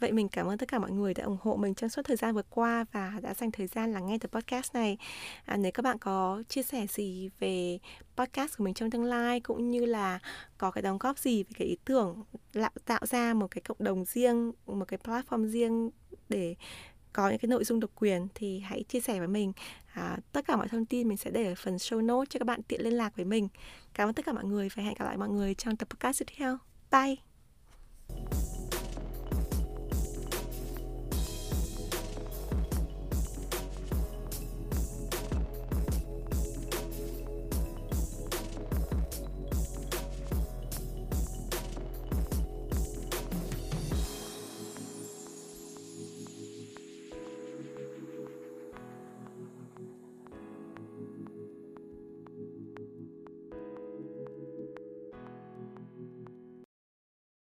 Vậy 0.00 0.12
mình 0.12 0.28
cảm 0.28 0.46
ơn 0.46 0.58
tất 0.58 0.68
cả 0.68 0.78
mọi 0.78 0.90
người 0.90 1.14
đã 1.14 1.24
ủng 1.24 1.36
hộ 1.40 1.56
mình 1.56 1.74
trong 1.74 1.90
suốt 1.90 2.02
thời 2.04 2.16
gian 2.16 2.34
vừa 2.34 2.42
qua 2.50 2.84
và 2.92 3.12
đã 3.22 3.34
dành 3.34 3.50
thời 3.50 3.66
gian 3.66 3.92
lắng 3.92 4.06
nghe 4.06 4.18
tập 4.18 4.30
podcast 4.32 4.74
này. 4.74 4.98
À, 5.44 5.56
nếu 5.56 5.72
các 5.72 5.82
bạn 5.82 5.98
có 5.98 6.42
chia 6.48 6.62
sẻ 6.62 6.86
gì 6.86 7.30
về 7.38 7.78
podcast 8.16 8.58
của 8.58 8.64
mình 8.64 8.74
trong 8.74 8.90
tương 8.90 9.04
lai 9.04 9.40
cũng 9.40 9.70
như 9.70 9.84
là 9.84 10.18
có 10.58 10.70
cái 10.70 10.82
đóng 10.82 10.98
góp 10.98 11.18
gì 11.18 11.42
về 11.42 11.50
cái 11.58 11.68
ý 11.68 11.76
tưởng 11.84 12.24
tạo 12.84 13.06
ra 13.06 13.34
một 13.34 13.50
cái 13.50 13.62
cộng 13.62 13.84
đồng 13.84 14.04
riêng, 14.04 14.52
một 14.66 14.84
cái 14.88 14.98
platform 15.04 15.46
riêng 15.46 15.90
để 16.28 16.54
có 17.12 17.28
những 17.28 17.38
cái 17.38 17.48
nội 17.48 17.64
dung 17.64 17.80
độc 17.80 17.90
quyền 17.94 18.28
thì 18.34 18.60
hãy 18.60 18.84
chia 18.88 19.00
sẻ 19.00 19.18
với 19.18 19.28
mình. 19.28 19.52
À, 19.94 20.18
tất 20.32 20.46
cả 20.46 20.56
mọi 20.56 20.68
thông 20.68 20.86
tin 20.86 21.08
mình 21.08 21.16
sẽ 21.16 21.30
để 21.30 21.46
ở 21.46 21.54
phần 21.54 21.76
show 21.76 22.06
notes 22.06 22.30
cho 22.30 22.38
các 22.38 22.44
bạn 22.44 22.62
tiện 22.62 22.82
liên 22.82 22.92
lạc 22.92 23.16
với 23.16 23.24
mình. 23.24 23.48
Cảm 23.94 24.08
ơn 24.08 24.14
tất 24.14 24.24
cả 24.26 24.32
mọi 24.32 24.44
người 24.44 24.68
và 24.74 24.82
hẹn 24.82 24.94
gặp 24.98 25.04
lại 25.04 25.16
mọi 25.16 25.28
người 25.28 25.54
trong 25.54 25.76
tập 25.76 25.88
podcast 25.90 26.18
tiếp 26.18 26.34
theo. 26.36 26.58
Bye! 26.90 27.25